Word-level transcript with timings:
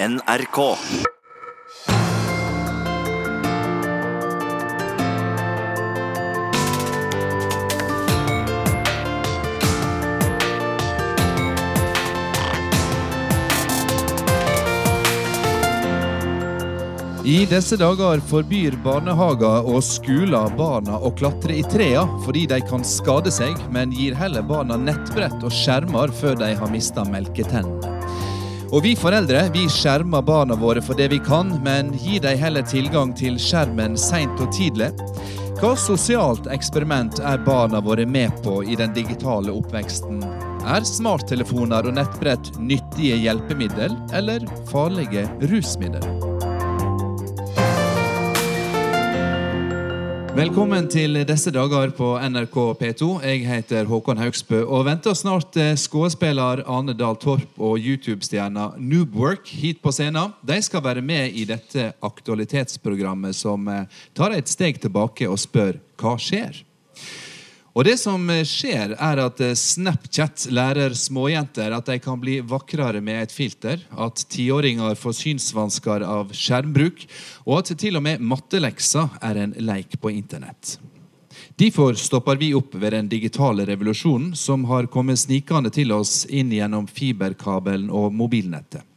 NRK. 0.00 0.58
I 17.24 17.44
disse 17.46 17.74
dager 17.76 18.20
forbyr 18.22 18.76
barnehager 18.84 19.66
og 19.66 19.82
skoler 19.82 20.46
barna 20.54 20.94
å 21.02 21.10
klatre 21.10 21.58
i 21.58 21.66
trea 21.66 22.06
fordi 22.22 22.46
de 22.46 22.62
kan 22.70 22.86
skade 22.86 23.34
seg, 23.34 23.58
men 23.74 23.90
gir 23.90 24.14
heller 24.14 24.46
barna 24.46 24.78
nettbrett 24.78 25.42
og 25.42 25.50
skjermer 25.50 26.14
før 26.22 26.38
de 26.38 26.54
har 26.54 26.70
mista 26.70 27.02
melketennene. 27.10 27.97
Og 28.68 28.82
vi 28.84 28.92
foreldre 29.00 29.46
vi 29.54 29.64
skjermer 29.72 30.22
barna 30.22 30.56
våre 30.58 30.82
for 30.84 30.98
det 30.98 31.08
vi 31.08 31.18
kan, 31.24 31.54
men 31.64 31.94
gir 31.96 32.20
dem 32.20 32.36
heller 32.36 32.66
tilgang 32.68 33.14
til 33.16 33.38
skjermen 33.40 33.96
seint 33.96 34.40
og 34.44 34.52
tidlig. 34.52 34.90
Hva 35.58 35.72
sosialt 35.80 36.46
eksperiment 36.52 37.18
er 37.24 37.40
barna 37.48 37.80
våre 37.82 38.04
med 38.06 38.30
på 38.44 38.60
i 38.68 38.76
den 38.78 38.92
digitale 38.94 39.56
oppveksten? 39.56 40.20
Er 40.68 40.84
smarttelefoner 40.86 41.88
og 41.88 41.96
nettbrett 41.96 42.52
nyttige 42.60 43.16
hjelpemiddel 43.24 43.96
eller 44.14 44.44
farlige 44.68 45.24
rusmiddel? 45.48 46.27
Velkommen 50.38 50.84
til 50.86 51.18
disse 51.26 51.50
dager 51.50 51.90
på 51.98 52.12
NRK 52.22 52.56
P2. 52.78 53.06
Jeg 53.26 53.40
heter 53.42 53.88
Håkon 53.90 54.20
Haugsbø 54.22 54.60
og 54.60 54.84
venter 54.86 55.16
snart 55.18 55.56
eh, 55.58 55.72
skuespiller 55.74 56.62
Ane 56.62 56.94
Dahl 56.94 57.18
Torp 57.18 57.58
og 57.58 57.82
YouTube-stjerna 57.82 58.68
Noobwork 58.78 59.50
hit 59.50 59.82
på 59.82 59.90
scenen. 59.90 60.36
De 60.46 60.60
skal 60.62 60.84
være 60.84 61.02
med 61.02 61.34
i 61.34 61.42
dette 61.48 61.88
aktualitetsprogrammet 62.06 63.34
som 63.34 63.66
eh, 63.66 63.90
tar 64.14 64.38
et 64.38 64.46
steg 64.46 64.78
tilbake 64.78 65.26
og 65.26 65.42
spør 65.42 65.80
hva 65.98 66.14
skjer. 66.22 66.62
Og 67.78 67.84
det 67.86 67.94
som 68.00 68.24
eh, 68.34 68.42
skjer, 68.42 68.96
er 68.98 69.20
at 69.22 69.38
eh, 69.44 69.54
Snapchat 69.54 70.48
lærer 70.50 70.96
småjenter 70.98 71.70
at 71.76 71.86
de 71.86 72.00
kan 72.02 72.18
bli 72.18 72.40
vakrere 72.42 72.98
med 73.04 73.22
et 73.22 73.34
filter, 73.34 73.84
at 73.94 74.24
tiåringer 74.34 74.98
får 74.98 75.14
synsvansker 75.20 76.02
av 76.02 76.34
skjermbruk, 76.34 77.04
og 77.46 77.60
at 77.60 77.70
til 77.78 78.00
og 78.00 78.02
med 78.08 78.24
mattelekser 78.34 79.14
er 79.22 79.38
en 79.44 79.54
leik 79.62 79.94
på 80.02 80.10
internett. 80.10 80.74
Derfor 81.58 81.94
stopper 81.94 82.42
vi 82.42 82.50
opp 82.58 82.74
ved 82.74 82.96
den 82.96 83.06
digitale 83.10 83.66
revolusjonen 83.70 84.34
som 84.34 84.66
har 84.66 84.90
kommet 84.90 85.22
snikende 85.22 85.70
til 85.74 85.94
oss 85.94 86.24
inn 86.26 86.50
gjennom 86.54 86.90
fiberkabelen 86.90 87.92
og 87.94 88.10
mobilnettet. 88.14 88.87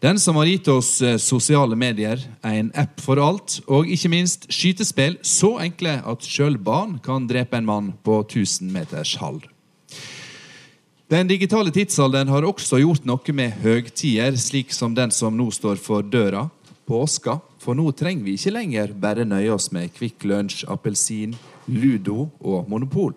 Den 0.00 0.16
som 0.18 0.36
har 0.40 0.48
gitt 0.48 0.68
oss 0.72 1.02
eh, 1.04 1.18
sosiale 1.20 1.76
medier, 1.76 2.22
en 2.40 2.70
app 2.72 3.02
for 3.04 3.20
alt, 3.20 3.58
og 3.68 3.88
ikke 3.92 4.08
minst 4.08 4.46
skytespill 4.48 5.18
så 5.20 5.58
enkle 5.60 5.98
at 6.08 6.24
sjøl 6.24 6.56
barn 6.56 6.96
kan 7.04 7.26
drepe 7.28 7.60
en 7.60 7.68
mann 7.68 7.90
på 8.00 8.22
1000 8.24 8.72
meters 8.72 9.12
hall. 9.20 9.42
Den 11.12 11.28
digitale 11.28 11.72
tidsalderen 11.74 12.32
har 12.32 12.48
også 12.48 12.80
gjort 12.80 13.04
noe 13.04 13.36
med 13.36 13.60
høgtider, 13.60 14.40
slik 14.40 14.72
som 14.72 14.96
den 14.96 15.12
som 15.12 15.36
nå 15.36 15.50
står 15.52 15.76
for 15.76 16.06
døra, 16.06 16.46
påska. 16.88 17.36
For 17.60 17.76
nå 17.76 17.90
trenger 17.92 18.24
vi 18.24 18.38
ikke 18.38 18.56
lenger 18.56 18.94
bare 18.96 19.28
nøye 19.28 19.52
oss 19.52 19.68
med 19.74 19.92
Kvikk 19.92 20.24
Lunsj, 20.24 20.62
appelsin, 20.70 21.36
Ludo 21.68 22.30
og 22.40 22.70
Monopol. 22.72 23.12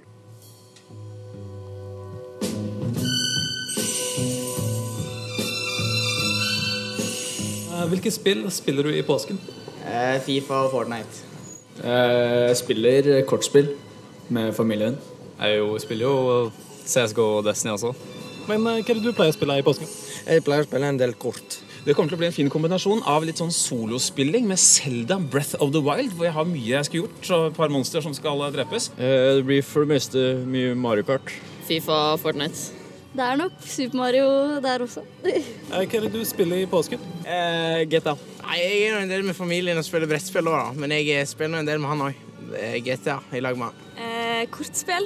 Hvilke 7.94 8.09
spill 8.09 8.44
spiller 8.49 8.88
du 8.89 8.95
i 8.97 9.03
påsken? 9.05 9.38
Eh, 9.86 10.17
Fifa 10.25 10.63
og 10.66 10.72
Fortnite. 10.73 11.30
Jeg 11.83 12.58
spiller 12.58 13.22
kortspill 13.30 13.69
med 14.33 14.53
familien. 14.58 14.98
Jeg 15.37 15.59
jo 15.59 15.77
spiller 15.81 16.08
jo 16.08 16.52
CSGO 16.86 17.26
og 17.37 17.45
Destiny 17.45 17.76
også. 17.76 17.93
Men 18.49 18.65
eh, 18.65 18.80
hva 18.81 18.95
er 18.95 18.98
det 18.98 19.04
du 19.05 19.14
pleier 19.14 19.30
å 19.33 19.37
spille 19.37 19.59
i 19.61 19.65
påsken? 19.65 19.89
Jeg 20.26 20.43
pleier 20.45 20.65
å 20.65 20.70
spille 20.71 20.89
en 20.89 20.99
del 20.99 21.14
kort. 21.21 21.59
Det 21.83 21.93
kommer 21.93 22.09
til 22.09 22.17
å 22.17 22.21
bli 22.23 22.30
en 22.31 22.36
fin 22.36 22.49
kombinasjon 22.49 23.02
av 23.11 23.26
litt 23.27 23.37
sånn 23.42 23.52
solospilling 23.54 24.45
med 24.49 24.58
Zelda 24.61 25.20
Breath 25.20 25.58
of 25.61 25.73
the 25.75 25.81
Wild, 25.83 26.15
hvor 26.15 26.30
jeg 26.30 26.36
har 26.37 26.48
mye 26.49 26.70
jeg 26.77 26.87
skulle 26.87 27.05
gjort, 27.05 27.31
og 27.36 27.49
et 27.52 27.58
par 27.60 27.73
monster 27.75 28.02
som 28.05 28.15
skal 28.17 28.42
drepes. 28.55 28.89
Eh, 28.98 29.36
Det 29.37 29.45
blir 29.45 29.61
for 29.67 29.86
det 29.86 29.93
meste 29.93 30.23
mye 30.48 30.73
Mario 30.80 31.05
Kart. 31.05 31.36
Fifa 31.67 31.99
og 32.15 32.23
Fortnite. 32.23 32.83
Det 33.13 33.21
er 33.21 33.37
nok 33.37 33.57
Super 33.61 33.99
Mario 33.99 34.29
der 34.63 34.81
også. 34.81 35.03
Eh, 35.29 35.45
Hva 35.69 35.83
er 35.83 36.07
det 36.07 36.13
du 36.15 36.23
spiller 36.25 36.63
i 36.63 36.69
påsken? 36.69 37.01
Eh, 37.21 37.83
GTA. 37.85 38.15
Nei, 38.41 38.57
Jeg 38.57 38.79
er 38.87 38.97
en 39.03 39.11
del 39.11 39.25
med 39.27 39.37
familien 39.37 39.77
og 39.77 39.85
spiller 39.85 40.09
brettspill 40.09 40.49
òg. 40.49 40.73
Men 40.81 40.95
jeg 40.95 41.11
eh, 41.13 41.27
spiller 41.29 41.61
en 41.61 41.69
del 41.69 41.81
med 41.83 41.93
han 41.93 42.07
òg. 42.09 42.23
GTA 42.83 43.19
i 43.33 43.41
lag 43.41 43.57
med 43.57 43.69
han. 43.69 43.93
Eh, 44.01 44.41
kortspill. 44.49 45.05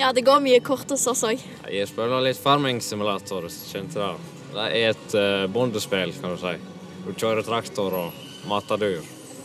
Ja, 0.00 0.10
det 0.12 0.24
går 0.26 0.42
mye 0.42 0.58
kort 0.66 0.90
hos 0.90 1.06
oss 1.06 1.22
òg. 1.28 1.38
Jeg 1.70 1.86
spiller 1.86 2.26
litt 2.26 2.42
Farming 2.42 2.82
Simulator. 2.82 3.46
Kjente 3.46 4.02
det. 4.02 4.34
Det 4.54 4.66
er 4.70 4.90
et 4.90 5.14
uh, 5.18 5.46
bondespill, 5.50 6.12
kan 6.18 6.34
du 6.34 6.38
si. 6.38 6.52
Du 7.06 7.10
kjører 7.14 7.46
traktor 7.46 7.94
og 7.98 8.20
mater 8.50 8.78
dyr. 8.78 9.00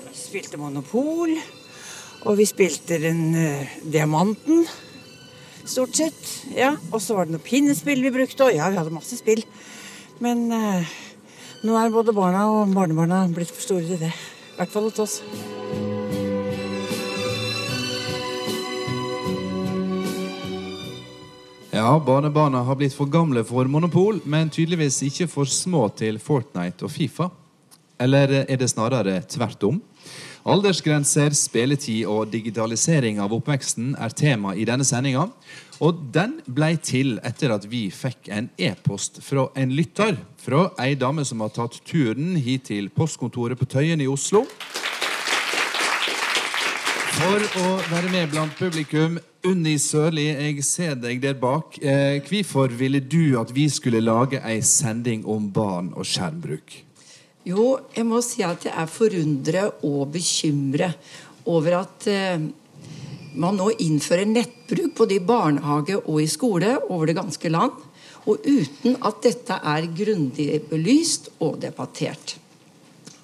Vi 0.10 0.18
spilte 0.18 0.58
Monopol, 0.62 1.34
og 2.26 2.38
vi 2.38 2.46
spilte 2.50 3.00
den 3.02 3.24
uh, 3.34 3.80
Diamanten. 3.86 4.66
Stort 5.70 5.96
sett. 5.96 6.22
ja. 6.58 6.74
Og 6.92 7.02
så 7.02 7.14
var 7.14 7.28
det 7.28 7.36
noe 7.36 7.46
pinnespill 7.46 8.02
vi 8.02 8.14
brukte, 8.14 8.48
og 8.48 8.56
ja, 8.56 8.72
vi 8.74 8.80
hadde 8.80 8.94
masse 8.94 9.20
spill. 9.20 9.44
Men 10.24 10.48
eh, 10.56 10.98
nå 11.62 11.76
er 11.78 11.94
både 11.94 12.16
barna 12.16 12.48
og 12.50 12.74
barnebarna 12.74 13.28
blitt 13.30 13.54
for 13.54 13.62
store 13.68 13.86
til 13.86 14.02
det. 14.02 14.10
I 14.10 14.58
hvert 14.58 14.74
fall 14.74 14.90
hos 14.90 15.04
oss. 15.04 15.20
Ja, 21.70 21.94
barnebarna 22.02 22.64
har 22.66 22.76
blitt 22.76 22.98
for 22.98 23.08
gamle 23.08 23.46
for 23.46 23.70
Monopol, 23.70 24.24
men 24.26 24.50
tydeligvis 24.50 24.98
ikke 25.06 25.30
for 25.30 25.48
små 25.48 25.86
til 25.96 26.18
Fortnite 26.20 26.88
og 26.88 26.92
Fifa. 26.92 27.30
Eller 28.02 28.40
er 28.42 28.58
det 28.58 28.72
snarere 28.72 29.20
tvert 29.30 29.64
om? 29.70 29.78
Aldersgrenser, 30.50 31.30
spilletid 31.38 32.08
og 32.10 32.32
digitalisering 32.34 33.20
av 33.22 33.36
oppveksten 33.36 33.92
er 34.02 34.14
tema 34.18 34.56
i 34.58 34.64
denne 34.66 34.86
sendinga. 34.88 35.28
Og 35.86 36.00
den 36.16 36.40
ble 36.50 36.72
til 36.82 37.20
etter 37.28 37.54
at 37.54 37.68
vi 37.70 37.84
fikk 37.94 38.32
en 38.34 38.48
e-post 38.58 39.22
fra 39.22 39.46
en 39.60 39.76
lytter. 39.78 40.18
Fra 40.42 40.72
ei 40.82 40.96
dame 40.98 41.22
som 41.28 41.46
har 41.46 41.54
tatt 41.54 41.78
turen 41.86 42.34
hit 42.42 42.66
til 42.72 42.90
postkontoret 42.90 43.62
på 43.62 43.70
Tøyen 43.70 44.02
i 44.02 44.10
Oslo. 44.10 44.42
For 47.20 47.48
å 47.62 47.70
være 47.92 48.10
med 48.10 48.34
blant 48.34 48.58
publikum, 48.58 49.22
Unni 49.46 49.78
Sørli, 49.78 50.32
jeg 50.34 50.66
ser 50.66 50.98
deg 50.98 51.22
der 51.22 51.38
bak. 51.38 51.78
Eh, 51.78 52.26
hvorfor 52.26 52.74
ville 52.74 53.04
du 53.06 53.38
at 53.38 53.54
vi 53.54 53.70
skulle 53.70 54.02
lage 54.02 54.42
ei 54.42 54.64
sending 54.66 55.28
om 55.30 55.52
barn 55.54 55.94
og 55.94 56.10
skjermbruk? 56.10 56.89
Jo, 57.48 57.78
jeg 57.96 58.04
må 58.04 58.20
si 58.20 58.42
at 58.44 58.66
jeg 58.68 58.76
er 58.76 58.90
forundret 58.92 59.84
og 59.88 60.10
bekymret 60.12 60.98
over 61.48 61.78
at 61.78 62.08
eh, 62.12 62.42
man 63.40 63.56
nå 63.56 63.70
innfører 63.80 64.28
nettbruk 64.28 64.98
både 64.98 65.16
i 65.16 65.24
barnehage 65.24 65.96
og 66.02 66.18
i 66.20 66.28
skole 66.28 66.74
over 66.90 67.08
det 67.08 67.16
ganske 67.16 67.52
land, 67.54 67.78
og 68.28 68.44
uten 68.44 68.98
at 69.08 69.22
dette 69.24 69.56
er 69.56 69.88
grundig 69.96 70.50
belyst 70.68 71.30
og 71.40 71.62
debattert. 71.64 72.36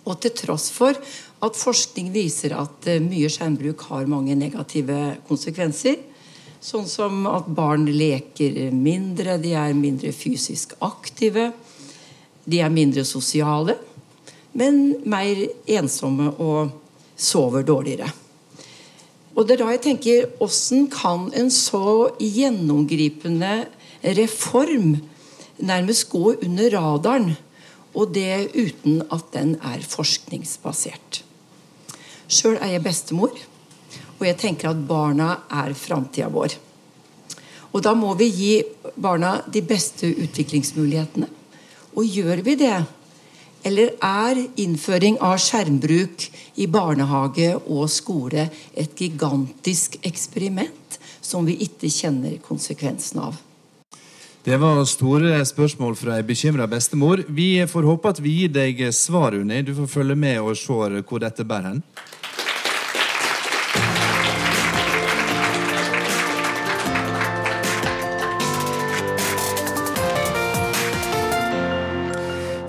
Og 0.08 0.16
til 0.24 0.32
tross 0.38 0.70
for 0.72 0.96
at 0.96 1.60
forskning 1.60 2.14
viser 2.16 2.56
at 2.56 2.88
eh, 2.88 3.04
mye 3.04 3.28
skjermbruk 3.30 3.84
har 3.90 4.08
mange 4.08 4.38
negative 4.40 5.18
konsekvenser, 5.28 6.00
sånn 6.64 6.88
som 6.90 7.28
at 7.30 7.52
barn 7.52 7.84
leker 7.92 8.72
mindre, 8.72 9.36
de 9.44 9.52
er 9.60 9.76
mindre 9.78 10.16
fysisk 10.16 10.78
aktive, 10.88 11.52
de 12.46 12.64
er 12.64 12.72
mindre 12.74 13.04
sosiale, 13.06 13.76
men 14.56 14.96
mer 15.08 15.42
ensomme 15.68 16.32
og 16.40 16.72
sover 17.16 17.66
dårligere. 17.68 18.10
Og 19.36 19.44
det 19.44 19.58
er 19.58 19.64
da 19.64 19.72
jeg 19.74 19.84
tenker 19.84 20.28
Hvordan 20.40 20.86
kan 20.92 21.26
en 21.36 21.52
så 21.52 22.12
gjennomgripende 22.20 23.66
reform 24.16 24.96
nærmest 25.60 26.10
gå 26.12 26.36
under 26.44 26.72
radaren, 26.76 27.36
og 27.96 28.12
det 28.16 28.52
uten 28.56 29.02
at 29.12 29.32
den 29.34 29.56
er 29.64 29.84
forskningsbasert? 29.84 31.24
Sjøl 32.28 32.58
er 32.58 32.76
jeg 32.76 32.84
bestemor, 32.84 33.36
og 34.20 34.24
jeg 34.26 34.40
tenker 34.40 34.72
at 34.72 34.88
barna 34.88 35.36
er 35.52 35.76
framtida 35.78 36.32
vår. 36.32 36.56
Og 37.76 37.84
da 37.84 37.92
må 37.94 38.14
vi 38.16 38.30
gi 38.32 38.54
barna 38.96 39.42
de 39.52 39.62
beste 39.68 40.08
utviklingsmulighetene. 40.08 41.28
Og 41.96 42.08
gjør 42.08 42.42
vi 42.44 42.56
det, 42.60 42.78
eller 43.66 43.96
er 44.04 44.44
innføring 44.62 45.18
av 45.24 45.40
skjermbruk 45.42 46.28
i 46.62 46.68
barnehage 46.72 47.56
og 47.66 47.90
skole 47.90 48.48
et 48.78 48.94
gigantisk 49.00 49.98
eksperiment 50.06 51.00
som 51.26 51.48
vi 51.48 51.58
ikke 51.66 51.90
kjenner 51.90 52.38
konsekvensen 52.46 53.24
av? 53.26 53.42
Det 54.46 54.60
var 54.62 54.84
store 54.86 55.40
spørsmål 55.50 55.96
fra 55.98 56.20
ei 56.20 56.26
bekymra 56.28 56.68
bestemor. 56.70 57.24
Vi 57.26 57.66
får 57.66 57.88
håpe 57.90 58.12
at 58.14 58.20
vi 58.22 58.36
gir 58.44 58.52
deg 58.54 58.84
svar, 58.94 59.34
Unni. 59.34 59.64
Du 59.66 59.74
får 59.74 59.90
følge 59.90 60.16
med 60.22 60.38
og 60.38 60.54
se 60.60 61.02
hvor 61.02 61.24
dette 61.24 61.48
bærer 61.50 61.72
hen. 61.72 61.82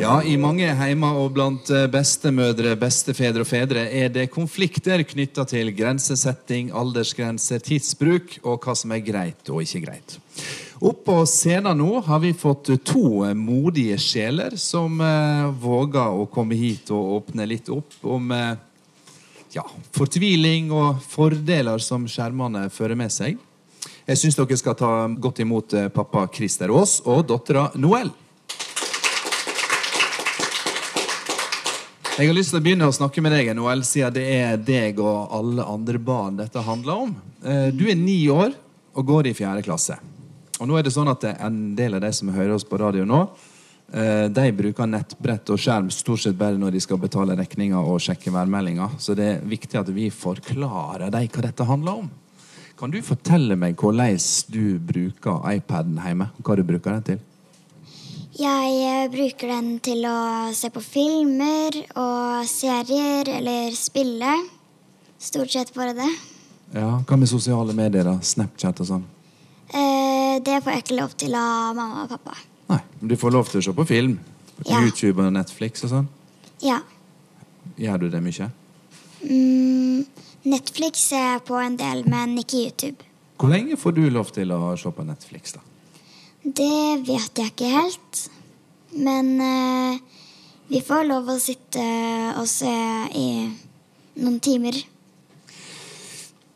Ja, 0.06 0.20
I 0.23 0.37
mange 0.38 0.69
heimer 0.79 1.17
og 1.19 1.32
blant 1.35 1.67
eh, 1.75 1.88
bestemødre, 1.91 2.76
bestefedre 2.79 3.43
og 3.43 3.49
fedre 3.50 3.81
er 3.91 4.12
det 4.14 4.29
konflikter 4.31 5.00
knytta 5.03 5.43
til 5.50 5.73
grensesetting, 5.75 6.69
aldersgrenser, 6.70 7.58
tidsbruk 7.67 8.37
og 8.44 8.62
hva 8.62 8.76
som 8.79 8.93
er 8.94 9.00
greit 9.03 9.50
og 9.50 9.64
ikke 9.64 9.81
greit. 9.82 10.14
Opp 10.79 11.00
på 11.08 11.17
scenen 11.26 11.81
nå 11.81 12.05
har 12.06 12.20
vi 12.23 12.31
fått 12.38 12.70
to 12.87 13.25
modige 13.35 13.97
sjeler 13.99 14.55
som 14.62 15.00
eh, 15.03 15.49
våger 15.58 16.20
å 16.20 16.29
komme 16.31 16.55
hit 16.61 16.93
og 16.94 17.17
åpne 17.17 17.49
litt 17.50 17.70
opp 17.75 17.97
om 18.06 18.31
eh, 18.37 18.53
ja, 19.56 19.64
fortviling 19.97 20.70
og 20.70 21.00
fordeler 21.03 21.82
som 21.82 22.06
skjermene 22.06 22.69
fører 22.70 22.94
med 23.03 23.11
seg. 23.11 23.43
Jeg 24.06 24.23
syns 24.23 24.38
dere 24.38 24.61
skal 24.62 24.79
ta 24.79 24.93
godt 25.19 25.43
imot 25.43 25.75
eh, 25.75 25.91
pappa 25.91 26.29
Christer 26.31 26.70
Aas 26.79 27.00
og 27.03 27.26
dattera 27.32 27.73
Noel. 27.75 28.14
Jeg 32.16 32.30
har 32.30 32.36
lyst 32.38 32.48
til 32.54 32.62
å 32.62 32.64
begynne 32.64 32.86
å 32.88 32.92
snakke 32.96 33.20
med 33.20 33.34
deg, 33.36 33.50
Noel, 33.52 33.82
siden 33.84 34.14
det 34.16 34.22
er 34.38 34.54
deg 34.64 34.96
og 35.04 35.34
alle 35.36 35.66
andre 35.68 35.98
barn 36.00 36.38
dette 36.38 36.62
handler 36.64 37.02
om. 37.02 37.10
Eh, 37.44 37.68
Du 37.76 37.84
er 37.90 37.94
ni 37.94 38.26
år 38.32 38.54
og 38.96 39.04
går 39.04 39.26
i 39.28 39.34
fjerde 39.36 39.60
klasse. 39.62 39.98
Og 40.58 40.64
nå 40.66 40.78
er 40.78 40.82
det 40.82 40.94
sånn 40.94 41.10
at 41.12 41.24
En 41.24 41.74
del 41.76 41.92
av 41.92 42.00
de 42.00 42.12
som 42.12 42.32
hører 42.32 42.54
oss 42.54 42.64
på 42.64 42.78
radio 42.80 43.04
nå, 43.04 43.28
eh, 43.92 44.28
de 44.28 44.52
bruker 44.52 44.86
nettbrett 44.86 45.50
og 45.50 45.58
skjerm 45.58 45.90
stort 45.92 46.20
sett 46.20 46.38
bare 46.38 46.56
når 46.56 46.72
de 46.72 46.80
skal 46.80 46.96
betale 46.96 47.36
regninger 47.36 47.84
og 47.84 48.00
sjekke 48.00 48.32
værmeldinger. 48.32 48.96
Så 48.98 49.14
det 49.14 49.36
er 49.36 49.44
viktig 49.44 49.78
at 49.78 49.88
vi 49.92 50.08
forklarer 50.08 51.10
dem 51.10 51.28
hva 51.28 51.42
dette 51.42 51.64
handler 51.69 51.98
om. 51.98 52.10
Kan 52.78 52.90
du 52.90 53.02
fortelle 53.02 53.56
meg 53.56 53.76
hvordan 53.76 54.16
du 54.48 54.78
bruker 54.78 55.44
iPaden 55.52 56.00
hjemme? 56.00 56.30
Hva 56.42 56.56
du 56.56 56.62
bruker 56.62 56.92
den 56.92 57.02
til? 57.02 57.19
Jeg 58.36 58.72
eh, 58.84 59.06
bruker 59.12 59.48
den 59.48 59.68
til 59.84 60.04
å 60.04 60.16
se 60.56 60.68
på 60.74 60.82
filmer 60.84 61.76
og 61.96 62.44
serier 62.50 63.30
eller 63.38 63.72
spille. 63.76 64.32
Stort 65.16 65.54
sett 65.54 65.72
bare 65.76 65.94
det. 65.96 66.08
Ja, 66.76 66.98
Hva 67.08 67.16
med 67.16 67.30
sosiale 67.30 67.72
medier? 67.76 68.04
da? 68.04 68.18
Snapchat 68.20 68.82
og 68.84 68.88
sånn? 68.90 69.06
Eh, 69.72 70.36
det 70.44 70.58
får 70.62 70.74
jeg 70.74 70.84
ikke 70.84 70.98
lov 70.98 71.14
til 71.16 71.34
av 71.38 71.72
mamma 71.78 72.04
og 72.04 72.12
pappa. 72.12 72.36
Nei, 72.68 72.80
men 73.00 73.08
Du 73.08 73.16
får 73.16 73.32
lov 73.32 73.48
til 73.48 73.62
å 73.62 73.64
se 73.64 73.72
på 73.72 73.86
film. 73.88 74.18
På 74.58 74.68
Ja. 74.68 74.82
YouTube 74.84 75.22
og 75.24 75.32
Netflix 75.32 75.84
og 75.84 75.90
sånn. 75.90 76.08
Ja. 76.60 76.80
Gjør 77.78 78.00
du 78.00 78.08
det 78.10 78.22
mye? 78.24 78.50
Mm, 79.24 80.04
Netflix 80.44 80.98
ser 81.08 81.24
jeg 81.32 81.44
på 81.44 81.56
en 81.60 81.76
del, 81.76 82.04
men 82.08 82.36
ikke 82.38 82.66
YouTube. 82.68 82.96
Hvor 83.38 83.48
lenge 83.52 83.76
får 83.76 83.94
du 83.94 84.10
lov 84.10 84.30
til 84.32 84.48
å 84.52 84.76
se 84.78 84.90
på 84.90 85.04
Netflix? 85.04 85.52
da? 85.52 85.60
Det 86.46 87.02
vet 87.02 87.40
jeg 87.40 87.50
ikke 87.50 87.70
helt. 87.75 88.20
Men 88.96 89.32
eh, 89.43 89.96
vi 90.70 90.82
får 90.84 91.08
lov 91.08 91.32
å 91.32 91.40
sitte 91.43 91.82
og 92.38 92.46
se 92.50 92.75
i 93.19 93.31
noen 94.22 94.38
timer. 94.38 94.78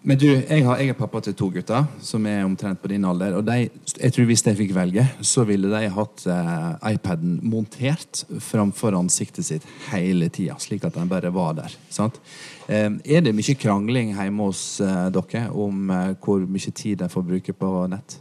Men 0.01 0.17
du, 0.17 0.29
jeg, 0.31 0.63
har, 0.65 0.79
jeg 0.81 0.95
er 0.95 0.97
pappa 0.97 1.21
til 1.27 1.35
to 1.37 1.51
gutter 1.53 1.85
som 2.07 2.25
er 2.25 2.47
omtrent 2.47 2.81
på 2.81 2.89
din 2.89 3.05
alder. 3.05 3.35
Og 3.37 3.45
de, 3.45 3.67
jeg 3.99 4.15
tror 4.15 4.31
Hvis 4.31 4.47
de 4.47 4.55
fikk 4.63 4.73
velge, 4.79 5.05
så 5.27 5.45
ville 5.49 5.69
de 5.69 5.91
hatt 5.93 6.25
eh, 6.31 6.95
iPaden 6.95 7.37
montert 7.51 8.23
framfor 8.47 8.97
ansiktet 8.97 9.51
sitt 9.51 9.67
hele 9.91 10.31
tida. 10.33 10.57
Slik 10.63 10.87
at 10.89 10.97
den 10.97 11.11
bare 11.11 11.35
var 11.35 11.59
der. 11.59 11.77
Eh, 11.99 12.89
er 12.89 13.27
det 13.27 13.37
mye 13.37 13.59
krangling 13.59 14.15
hjemme 14.15 14.49
hos 14.49 14.65
eh, 14.81 15.11
dere 15.13 15.49
om 15.51 15.93
eh, 15.93 16.11
hvor 16.23 16.47
mye 16.47 16.73
tid 16.73 17.03
de 17.03 17.13
får 17.13 17.31
bruke 17.35 17.59
på 17.59 17.77
nett? 17.93 18.21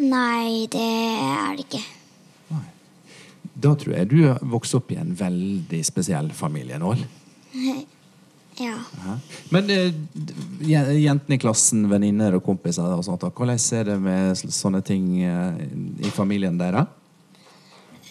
Nei, 0.00 0.68
det 0.72 0.80
er 0.82 1.56
det 1.58 1.66
ikke. 1.66 1.82
Da 3.62 3.74
tror 3.78 3.94
jeg 3.94 4.08
du 4.10 4.20
vokste 4.50 4.80
opp 4.80 4.92
i 4.94 4.98
en 4.98 5.12
veldig 5.16 5.82
spesiell 5.86 6.32
familie. 6.36 6.80
Nål. 6.82 7.02
Ja. 8.60 8.74
Men 9.48 9.70
eh, 9.72 9.94
jentene 10.60 11.34
i 11.34 11.40
klassen, 11.40 11.86
venninner 11.88 12.36
og 12.36 12.44
kompiser, 12.44 12.84
og 12.84 13.00
sånt, 13.06 13.22
da, 13.24 13.30
hvordan 13.32 13.56
er 13.56 13.86
det 13.88 13.96
med 14.04 14.42
sånne 14.42 14.82
ting 14.84 15.06
eh, 15.24 15.62
i 16.04 16.12
familien 16.12 16.58
deres? 16.60 16.90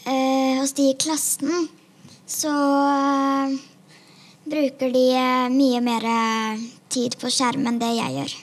Eh, 0.02 0.58
hos 0.58 0.74
de 0.74 0.90
i 0.90 0.98
klassen 0.98 1.70
så 2.26 2.52
eh, 2.90 3.54
bruker 4.50 4.94
de 4.98 5.06
eh, 5.14 5.50
mye 5.54 5.82
mer 5.86 6.10
eh, 6.10 6.66
tid 6.90 7.20
på 7.22 7.30
skjerm 7.30 7.70
enn 7.70 7.82
det 7.82 7.94
jeg 8.00 8.18
gjør. 8.18 8.38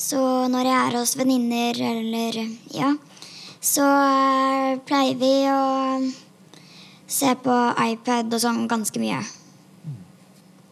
Så 0.00 0.20
når 0.48 0.64
jeg 0.64 0.78
er 0.80 0.96
hos 0.96 1.12
venninner 1.18 1.76
eller 1.90 2.38
ja, 2.72 2.94
så 3.60 3.84
eh, 3.84 4.78
pleier 4.88 5.18
vi 5.20 5.34
å 5.52 5.60
se 7.10 7.34
på 7.44 7.56
iPad 7.84 8.32
og 8.32 8.40
sånn 8.40 8.64
ganske 8.70 9.02
mye. 9.02 9.20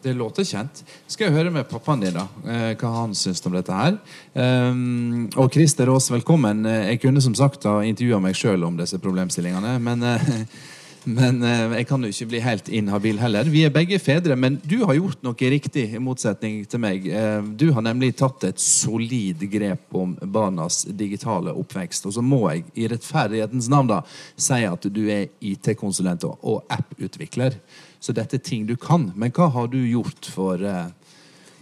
Det 0.00 0.14
låter 0.14 0.46
kjent. 0.46 0.80
Skal 1.10 1.26
jeg 1.28 1.34
høre 1.34 1.52
med 1.52 1.66
pappaen 1.68 2.00
din, 2.00 2.14
da. 2.16 2.24
Eh, 2.46 2.70
hva 2.78 2.92
han 3.00 3.12
syns 3.18 3.42
om 3.44 3.56
dette 3.58 3.74
her. 3.74 3.98
Um, 4.32 5.26
og 5.36 5.50
Christer 5.52 5.90
Aas, 5.92 6.06
velkommen. 6.14 6.62
Eh, 6.64 6.92
Jeg 6.94 7.02
kunne 7.02 7.20
som 7.20 7.34
sagt 7.36 7.66
ha 7.68 7.80
intervjua 7.84 8.22
meg 8.22 8.38
sjøl 8.38 8.64
om 8.64 8.78
disse 8.78 9.00
problemstillingene, 9.02 9.74
men, 9.82 10.06
men 11.04 11.42
eh, 11.46 11.76
jeg 11.78 11.86
kan 11.88 12.02
jo 12.02 12.10
ikke 12.12 12.26
bli 12.32 12.40
helt 12.42 12.68
inhabil 12.74 13.18
heller. 13.20 13.48
Vi 13.52 13.62
er 13.66 13.72
begge 13.74 13.98
fedre, 14.02 14.36
men 14.36 14.58
du 14.66 14.80
har 14.86 14.96
gjort 14.98 15.22
noe 15.24 15.50
riktig, 15.52 15.84
i 15.94 16.00
motsetning 16.02 16.62
til 16.68 16.82
meg. 16.82 17.06
Eh, 17.06 17.40
Du 17.58 17.70
har 17.72 17.84
nemlig 17.84 18.14
tatt 18.18 18.44
et 18.48 18.60
solid 18.60 19.42
grep 19.50 19.94
om 19.94 20.16
barnas 20.22 20.84
digitale 20.90 21.54
oppvekst. 21.54 22.06
Og 22.06 22.16
så 22.16 22.24
må 22.24 22.42
jeg 22.50 22.64
i 22.74 22.88
rettferdighetens 22.90 23.68
navn 23.72 23.92
da 23.92 24.00
si 24.36 24.62
at 24.64 24.88
du 24.92 25.02
er 25.08 25.28
IT-konsulent 25.40 26.24
og- 26.24 26.64
app-utvikler. 26.68 27.54
Så 28.00 28.12
dette 28.12 28.36
er 28.36 28.44
ting 28.44 28.66
du 28.66 28.76
kan. 28.76 29.12
Men 29.16 29.30
hva 29.32 29.50
har 29.50 29.66
du 29.68 29.78
gjort 29.78 30.26
for, 30.26 30.54
eh, 30.62 30.90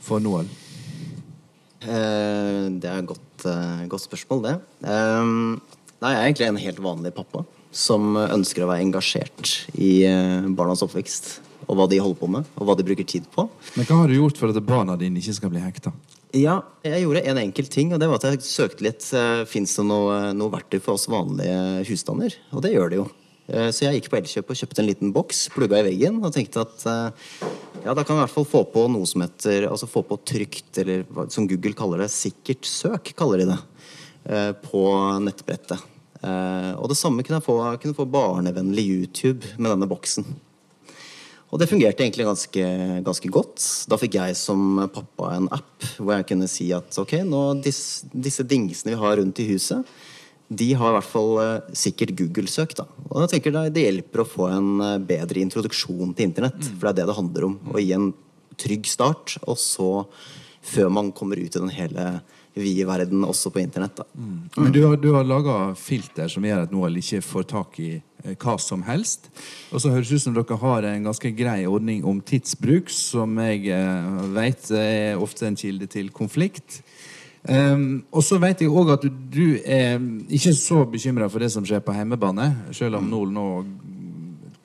for 0.01 0.19
Noel? 0.21 0.47
Det 1.81 2.85
er 2.85 2.99
et 2.99 3.07
godt, 3.07 3.45
godt 3.89 4.03
spørsmål, 4.03 4.43
det. 4.43 4.61
Nei, 4.83 6.11
jeg 6.13 6.17
er 6.17 6.27
egentlig 6.27 6.49
en 6.49 6.57
helt 6.57 6.81
vanlig 6.83 7.15
pappa 7.15 7.45
som 7.77 8.17
ønsker 8.17 8.65
å 8.65 8.71
være 8.71 8.87
engasjert 8.87 9.53
i 9.77 9.99
eh, 10.09 10.49
barnas 10.57 10.85
oppvekst. 10.87 11.37
Og 11.67 11.79
hva 11.79 11.89
de 11.91 11.99
holder 11.99 12.19
på 12.21 12.29
med, 12.31 12.47
og 12.55 12.69
hva 12.69 12.77
de 12.79 12.85
bruker 12.87 13.07
tid 13.09 13.25
på. 13.33 13.49
Men 13.75 13.89
hva 13.89 14.03
har 14.03 14.11
du 14.11 14.15
gjort 14.15 14.39
for 14.39 14.53
at 14.53 14.67
barna 14.67 14.95
dine 15.01 15.19
ikke 15.19 15.35
skal 15.35 15.51
bli 15.51 15.65
hekta? 15.65 15.91
Ja, 16.37 16.61
jeg 16.87 17.03
gjorde 17.03 17.25
en 17.27 17.41
enkel 17.41 17.67
ting, 17.73 17.95
og 17.95 18.03
det 18.03 18.07
var 18.11 18.21
at 18.21 18.29
jeg 18.29 18.45
søkte 18.45 18.85
litt 18.85 19.05
uh, 19.17 19.43
Fins 19.49 19.73
det 19.79 19.87
noe, 19.89 20.35
noe 20.37 20.53
verktøy 20.53 20.79
for 20.83 20.99
oss 20.99 21.09
vanlige 21.11 21.87
husstander? 21.89 22.37
Og 22.53 22.63
det 22.63 22.75
gjør 22.75 22.93
det 22.93 23.01
jo. 23.01 23.07
Eh, 23.47 23.69
så 23.71 23.87
jeg 23.87 24.01
gikk 24.01 24.11
på 24.11 24.19
Elkjøp 24.19 24.51
og 24.51 24.59
kjøpte 24.59 24.83
en 24.83 24.89
liten 24.89 25.13
boks, 25.15 25.45
plugga 25.55 25.81
i 25.81 25.87
veggen, 25.87 26.19
og 26.25 26.35
tenkte 26.35 26.65
at 26.65 26.87
eh, 26.91 27.27
ja, 27.85 27.95
da 27.95 28.03
kan 28.03 28.17
jeg 28.17 28.19
i 28.19 28.25
hvert 28.25 28.35
fall 28.35 28.49
få 28.51 28.65
på 28.73 28.87
noe 28.91 29.07
som 29.07 29.23
heter 29.23 29.69
Altså 29.71 29.87
få 29.91 30.03
på 30.07 30.19
trygt, 30.27 30.73
eller 30.83 31.05
som 31.33 31.47
Google 31.51 31.77
kaller 31.79 32.03
det, 32.03 32.11
sikkert 32.15 32.67
søk, 32.67 33.13
kaller 33.19 33.43
de 33.43 33.51
det, 33.53 33.61
eh, 34.33 34.51
på 34.67 34.83
nettbrettet. 35.23 35.93
Eh, 36.23 36.73
og 36.77 36.91
det 36.91 36.99
samme 36.99 37.25
kunne 37.25 37.41
jeg 37.41 37.47
få, 37.47 37.57
jeg 37.73 37.83
kunne 37.83 37.99
få 37.99 38.09
barnevennlig 38.11 38.87
YouTube 38.89 39.57
med 39.59 39.73
denne 39.75 39.89
boksen. 39.91 40.27
Og 41.55 41.61
det 41.63 41.69
fungerte 41.71 42.03
egentlig 42.03 42.27
ganske, 42.27 42.65
ganske 43.07 43.31
godt. 43.33 43.63
Da 43.91 43.99
fikk 44.01 44.19
jeg 44.19 44.35
som 44.39 44.83
pappa 44.93 45.37
en 45.37 45.47
app 45.55 45.87
hvor 45.97 46.17
jeg 46.17 46.27
kunne 46.33 46.49
si 46.51 46.73
at 46.75 46.99
ok, 46.99 47.21
nå 47.29 47.43
dis, 47.63 47.79
disse 48.11 48.45
dingsene 48.47 48.95
vi 48.95 49.01
har 49.01 49.17
rundt 49.21 49.41
i 49.41 49.49
huset, 49.53 49.87
de 50.47 50.69
har 50.79 50.93
i 50.93 50.97
hvert 50.99 51.11
fall 51.11 51.33
eh, 51.43 51.71
sikkert 51.75 52.15
Google-søk. 52.19 52.77
da. 52.79 52.87
Og 53.11 53.25
jeg 53.25 53.37
tenker 53.37 53.55
det, 53.55 53.65
det 53.75 53.87
hjelper 53.87 54.23
å 54.23 54.29
få 54.29 54.51
en 54.53 54.69
eh, 54.85 54.99
bedre 55.03 55.43
introduksjon 55.43 56.15
til 56.15 56.29
internett. 56.29 56.61
For 56.69 56.87
det 56.87 56.93
er 56.93 56.99
det 57.01 57.09
det 57.11 57.19
handler 57.19 57.49
om. 57.49 57.57
Å 57.73 57.83
gi 57.83 57.93
en 57.97 58.13
trygg 58.61 58.87
start, 58.89 59.37
og 59.45 59.59
så, 59.61 59.91
før 60.67 60.93
man 60.93 61.11
kommer 61.15 61.41
ut 61.41 61.51
i 61.51 61.63
den 61.63 61.73
hele 61.75 62.07
vide 62.57 62.87
verden, 62.89 63.25
også 63.25 63.53
på 63.53 63.61
internett. 63.61 63.97
da. 63.97 64.05
Men 64.57 64.73
du 64.73 64.83
har, 64.87 64.97
du 64.97 65.11
har 65.15 65.27
laga 65.29 65.75
filter 65.79 66.31
som 66.33 66.45
gjør 66.45 66.65
at 66.65 66.73
Noel 66.75 66.97
ikke 67.01 67.21
får 67.25 67.49
tak 67.53 67.81
i 67.85 67.91
eh, 67.99 68.35
hva 68.35 68.57
som 68.63 68.85
helst. 68.87 69.29
Og 69.71 69.83
så 69.83 69.93
høres 69.93 70.09
det 70.09 70.21
ut 70.21 70.25
som 70.25 70.37
dere 70.37 70.61
har 70.63 70.89
en 70.89 71.11
ganske 71.11 71.33
grei 71.37 71.61
ordning 71.69 72.05
om 72.09 72.23
tidsbruk, 72.25 72.91
som 72.93 73.37
jeg 73.45 73.69
eh, 73.77 74.23
vet 74.37 74.71
er 74.73 75.21
ofte 75.21 75.49
en 75.49 75.59
kilde 75.59 75.91
til 75.93 76.11
konflikt. 76.15 76.81
Um, 77.47 78.03
og 78.11 78.25
så 78.27 78.41
vet 78.43 78.65
jeg 78.65 78.73
òg 78.75 78.89
at 78.97 79.05
du, 79.05 79.11
du 79.31 79.59
er 79.63 80.01
ikke 80.35 80.51
så 80.57 80.81
bekymra 80.91 81.29
for 81.31 81.45
det 81.45 81.53
som 81.55 81.63
skjer 81.63 81.79
på 81.85 81.95
hjemmebane, 81.95 82.49
selv 82.75 82.99
om 82.99 83.07
Noel 83.07 83.31
nå 83.31 83.47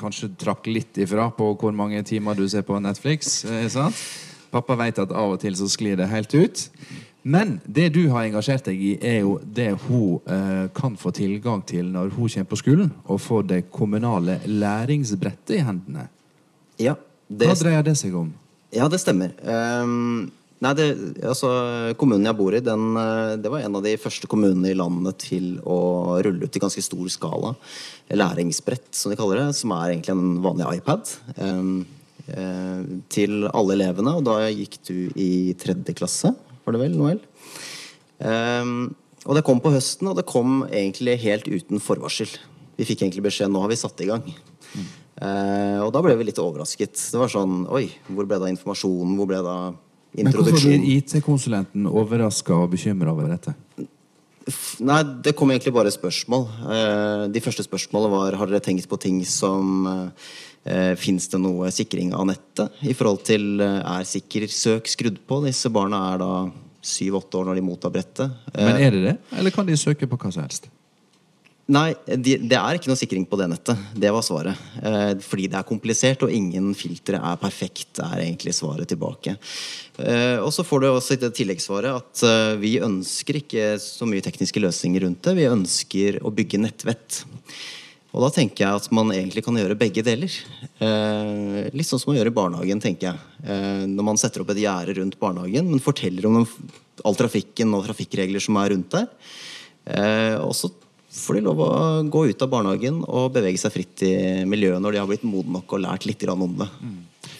kanskje 0.01 0.31
trakk 0.41 0.65
litt 0.71 0.97
ifra 1.03 1.27
på 1.35 1.51
hvor 1.61 1.75
mange 1.77 2.01
timer 2.07 2.37
du 2.37 2.47
ser 2.49 2.65
på 2.65 2.79
Netflix. 2.81 3.43
Eh, 3.45 3.67
sant? 3.69 3.97
Pappa 4.51 4.75
vet 4.79 4.99
at 4.99 5.13
av 5.15 5.35
og 5.35 5.39
til 5.43 5.55
så 5.55 5.69
sklir 5.71 5.99
det 5.99 6.09
helt 6.11 6.33
ut. 6.35 6.65
Men 7.21 7.59
det 7.65 7.91
du 7.93 8.07
har 8.09 8.25
engasjert 8.25 8.65
deg 8.65 8.81
i, 8.81 8.91
er 8.97 9.19
jo 9.21 9.35
det 9.45 9.69
hun 9.83 10.17
eh, 10.25 10.65
kan 10.73 10.97
få 10.97 11.13
tilgang 11.13 11.61
til 11.69 11.91
når 11.93 12.15
hun 12.15 12.31
kommer 12.33 12.49
på 12.49 12.59
skolen, 12.63 12.91
og 13.05 13.21
får 13.21 13.47
det 13.51 13.61
kommunale 13.69 14.39
læringsbrettet 14.49 15.59
i 15.59 15.63
hendene. 15.67 16.07
Ja, 16.81 16.95
Hva 17.29 17.53
dreier 17.55 17.85
det 17.85 17.95
seg 17.99 18.17
om? 18.17 18.31
Ja, 18.73 18.87
det 18.89 19.01
stemmer. 19.03 19.35
Um, 19.45 20.31
nei, 20.63 20.73
det, 20.79 20.87
altså, 21.27 21.51
Kommunen 21.99 22.25
jeg 22.25 22.39
bor 22.39 22.57
i, 22.57 22.63
den, 22.65 22.89
eh, 22.97 23.37
det 23.37 23.53
var 23.53 23.67
en 23.67 23.77
av 23.77 23.85
de 23.85 23.95
første 24.01 24.29
kommunene 24.31 24.73
i 24.73 24.77
landet 24.81 25.21
til 25.27 25.55
å 25.61 26.17
rulle 26.25 26.47
ut 26.47 26.57
i 26.57 26.63
ganske 26.63 26.83
stor 26.85 27.09
skala 27.13 27.53
læringsbrett, 28.09 28.89
som 28.97 29.13
de 29.13 29.19
kaller 29.19 29.43
det, 29.43 29.49
som 29.61 29.75
er 29.77 29.93
egentlig 29.93 30.17
en 30.17 30.39
vanlig 30.41 30.79
iPad. 30.79 31.17
eh, 32.31 32.85
til 33.11 33.43
alle 33.49 33.75
elevene, 33.75 34.15
og 34.17 34.25
da 34.25 34.47
gikk 34.49 34.79
du 34.87 34.95
i 35.19 35.53
tredje 35.59 35.93
klasse, 35.97 36.31
var 36.65 36.75
det 36.75 36.81
vel, 36.83 36.97
Noel? 36.97 37.21
Um, 38.21 38.93
og 39.25 39.37
det 39.37 39.43
kom 39.45 39.61
på 39.61 39.73
høsten, 39.73 40.09
og 40.09 40.17
det 40.17 40.25
kom 40.29 40.63
egentlig 40.69 41.19
helt 41.21 41.49
uten 41.49 41.81
forvarsel. 41.83 42.31
Vi 42.79 42.87
fikk 42.89 43.03
egentlig 43.03 43.27
beskjed 43.27 43.51
nå 43.53 43.61
har 43.61 43.69
vi 43.69 43.77
satt 43.77 44.01
i 44.01 44.09
gang. 44.09 44.25
Eh, 45.21 45.77
og 45.83 45.91
da 45.93 46.01
ble 46.01 46.15
vi 46.17 46.25
litt 46.25 46.39
overrasket. 46.41 46.97
Det 46.97 47.19
var 47.19 47.29
sånn 47.29 47.65
Oi, 47.69 47.85
hvor 48.09 48.25
ble 48.25 48.39
det 48.39 48.47
av 48.47 48.53
informasjonen? 48.55 49.17
Hvor 49.19 49.27
ble 49.29 49.41
det 49.43 49.51
av 49.51 49.75
Men 50.17 50.31
hvorfor 50.31 50.47
introduksjonen? 50.47 50.81
blir 50.81 50.95
IT-konsulenten 50.97 51.89
overraska 51.91 52.57
og 52.57 52.71
bekymra 52.73 53.13
over 53.13 53.29
dette? 53.29 53.53
Nei, 54.85 55.01
det 55.25 55.35
kom 55.37 55.51
egentlig 55.53 55.73
bare 55.75 55.91
spørsmål. 55.93 56.47
Eh, 56.77 57.25
de 57.33 57.43
første 57.43 57.65
spørsmålene 57.67 58.13
var 58.13 58.39
har 58.39 58.51
dere 58.51 58.63
tenkt 58.63 58.89
på 58.91 58.99
ting 59.01 59.21
som 59.27 59.87
eh, 59.89 60.95
Fins 61.01 61.25
det 61.31 61.39
noe 61.41 61.71
sikring 61.73 62.11
av 62.13 62.27
nettet? 62.29 62.69
I 62.85 62.93
forhold 62.93 63.23
til 63.25 63.63
er 63.65 64.03
sikker 64.05 64.45
søk 64.45 64.91
skrudd 64.91 65.17
på? 65.25 65.39
Disse 65.47 65.71
barna 65.73 66.03
er 66.11 66.21
da 66.21 66.33
syv-åtte 66.81 67.39
år 67.39 67.49
når 67.49 67.59
de 67.59 67.63
mottar 67.65 67.93
brettet. 67.93 68.37
Eh, 68.53 68.65
Men 68.65 68.81
er 68.81 68.93
det 68.93 69.01
det, 69.05 69.15
eller 69.37 69.53
kan 69.53 69.65
de 69.65 69.77
søke 69.77 70.09
på 70.09 70.17
hva 70.17 70.31
som 70.33 70.43
helst? 70.43 70.69
Nei, 71.71 71.93
de, 72.03 72.35
det 72.51 72.57
er 72.57 72.75
ikke 72.75 72.89
noe 72.91 72.99
sikring 72.99 73.23
på 73.29 73.37
det 73.39 73.47
nettet. 73.47 73.79
Det 73.95 74.09
var 74.11 74.23
svaret. 74.25 74.59
Eh, 74.83 75.13
fordi 75.23 75.47
det 75.51 75.59
er 75.59 75.67
komplisert, 75.67 76.25
og 76.25 76.33
ingen 76.35 76.73
filtre 76.75 77.21
er 77.21 77.37
perfekt, 77.39 78.01
er 78.03 78.25
egentlig 78.25 78.55
svaret 78.57 78.89
tilbake. 78.91 79.37
Eh, 80.01 80.37
og 80.41 80.51
så 80.51 80.65
får 80.67 80.81
du 80.81 80.87
også 80.89 81.19
det 81.21 81.31
tilleggssvaret 81.37 82.01
at 82.01 82.23
eh, 82.27 82.55
vi 82.59 82.73
ønsker 82.83 83.39
ikke 83.39 83.69
så 83.79 84.07
mye 84.09 84.25
tekniske 84.25 84.63
løsninger 84.63 85.05
rundt 85.05 85.23
det. 85.29 85.37
Vi 85.39 85.47
ønsker 85.47 86.19
å 86.27 86.33
bygge 86.35 86.59
nettvett. 86.59 87.21
Og 88.11 88.25
da 88.25 88.31
tenker 88.35 88.65
jeg 88.65 88.81
at 88.81 88.91
man 88.91 89.13
egentlig 89.15 89.45
kan 89.45 89.55
gjøre 89.55 89.79
begge 89.79 90.03
deler. 90.03 90.33
Eh, 90.83 91.71
litt 91.71 91.87
sånn 91.87 92.01
som 92.01 92.11
man 92.11 92.19
gjør 92.19 92.33
i 92.33 92.37
barnehagen, 92.41 92.83
tenker 92.83 93.13
jeg. 93.13 93.25
Eh, 93.45 93.85
når 93.87 94.09
man 94.11 94.19
setter 94.19 94.43
opp 94.43 94.51
et 94.51 94.59
gjerde 94.65 94.99
rundt 94.99 95.19
barnehagen, 95.21 95.71
men 95.71 95.83
forteller 95.83 96.27
om 96.27 96.43
all 97.07 97.15
trafikken 97.15 97.71
og 97.77 97.87
trafikkregler 97.87 98.43
som 98.43 98.59
er 98.59 98.73
rundt 98.75 98.91
der. 98.97 99.07
Eh, 99.87 100.35
og 100.43 100.51
så 100.57 100.73
får 101.11 101.37
de 101.37 101.41
lov 101.45 101.61
å 101.63 101.71
gå 102.07 102.25
ut 102.31 102.43
av 102.43 102.51
barnehagen 102.51 103.01
og 103.03 103.33
bevege 103.35 103.59
seg 103.59 103.73
fritt 103.73 104.03
i 104.07 104.13
miljøet 104.47 104.81
når 104.83 104.95
de 104.95 105.01
har 105.01 105.09
blitt 105.09 105.25
modne 105.27 105.57
nok 105.57 105.75
og 105.75 105.83
lært 105.83 106.07
litt 106.07 106.23
om 106.31 106.45
det. 106.61 106.67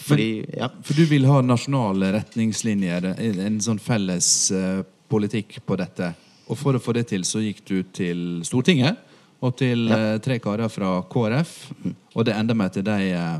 Fordi, 0.01 0.29
ja. 0.57 0.67
For 0.83 0.97
du 0.97 1.05
vil 1.07 1.27
ha 1.29 1.39
nasjonale 1.45 2.11
retningslinjer, 2.17 3.13
en 3.15 3.61
sånn 3.63 3.79
felles 3.79 4.27
eh, 4.51 4.81
politikk 5.11 5.61
på 5.65 5.77
dette. 5.79 6.11
Og 6.51 6.59
for 6.59 6.75
å 6.75 6.83
få 6.83 6.95
det 6.97 7.07
til, 7.13 7.23
så 7.27 7.39
gikk 7.43 7.63
du 7.69 7.77
til 7.95 8.41
Stortinget 8.47 8.99
og 9.41 9.55
til 9.57 9.87
ja. 9.89 10.17
tre 10.21 10.37
karer 10.43 10.69
fra 10.69 10.99
KrF. 11.09 11.53
Og 12.13 12.27
det 12.27 12.35
enda 12.35 12.57
med 12.57 12.73
at 12.73 12.83
de 12.85 13.13
eh, 13.15 13.39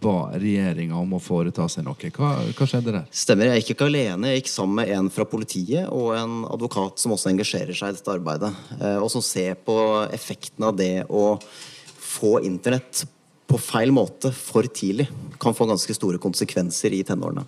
ba 0.00 0.30
regjeringa 0.34 0.96
om 0.98 1.14
å 1.16 1.20
foreta 1.22 1.66
seg 1.70 1.84
noe. 1.86 2.10
Hva, 2.14 2.30
hva 2.54 2.66
skjedde 2.68 2.94
der? 2.94 3.04
Stemmer. 3.10 3.50
Jeg 3.52 3.62
gikk 3.64 3.74
ikke 3.74 3.88
alene. 3.90 4.30
Jeg 4.32 4.42
gikk 4.42 4.50
sammen 4.52 4.80
med 4.82 4.92
en 4.94 5.10
fra 5.10 5.26
politiet 5.28 5.88
og 5.90 6.12
en 6.18 6.40
advokat 6.50 6.98
som 7.02 7.14
også 7.16 7.30
engasjerer 7.32 7.74
seg 7.76 7.92
i 7.92 7.98
dette 7.98 8.14
arbeidet. 8.14 8.52
eh, 8.80 8.96
Og 9.02 9.10
som 9.12 9.24
ser 9.24 9.54
på 9.66 9.76
effekten 10.14 10.64
av 10.68 10.76
det 10.78 11.04
å 11.08 11.38
få 12.08 12.38
internett 12.44 13.04
på 13.48 13.58
feil 13.60 13.90
måte 13.96 14.32
for 14.36 14.62
tidlig. 14.68 15.08
Kan 15.40 15.54
få 15.56 15.66
ganske 15.70 15.94
store 15.96 16.18
konsekvenser 16.20 16.92
i 16.92 17.02
tenårene. 17.02 17.46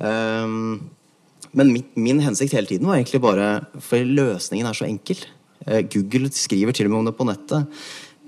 Ehm, 0.00 0.80
Men 1.52 1.72
min, 1.72 1.84
min 1.96 2.20
hensikt 2.20 2.52
hele 2.52 2.66
tiden 2.68 2.86
var 2.86 2.98
egentlig 2.98 3.22
bare 3.24 3.66
For 3.80 3.96
løsningen 4.04 4.66
er 4.68 4.76
så 4.76 4.84
enkel. 4.84 5.16
Eh, 5.66 5.82
Google 5.88 6.28
skriver 6.30 6.72
til 6.76 6.86
og 6.86 6.92
med 6.92 6.98
om 7.00 7.08
det 7.08 7.16
på 7.16 7.26
nettet. 7.28 7.66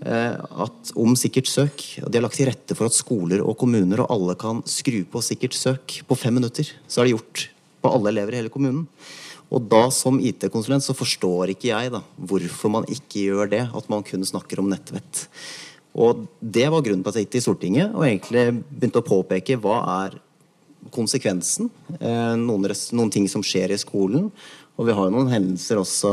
Eh, 0.04 0.36
At 0.64 0.92
om 0.98 1.16
sikkert 1.18 1.48
søk 1.50 1.84
De 2.04 2.12
har 2.16 2.24
lagt 2.24 2.38
til 2.38 2.48
rette 2.50 2.76
for 2.76 2.90
at 2.90 2.96
skoler 2.96 3.42
og 3.44 3.58
kommuner 3.60 4.04
og 4.04 4.12
alle 4.14 4.36
kan 4.40 4.62
skru 4.68 5.02
på 5.08 5.22
sikkert 5.24 5.56
søk 5.56 6.00
på 6.06 6.18
fem 6.18 6.36
minutter. 6.40 6.68
Så 6.88 7.00
er 7.00 7.08
det 7.08 7.16
gjort 7.16 7.48
på 7.80 7.92
alle 7.94 8.12
elever 8.12 8.36
i 8.36 8.40
hele 8.42 8.52
kommunen. 8.52 8.86
Og 9.50 9.64
da 9.66 9.88
som 9.90 10.20
IT-konsulent 10.22 10.84
så 10.84 10.94
forstår 10.94 11.54
ikke 11.54 11.72
jeg 11.72 11.90
da 11.90 12.04
hvorfor 12.16 12.70
man 12.70 12.86
ikke 12.86 13.26
gjør 13.26 13.50
det. 13.50 13.64
At 13.74 13.90
man 13.90 14.06
kun 14.06 14.22
snakker 14.26 14.62
om 14.62 14.70
nettvett. 14.70 15.26
Og 15.98 16.26
det 16.38 16.68
var 16.70 16.84
grunnen 16.86 17.02
til 17.02 17.10
at 17.10 17.18
jeg 17.18 17.26
gikk 17.26 17.36
til 17.38 17.46
Stortinget 17.48 17.94
og 17.96 18.06
egentlig 18.06 18.44
begynte 18.68 19.02
å 19.02 19.06
påpeke 19.06 19.58
hva 19.58 19.80
er 20.04 20.20
konsekvensen. 20.94 21.68
Eh, 21.98 22.36
noen, 22.38 22.70
noen 22.96 23.12
ting 23.12 23.26
som 23.30 23.42
skjer 23.44 23.74
i 23.74 23.80
skolen. 23.80 24.30
Og 24.78 24.86
vi 24.88 24.94
har 24.96 25.08
jo 25.08 25.14
noen 25.16 25.32
hendelser 25.32 25.80
også 25.80 26.12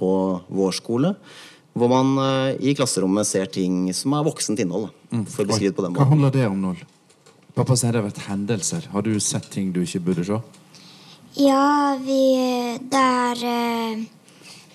på 0.00 0.10
vår 0.48 0.74
skole. 0.80 1.12
Hvor 1.80 1.88
man 1.88 2.12
eh, 2.20 2.60
i 2.70 2.74
klasserommet 2.76 3.26
ser 3.28 3.48
ting 3.48 3.88
som 3.96 4.12
er 4.18 4.24
voksent 4.26 4.60
innhold. 4.60 4.90
Mm. 5.10 5.24
for 5.26 5.42
å 5.42 5.48
beskrive 5.50 5.74
på 5.74 5.82
den 5.82 5.94
måten. 5.94 6.04
Hva 6.04 6.10
handler 6.12 6.30
det 6.36 6.46
om, 6.46 6.58
Noll? 6.62 6.80
Pappa 7.56 7.74
sier 7.76 7.90
det 7.96 7.98
har 8.02 8.06
vært 8.10 8.20
hendelser. 8.28 8.84
Har 8.92 9.02
du 9.02 9.14
sett 9.20 9.48
ting 9.50 9.72
du 9.74 9.80
ikke 9.82 9.98
burde 10.06 10.22
se? 10.28 10.36
Ja, 11.40 11.96
vi 12.02 12.20
Det 12.90 13.00
er 13.00 13.42
eh, 13.46 14.04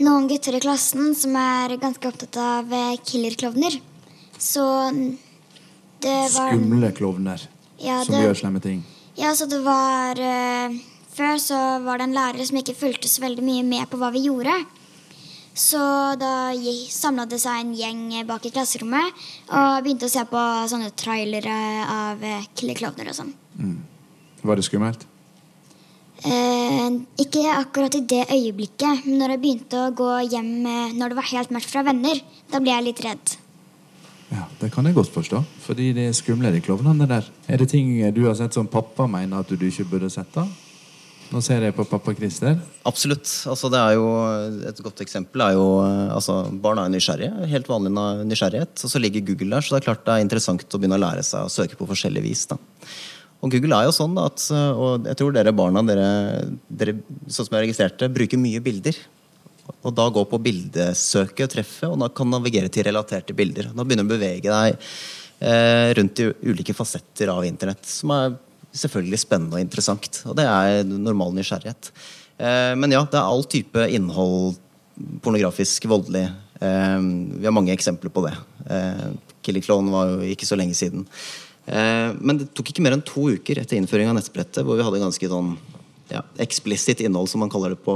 noen 0.03 0.27
gutter 0.31 0.57
i 0.57 0.61
klassen 0.63 1.13
som 1.15 1.35
er 1.39 1.77
ganske 1.79 2.09
opptatt 2.09 2.35
av 2.41 2.73
eh, 2.73 2.97
killerklovner. 3.05 3.77
Så 4.39 4.63
det 6.03 6.17
var 6.35 6.51
Skumle 6.51 6.91
klovner 6.95 7.41
Ja, 7.79 8.03
som 8.03 8.15
det- 8.15 8.23
gjør 8.25 8.35
slemme 8.41 8.61
ting. 8.61 8.83
Ja, 9.15 9.31
så 9.35 9.47
det 9.47 9.61
var 9.63 10.19
eh, 10.19 10.75
Før 11.15 11.37
så 11.39 11.59
var 11.85 11.97
det 11.97 12.09
en 12.09 12.13
lærer 12.17 12.43
som 12.45 12.57
ikke 12.59 12.75
fulgte 12.75 13.07
så 13.07 13.21
veldig 13.23 13.43
mye 13.43 13.63
med 13.63 13.87
på 13.89 13.95
hva 14.01 14.09
vi 14.11 14.25
gjorde. 14.27 14.51
Så 15.55 15.79
da 16.19 16.51
samla 16.91 17.23
det 17.31 17.39
seg 17.39 17.61
en 17.61 17.73
gjeng 17.77 18.27
bak 18.27 18.43
i 18.43 18.51
klasserommet 18.51 19.25
og 19.55 19.83
begynte 19.85 20.09
å 20.09 20.11
se 20.11 20.23
på 20.27 20.41
sånne 20.67 20.91
trailere 20.99 21.59
av 21.87 22.23
eh, 22.27 22.47
killerklovner 22.59 23.11
og 23.11 23.15
sånn. 23.15 23.31
Var 24.43 24.59
det 24.59 24.65
skummelt? 24.67 25.05
Eh, 26.25 26.99
ikke 27.23 27.45
akkurat 27.53 27.95
i 27.95 28.03
det 28.03 28.25
øyeblikket, 28.33 29.05
men 29.05 29.19
når 29.21 29.35
jeg 29.35 29.41
begynte 29.45 29.79
å 29.79 29.95
gå 29.95 30.11
hjem 30.27 30.51
eh, 30.67 30.93
når 30.97 31.11
det 31.11 31.19
var 31.21 31.31
helt 31.31 31.55
mørkt 31.55 31.71
fra 31.71 31.85
venner, 31.87 32.19
da 32.51 32.59
ble 32.59 32.75
jeg 32.75 32.87
litt 32.89 33.03
redd. 33.07 33.35
Ja, 34.33 34.43
Det 34.59 34.71
kan 34.73 34.87
jeg 34.87 34.95
godt 34.97 35.13
forstå. 35.13 35.43
Fordi 35.63 35.91
det 35.95 36.09
er 36.09 36.15
skumle, 36.17 36.51
de 36.51 36.63
klovnene 36.65 37.07
der. 37.07 37.27
Er 37.47 37.61
det 37.61 37.69
ting 37.71 37.95
du 38.15 38.25
har 38.25 38.35
sett 38.35 38.57
som 38.57 38.67
pappa 38.67 39.07
mener 39.07 39.43
at 39.43 39.51
du 39.51 39.67
ikke 39.67 39.87
burde 39.87 40.09
sett? 40.11 40.31
da? 40.33 40.47
Nå 41.33 41.41
ser 41.41 41.63
jeg 41.65 41.73
på 41.73 41.85
pappa 41.89 42.13
Christer. 42.15 42.59
Absolutt. 42.85 43.25
Altså, 43.49 43.71
jo, 43.95 44.05
et 44.69 44.81
godt 44.85 45.01
eksempel 45.01 45.41
er 45.41 45.55
jo 45.57 45.65
altså, 46.13 46.37
Barn 46.61 46.79
er 46.83 46.91
nysgjerrige. 46.93 47.47
Helt 47.49 47.69
vanlig 47.71 47.91
nysgjerrighet. 48.29 48.77
Og 48.85 48.93
så 48.93 49.01
ligger 49.01 49.25
Google 49.25 49.57
der, 49.57 49.65
så 49.65 49.75
det 49.75 49.81
er 49.81 49.87
klart 49.89 50.05
det 50.05 50.15
er 50.15 50.25
interessant 50.25 50.65
å 50.65 50.81
begynne 50.81 50.99
å 50.99 51.03
lære 51.05 51.25
seg 51.25 51.47
å 51.47 51.51
søke 51.51 51.79
på 51.79 51.89
forskjellig 51.89 52.23
vis. 52.27 52.45
da. 52.51 52.59
Og 53.41 53.51
Google 53.53 53.77
er 53.77 53.89
jo 53.89 53.93
sånn 53.93 54.15
at 54.17 54.45
Og 54.53 55.05
jeg 55.09 55.17
tror 55.19 55.33
dere 55.35 55.53
barna, 55.53 55.83
dere, 55.85 56.07
dere 56.69 56.95
sånn 57.27 57.49
som 57.49 57.57
jeg 57.57 57.67
registrerte, 57.67 58.09
bruker 58.13 58.41
mye 58.41 58.61
bilder. 58.63 59.01
Og 59.85 59.93
da 59.97 60.07
gå 60.13 60.23
på 60.29 60.41
bildesøket 60.45 61.47
og 61.47 61.53
treffet, 61.55 61.89
og 61.89 61.99
da 62.01 62.09
kan 62.13 62.29
navigere 62.29 62.69
til 62.73 62.85
relaterte 62.85 63.33
bilder. 63.37 63.71
Da 63.73 63.85
begynner 63.85 64.05
du 64.05 64.13
å 64.13 64.15
bevege 64.15 64.53
deg 64.53 64.77
eh, 65.41 65.93
rundt 65.97 66.21
i 66.21 66.29
ulike 66.45 66.75
fasetter 66.77 67.31
av 67.33 67.45
internett, 67.47 67.85
som 67.89 68.13
er 68.13 68.35
selvfølgelig 68.75 69.21
spennende 69.23 69.57
og 69.57 69.63
interessant. 69.63 70.21
Og 70.29 70.37
det 70.37 70.45
er 70.49 70.85
normal 70.87 71.33
nysgjerrighet. 71.35 71.91
Eh, 72.37 72.73
men 72.79 72.93
ja, 72.95 73.03
det 73.07 73.19
er 73.19 73.23
all 73.27 73.45
type 73.47 73.87
innhold, 73.95 74.59
pornografisk, 75.23 75.87
voldelig. 75.91 76.27
Eh, 76.59 76.99
vi 77.39 77.47
har 77.47 77.55
mange 77.55 77.73
eksempler 77.75 78.13
på 78.13 78.25
det. 78.27 78.35
Eh, 78.69 79.07
Killer 79.45 79.65
Clone 79.65 79.93
var 79.93 80.13
jo 80.13 80.33
ikke 80.33 80.47
så 80.47 80.57
lenge 80.59 80.77
siden. 80.77 81.07
Men 81.65 82.37
det 82.37 82.51
tok 82.53 82.67
ikke 82.69 82.83
mer 82.85 82.93
enn 82.93 83.01
to 83.01 83.23
uker 83.33 83.57
etter 83.57 83.79
innføring 83.79 84.05
av 84.11 84.13
nettbrettet, 84.13 84.61
hvor 84.61 84.77
vi 84.77 84.83
hadde 84.85 84.99
ganske 85.01 85.29
sånn 85.31 85.55
ja, 86.11 86.19
eksplisitt 86.43 86.99
innhold, 87.01 87.25
som 87.31 87.41
man 87.41 87.49
kaller 87.49 87.73
det 87.73 87.79
på, 87.81 87.95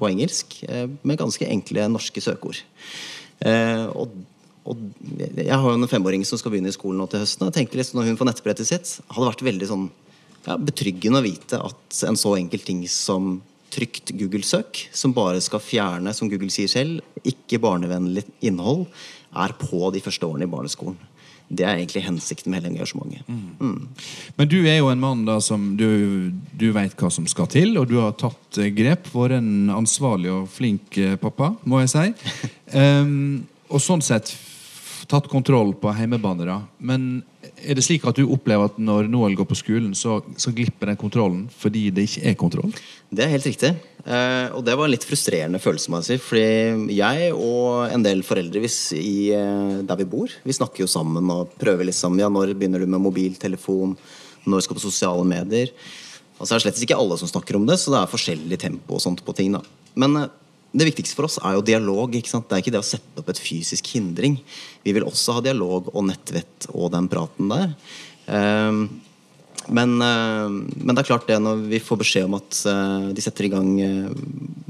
på 0.00 0.08
engelsk, 0.08 0.56
med 1.04 1.20
ganske 1.20 1.44
enkle 1.52 1.84
norske 1.92 2.22
søkeord. 2.24 2.62
Og, 3.92 4.14
og 4.68 4.80
jeg 5.16 5.48
har 5.48 5.64
jo 5.64 5.76
en 5.78 5.90
femåring 5.90 6.24
som 6.28 6.40
skal 6.40 6.52
begynne 6.52 6.72
i 6.72 6.76
skolen 6.76 7.00
nå 7.00 7.08
til 7.10 7.22
høsten. 7.22 7.44
Og 7.44 7.50
jeg 7.50 7.62
tenker 7.62 7.80
liksom, 7.80 7.98
når 7.98 8.10
hun 8.10 8.18
får 8.20 8.28
nettbrettet 8.30 8.68
sitt, 8.68 8.94
hadde 9.08 9.30
vært 9.30 9.44
veldig 9.46 9.68
sånn 9.70 9.86
ja, 10.46 10.56
betryggende 10.56 11.22
å 11.22 11.26
vite 11.26 11.60
at 11.70 12.00
en 12.08 12.18
så 12.18 12.34
enkel 12.38 12.64
ting 12.64 12.82
som 12.92 13.38
trygt 13.72 14.14
Google-søk, 14.16 14.86
som 14.96 15.12
bare 15.16 15.40
skal 15.44 15.62
fjerne, 15.62 16.14
som 16.16 16.30
Google 16.30 16.50
sier 16.52 16.70
selv, 16.72 17.04
ikke 17.26 17.60
barnevennlig 17.62 18.24
innhold, 18.44 18.86
er 19.36 19.54
på 19.60 19.90
de 19.92 20.02
første 20.04 20.28
årene 20.28 20.48
i 20.48 20.52
barneskolen. 20.52 20.96
Det 21.48 21.64
er 21.64 21.78
egentlig 21.78 22.04
hensikten 22.04 22.52
med 22.52 22.60
hele 22.60 22.74
engasjementet. 22.74 23.28
Mm. 23.28 23.86
Men 24.36 24.48
du 24.52 24.58
er 24.66 24.82
jo 24.82 24.90
en 24.92 25.00
mann 25.00 25.22
da 25.24 25.38
som 25.40 25.70
du, 25.80 26.28
du 26.52 26.66
vet 26.76 26.96
hva 27.00 27.08
som 27.12 27.28
skal 27.28 27.48
til, 27.52 27.72
og 27.80 27.88
du 27.88 27.96
har 28.02 28.16
tatt 28.20 28.60
grep. 28.76 29.08
Vært 29.14 29.38
en 29.38 29.72
ansvarlig 29.72 30.32
og 30.32 30.50
flink 30.52 30.98
eh, 31.00 31.16
pappa, 31.20 31.54
må 31.64 31.80
jeg 31.80 31.94
si. 31.94 32.34
Um, 32.76 33.46
og 33.72 33.80
sånn 33.84 34.04
sett 34.04 34.34
tatt 35.08 35.28
kontroll 35.30 35.72
på 35.80 35.92
heimebane. 35.96 36.44
da. 36.44 36.60
Men 36.78 37.22
er 37.64 37.78
det 37.78 37.84
slik 37.86 38.04
at 38.06 38.18
du 38.18 38.26
opplever 38.28 38.68
at 38.68 38.78
når 38.80 39.08
Noel 39.10 39.36
går 39.38 39.48
på 39.48 39.56
skolen, 39.58 39.94
så, 39.96 40.18
så 40.36 40.52
glipper 40.54 40.90
den 40.90 40.98
kontrollen 41.00 41.46
fordi 41.48 41.88
det 41.94 42.08
ikke 42.08 42.24
er 42.30 42.36
kontroll? 42.38 42.74
Det 43.08 43.24
er 43.24 43.32
helt 43.32 43.48
riktig. 43.48 43.72
Eh, 44.04 44.48
og 44.56 44.62
det 44.66 44.76
var 44.76 44.88
en 44.88 44.92
litt 44.92 45.06
frustrerende 45.08 45.60
følelse. 45.62 45.90
må 45.90 46.00
jeg 46.00 46.08
si 46.08 46.18
Fordi 46.22 46.96
jeg 46.96 47.32
og 47.34 47.88
en 47.92 48.04
del 48.04 48.22
foreldre 48.26 48.62
i, 48.96 49.16
eh, 49.36 49.78
der 49.88 50.00
vi 50.00 50.08
bor, 50.08 50.32
vi 50.44 50.56
snakker 50.56 50.84
jo 50.84 50.90
sammen 50.90 51.32
og 51.34 51.56
prøver 51.60 51.88
liksom 51.88 52.18
Ja, 52.20 52.28
når 52.28 52.54
begynner 52.54 52.84
du 52.84 52.86
med 52.86 53.02
mobiltelefon? 53.04 53.96
Når 54.48 54.64
skal 54.64 54.76
du 54.76 54.80
på 54.80 54.88
sosiale 54.88 55.24
medier? 55.28 55.72
Altså, 56.38 56.54
det 56.54 56.58
er 56.58 56.66
slett 56.68 56.84
ikke 56.84 56.98
alle 57.00 57.16
som 57.18 57.28
snakker 57.28 57.56
om 57.58 57.64
det, 57.66 57.80
så 57.80 57.90
det 57.90 58.00
er 58.00 58.12
forskjellig 58.12 58.58
tempo 58.60 58.96
og 58.96 59.02
sånt 59.02 59.24
på 59.26 59.34
ting. 59.34 59.56
da 59.56 59.64
Men 59.98 60.16
eh, 60.16 60.28
det 60.72 60.90
viktigste 60.90 61.16
for 61.16 61.28
oss 61.28 61.38
er 61.40 61.56
jo 61.56 61.64
dialog. 61.64 62.12
Det 62.12 62.28
er 62.28 62.60
ikke 62.60 62.74
det 62.74 62.82
å 62.82 62.86
sette 62.86 63.22
opp 63.22 63.30
et 63.32 63.40
fysisk 63.40 63.88
hindring. 63.94 64.36
Vi 64.84 64.94
vil 64.96 65.06
også 65.08 65.38
ha 65.38 65.44
dialog 65.44 65.88
og 65.94 66.08
nettvett 66.10 66.68
og 66.74 66.92
den 66.92 67.08
praten 67.10 67.52
der. 67.52 67.76
Eh, 68.28 68.82
men, 69.68 70.00
eh, 70.00 70.48
men 70.48 70.94
det 70.94 71.02
er 71.02 71.08
klart 71.10 71.28
det 71.28 71.38
når 71.42 71.64
vi 71.68 71.80
får 71.82 72.00
beskjed 72.00 72.28
om 72.28 72.36
at 72.38 72.60
eh, 72.70 73.08
de 73.16 73.24
setter 73.24 73.48
i 73.48 73.52
gang 73.52 73.70
eh, 73.84 74.10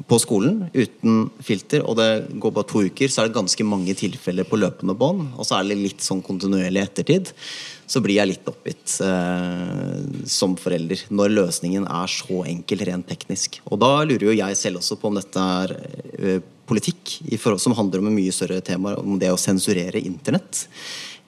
på 0.09 0.19
skolen 0.23 0.65
uten 0.75 1.29
filter, 1.45 1.85
og 1.85 1.99
det 2.01 2.39
går 2.41 2.55
bare 2.57 2.71
to 2.71 2.83
uker, 2.89 3.11
så 3.11 3.23
er 3.23 3.29
det 3.29 3.37
ganske 3.39 3.67
mange 3.69 3.95
tilfeller 3.99 4.49
på 4.49 4.59
løpende 4.59 4.97
bånd, 4.99 5.29
og 5.37 5.47
så 5.47 5.59
er 5.59 5.69
det 5.69 5.79
litt 5.79 6.05
sånn 6.05 6.25
kontinuerlig 6.25 6.83
ettertid, 6.83 7.33
så 7.89 8.03
blir 8.05 8.19
jeg 8.19 8.29
litt 8.29 8.49
oppgitt 8.51 8.99
eh, 9.05 10.25
som 10.29 10.57
forelder 10.61 11.07
når 11.09 11.33
løsningen 11.33 11.87
er 11.89 12.11
så 12.13 12.43
enkel 12.51 12.85
rent 12.85 13.09
teknisk. 13.09 13.63
Og 13.73 13.81
da 13.81 13.93
lurer 14.05 14.29
jo 14.29 14.37
jeg 14.37 14.59
selv 14.61 14.83
også 14.83 14.99
på 15.01 15.09
om 15.09 15.17
dette 15.17 15.45
er 15.63 15.75
eh, 16.19 16.43
politikk 16.69 17.15
forhold, 17.41 17.63
som 17.65 17.77
handler 17.79 18.03
om 18.03 18.11
en 18.11 18.19
mye 18.19 18.35
større 18.35 18.61
tema, 18.65 18.93
om 19.01 19.17
det 19.21 19.33
å 19.33 19.41
sensurere 19.41 20.03
internett. 20.05 20.67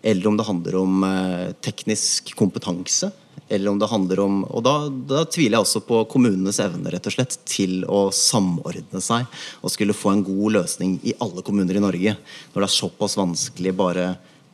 Eller 0.05 0.29
om 0.29 0.37
det 0.37 0.49
handler 0.49 0.77
om 0.83 1.03
eh, 1.09 1.49
teknisk 1.65 2.35
kompetanse. 2.37 3.09
Eller 3.51 3.73
om 3.73 3.81
det 3.81 3.89
handler 3.91 4.21
om 4.23 4.43
Og 4.45 4.63
da, 4.63 4.75
da 5.11 5.25
tviler 5.27 5.57
jeg 5.57 5.65
også 5.65 5.81
på 5.83 6.05
kommunenes 6.13 6.61
evne 6.63 6.93
rett 6.93 7.09
og 7.09 7.15
slett 7.17 7.39
til 7.49 7.81
å 7.89 8.09
samordne 8.15 9.01
seg 9.03 9.25
og 9.59 9.73
skulle 9.73 9.97
få 9.97 10.13
en 10.13 10.23
god 10.27 10.59
løsning 10.61 10.99
i 11.03 11.17
alle 11.25 11.43
kommuner 11.47 11.79
i 11.79 11.83
Norge. 11.83 12.15
Når 12.53 12.61
det 12.61 12.69
er 12.69 12.77
såpass 12.77 13.17
vanskelig 13.19 13.75
bare 13.81 14.13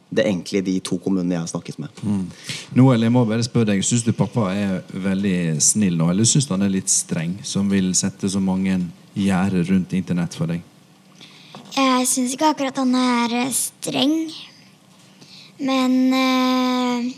det 0.08 0.22
er 0.22 0.30
egentlig 0.30 0.62
de 0.66 0.76
to 0.86 0.98
kommunene 1.02 1.34
jeg 1.34 1.42
har 1.42 1.50
snakket 1.50 1.80
med. 1.82 2.02
Noel, 2.78 3.02
jeg 3.02 3.12
må 3.12 3.24
bare 3.26 3.44
spørre 3.44 3.72
deg, 3.72 3.82
Syns 3.84 4.04
du 4.06 4.12
pappa 4.16 4.48
er 4.54 4.78
veldig 4.92 5.58
snill 5.62 5.98
nå, 5.98 6.10
eller 6.12 6.28
syns 6.28 6.46
du 6.46 6.54
han 6.54 6.66
er 6.66 6.72
litt 6.76 6.92
streng, 6.92 7.36
som 7.42 7.68
vil 7.72 7.90
sette 7.98 8.30
så 8.30 8.40
mange 8.42 8.78
gjerder 9.16 9.66
rundt 9.72 9.96
internett 9.98 10.36
for 10.38 10.52
deg? 10.52 10.62
Jeg 11.76 12.06
syns 12.08 12.36
ikke 12.36 12.52
akkurat 12.54 12.78
han 12.80 12.94
er 12.96 13.34
eh, 13.42 13.52
streng. 13.52 14.14
Men 15.66 15.98
eh, 16.14 17.10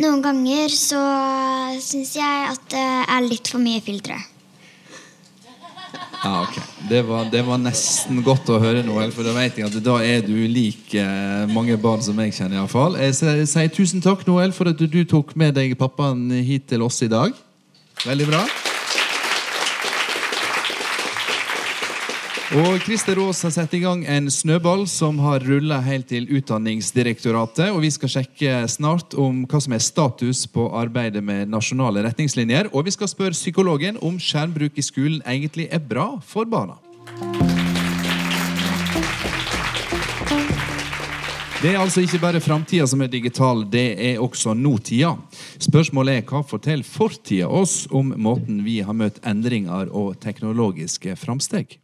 noen 0.00 0.22
ganger 0.24 0.72
så 0.72 1.02
syns 1.82 2.14
jeg 2.16 2.48
at 2.52 2.70
det 2.72 2.88
er 3.16 3.26
litt 3.26 3.50
for 3.50 3.60
mye 3.64 3.82
filtre. 3.84 4.16
Ja, 6.26 6.42
ok. 6.42 6.56
Det 6.88 7.02
var, 7.06 7.24
det 7.30 7.42
var 7.46 7.58
nesten 7.62 8.18
godt 8.26 8.48
å 8.50 8.58
høre, 8.58 8.82
Noel, 8.82 9.12
for 9.14 9.26
da 9.26 9.34
vet 9.36 9.60
jeg 9.60 9.68
at 9.68 9.76
da 9.84 10.00
er 10.02 10.24
du 10.26 10.34
lik 10.50 10.96
eh, 10.98 11.46
mange 11.52 11.78
barn 11.78 12.02
som 12.02 12.18
jeg 12.18 12.34
kjenner. 12.34 12.58
I 12.58 12.64
hvert 12.64 12.74
fall. 12.74 12.98
Jeg 12.98 13.46
sier, 13.46 13.70
tusen 13.70 14.02
takk, 14.02 14.26
Noel, 14.26 14.54
for 14.56 14.72
at 14.72 14.80
du 14.82 15.02
tok 15.06 15.36
med 15.38 15.54
deg 15.54 15.76
pappaen 15.78 16.26
hit 16.42 16.66
til 16.72 16.82
oss 16.86 16.98
i 17.06 17.12
dag. 17.12 17.36
Veldig 18.02 18.32
bra. 18.32 18.42
Og 22.54 22.76
Christer 22.78 23.18
Aas 23.18 23.40
har 23.42 23.50
satt 23.50 23.72
i 23.74 23.80
gang 23.82 24.04
en 24.06 24.28
snøball 24.30 24.84
som 24.86 25.16
har 25.18 25.42
rulla 25.42 25.80
helt 25.82 26.06
til 26.12 26.28
Utdanningsdirektoratet. 26.30 27.72
Og 27.74 27.80
vi 27.82 27.88
skal 27.90 28.12
sjekke 28.12 28.60
snart 28.70 29.16
om 29.18 29.40
hva 29.50 29.58
som 29.64 29.72
er 29.74 29.82
status 29.82 30.44
på 30.54 30.68
arbeidet 30.78 31.24
med 31.26 31.50
nasjonale 31.50 32.04
retningslinjer. 32.06 32.68
Og 32.70 32.86
vi 32.86 32.92
skal 32.94 33.10
spørre 33.10 33.34
psykologen 33.34 33.98
om 33.98 34.20
skjermbruk 34.22 34.78
i 34.78 34.84
skolen 34.86 35.24
egentlig 35.26 35.66
er 35.74 35.82
bra 35.82 36.12
for 36.22 36.46
barna. 36.46 36.78
Det 41.64 41.72
er 41.72 41.80
altså 41.80 42.04
ikke 42.04 42.20
bare 42.22 42.42
framtida 42.44 42.86
som 42.86 43.02
er 43.02 43.10
digital, 43.10 43.64
det 43.66 43.88
er 43.98 44.22
også 44.22 44.54
nåtida. 44.54 45.16
Spørsmålet 45.66 46.20
er 46.20 46.30
hva 46.30 46.44
forteller 46.46 46.86
fortida 46.86 47.50
oss 47.50 47.88
om 47.90 48.14
måten 48.22 48.62
vi 48.62 48.76
har 48.86 48.94
møtt 48.94 49.18
endringer 49.26 49.90
og 49.90 50.14
teknologiske 50.22 51.16
framsteg? 51.18 51.80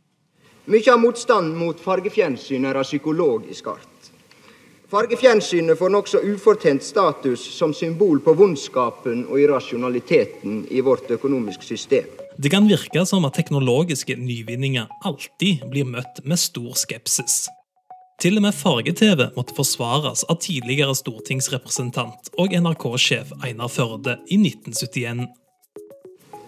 Mykje 0.64 0.92
av 0.92 1.00
motstanden 1.02 1.56
mot 1.58 1.80
fargefjernsyn 1.82 2.68
er 2.70 2.78
av 2.78 2.86
psykologisk 2.86 3.66
art. 3.72 3.88
Fargefjernsynet 4.92 5.78
får 5.78 5.90
nokså 5.90 6.20
ufortjent 6.22 6.84
status 6.84 7.42
som 7.56 7.72
symbol 7.74 8.20
på 8.22 8.34
vondskapen 8.38 9.24
og 9.24 9.40
irrasjonaliteten 9.40 10.60
i 10.70 10.84
vårt 10.84 11.10
økonomiske 11.10 11.66
system. 11.66 12.06
Det 12.38 12.52
kan 12.52 12.68
virke 12.68 13.02
som 13.08 13.26
at 13.26 13.34
teknologiske 13.34 14.14
nyvinninger 14.20 14.86
alltid 15.02 15.66
blir 15.72 15.88
møtt 15.88 16.22
med 16.22 16.38
stor 16.38 16.78
skepsis. 16.78 17.48
Til 18.22 18.38
og 18.38 18.46
med 18.46 18.54
farge-TV 18.54 19.32
måtte 19.34 19.56
forsvares 19.56 20.22
av 20.30 20.38
tidligere 20.44 20.94
stortingsrepresentant 20.94 22.30
og 22.38 22.54
NRK-sjef 22.54 23.34
Einar 23.42 23.72
Førde 23.72 24.20
i 24.30 24.38
1971. 24.38 25.26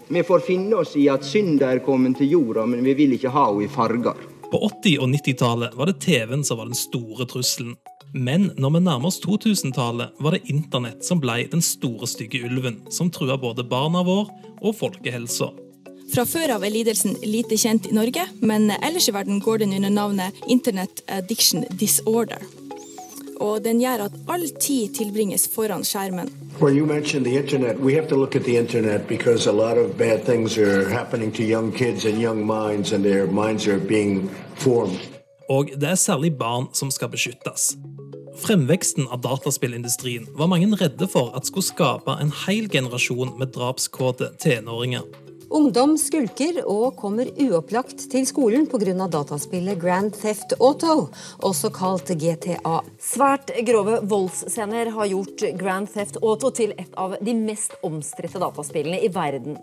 Vi 0.07 0.23
får 0.23 0.39
finne 0.45 0.75
oss 0.75 0.93
i 0.95 1.07
at 1.09 1.25
synda 1.25 1.71
er 1.73 1.81
kommet 1.85 2.19
til 2.19 2.29
jorda, 2.35 2.65
men 2.69 2.83
vi 2.85 2.93
vil 2.93 3.15
ikke 3.17 3.33
ha 3.33 3.47
henne 3.49 3.65
i 3.65 3.71
farger. 3.71 4.19
På 4.51 4.59
80- 4.83 5.01
og 5.01 5.09
90-tallet 5.09 5.73
var 5.75 5.89
det 5.89 5.99
TV-en 6.05 6.43
som 6.45 6.59
var 6.59 6.69
den 6.69 6.77
store 6.77 7.25
trusselen. 7.25 7.73
Men 8.13 8.51
når 8.61 8.75
vi 8.75 8.81
nærmer 8.85 9.09
oss 9.09 9.17
2000-tallet, 9.25 10.13
var 10.21 10.35
det 10.35 10.45
internett 10.53 11.03
som 11.03 11.19
ble 11.19 11.41
den 11.51 11.63
store 11.65 12.07
stygge 12.07 12.43
ulven, 12.45 12.83
som 12.93 13.09
trua 13.11 13.35
både 13.41 13.65
barna 13.67 14.05
våre 14.05 14.29
og 14.61 14.77
folkehelsa. 14.77 15.49
Fra 16.13 16.23
før 16.29 16.53
av 16.55 16.63
er 16.63 16.71
lidelsen 16.75 17.17
lite 17.25 17.57
kjent 17.57 17.89
i 17.89 17.95
Norge, 17.97 18.27
men 18.45 18.69
ellers 18.77 19.09
i 19.09 19.15
verden 19.15 19.41
går 19.41 19.63
den 19.65 19.73
under 19.73 19.89
navnet 19.89 20.45
Internet 20.47 21.01
Addiction 21.09 21.65
Disorder. 21.81 22.45
Og 23.39 23.63
den 23.63 23.79
gjør 23.81 24.05
at 24.07 24.11
all 24.31 24.47
tid 24.59 24.95
tilbringes 24.95 25.47
foran 25.55 25.83
skjermen. 25.83 26.29
When 26.59 26.77
you 26.77 26.85
mentioned 26.85 27.25
the 27.25 27.35
internet, 27.35 27.79
we 27.79 27.93
have 27.93 28.07
to 28.07 28.15
look 28.15 28.35
at 28.35 28.43
the 28.43 28.57
internet 28.57 29.07
because 29.07 29.49
a 29.49 29.51
lot 29.51 29.77
of 29.77 29.97
bad 29.97 30.25
things 30.25 30.57
are 30.57 30.89
happening 30.89 31.31
to 31.33 31.43
young 31.43 31.71
kids 31.71 32.05
and 32.05 32.21
young 32.21 32.45
minds, 32.45 32.93
and 32.93 33.03
their 33.03 33.27
minds 33.27 33.67
are 33.67 33.79
being 33.79 34.29
formed. 34.55 34.99
Og 35.49 35.69
det 35.81 35.89
er 35.89 35.95
særlig 35.95 36.37
barn 36.37 36.67
som 36.73 36.91
skal 36.91 37.09
beskyttes. 37.09 37.75
Fremveksten 38.35 39.07
av 39.07 39.21
dataspillindustrien 39.21 40.27
var 40.35 40.49
mange 40.51 40.67
redde 40.75 41.07
for 41.07 41.31
at 41.37 41.47
skulle 41.47 41.63
skape 41.63 42.17
en 42.21 42.33
hel 42.45 42.67
generasjon 42.69 43.37
med 43.39 43.53
drapskåte 43.55 44.33
tenåringer. 44.39 45.05
Ungdom 45.55 45.93
skulker 45.95 46.57
og 46.67 46.97
kommer 46.99 47.29
uopplagt 47.39 48.09
til 48.11 48.25
skolen 48.27 48.65
pga. 48.67 49.07
dataspillet 49.07 49.79
Grand 49.79 50.11
Theft 50.11 50.51
Auto, 50.59 51.07
også 51.39 51.71
kalt 51.71 52.11
GTA. 52.11 52.81
Svært 52.99 53.53
grove 53.63 54.01
voldsscener 54.03 54.91
har 54.91 55.07
gjort 55.07 55.45
Grand 55.55 55.87
Theft 55.87 56.19
Auto 56.21 56.51
til 56.51 56.73
et 56.75 56.91
av 56.99 57.15
de 57.21 57.37
mest 57.39 57.77
omstridte 57.87 58.41
dataspillene 58.43 58.99
i 58.99 59.07
verden. 59.07 59.55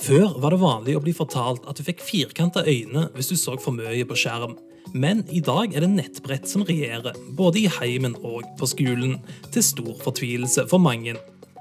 Før 0.00 0.38
var 0.40 0.56
det 0.56 0.62
vanlig 0.64 0.96
å 0.96 1.04
bli 1.04 1.12
fortalt 1.12 1.68
at 1.68 1.76
du 1.76 1.84
fikk 1.84 2.00
firkanta 2.00 2.64
øyne 2.64 3.10
hvis 3.12 3.28
du 3.28 3.36
så 3.36 3.58
for 3.60 3.76
mye 3.76 4.08
på 4.08 4.16
skjerm. 4.16 4.56
Men 4.96 5.26
i 5.28 5.42
dag 5.44 5.74
er 5.76 5.84
det 5.84 5.92
nettbrett 5.92 6.48
som 6.48 6.64
regjerer, 6.64 7.12
både 7.36 7.66
i 7.66 7.72
heimen 7.80 8.16
og 8.22 8.48
på 8.56 8.70
skolen, 8.70 9.18
til 9.52 9.66
stor 9.74 9.98
fortvilelse 10.06 10.64
for 10.70 10.80
mange. 10.80 11.18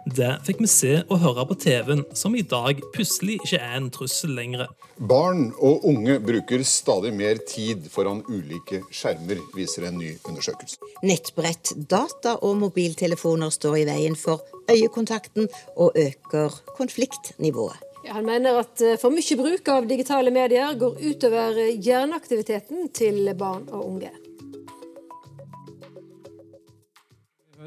Det 0.07 0.29
fikk 0.47 0.61
vi 0.63 0.69
se 0.71 0.91
og 1.03 1.19
høre 1.19 1.43
på 1.49 1.57
TV-en, 1.59 2.03
som 2.15 2.35
i 2.37 2.43
dag 2.47 2.79
plutselig 2.93 3.37
ikke 3.41 3.59
er 3.59 3.73
en 3.75 3.89
trussel 3.91 4.31
lenger. 4.37 4.67
Barn 5.09 5.49
og 5.59 5.83
unge 5.89 6.15
bruker 6.23 6.63
stadig 6.65 7.11
mer 7.17 7.41
tid 7.49 7.89
foran 7.91 8.21
ulike 8.29 8.79
skjermer, 8.87 9.41
viser 9.55 9.89
en 9.89 9.99
ny 9.99 10.13
undersøkelse. 10.29 10.79
Nettbrett, 11.03 11.73
data 11.91 12.37
og 12.39 12.55
mobiltelefoner 12.61 13.51
står 13.53 13.81
i 13.81 13.87
veien 13.89 14.15
for 14.19 14.45
øyekontakten 14.71 15.49
og 15.75 15.99
øker 15.99 16.55
konfliktnivået. 16.77 17.83
Han 18.07 18.25
mener 18.25 18.61
at 18.61 18.81
eh, 18.81 18.95
for 19.01 19.11
mye 19.11 19.35
bruk 19.35 19.67
av 19.73 19.89
digitale 19.89 20.31
medier 20.31 20.77
går 20.79 21.01
utover 21.03 21.59
eh, 21.65 21.75
hjerneaktiviteten 21.75 22.87
til 22.95 23.27
barn 23.35 23.67
og 23.73 23.83
unge. 23.83 24.13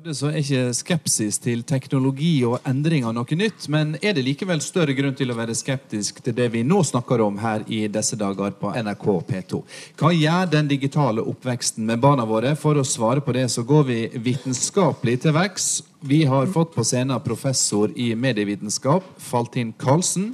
Så 0.01 0.31
er 0.31 0.39
ikke 0.41 0.73
skepsis 0.73 1.37
til 1.45 1.61
teknologi 1.69 2.39
og 2.49 2.65
endringer 2.69 3.13
noe 3.13 3.37
nytt, 3.37 3.67
men 3.69 3.99
er 4.01 4.15
det 4.17 4.23
likevel 4.25 4.63
større 4.65 4.95
grunn 4.97 5.13
til 5.19 5.29
å 5.33 5.37
være 5.37 5.57
skeptisk 5.59 6.23
til 6.25 6.37
det 6.39 6.47
vi 6.55 6.63
nå 6.65 6.79
snakker 6.89 7.21
om 7.21 7.37
her 7.43 7.67
i 7.69 7.83
disse 7.93 8.17
dager 8.17 8.55
på 8.57 8.73
NRK 8.73 9.05
P2? 9.29 9.61
Hva 10.01 10.13
gjør 10.17 10.49
den 10.55 10.71
digitale 10.71 11.25
oppveksten 11.33 11.85
med 11.91 12.01
barna 12.01 12.25
våre? 12.25 12.55
For 12.57 12.81
å 12.81 12.87
svare 12.87 13.21
på 13.21 13.35
det 13.37 13.45
så 13.53 13.67
går 13.67 13.85
vi 13.91 13.99
vitenskapelig 14.31 15.19
til 15.27 15.37
verks. 15.37 15.69
Vi 16.01 16.23
har 16.25 16.49
fått 16.49 16.73
på 16.73 16.87
scenen 16.87 17.21
professor 17.21 17.93
i 17.93 18.15
medievitenskap, 18.17 19.05
Faltin 19.21 19.75
Karlsen. 19.77 20.33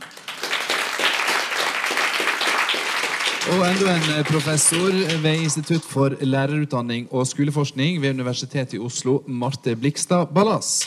Og 3.47 3.61
enda 3.63 3.93
en 3.93 4.09
eh, 4.11 4.25
professor 4.27 4.95
ved 5.23 5.43
Institutt 5.45 5.85
for 5.87 6.17
lærerutdanning 6.19 7.05
og 7.15 7.29
skoleforskning 7.31 8.01
ved 8.03 8.17
Universitetet 8.17 8.75
i 8.75 8.81
Oslo, 8.83 9.21
Marte 9.31 9.77
Blikstad 9.79 10.33
Ballas. 10.35 10.81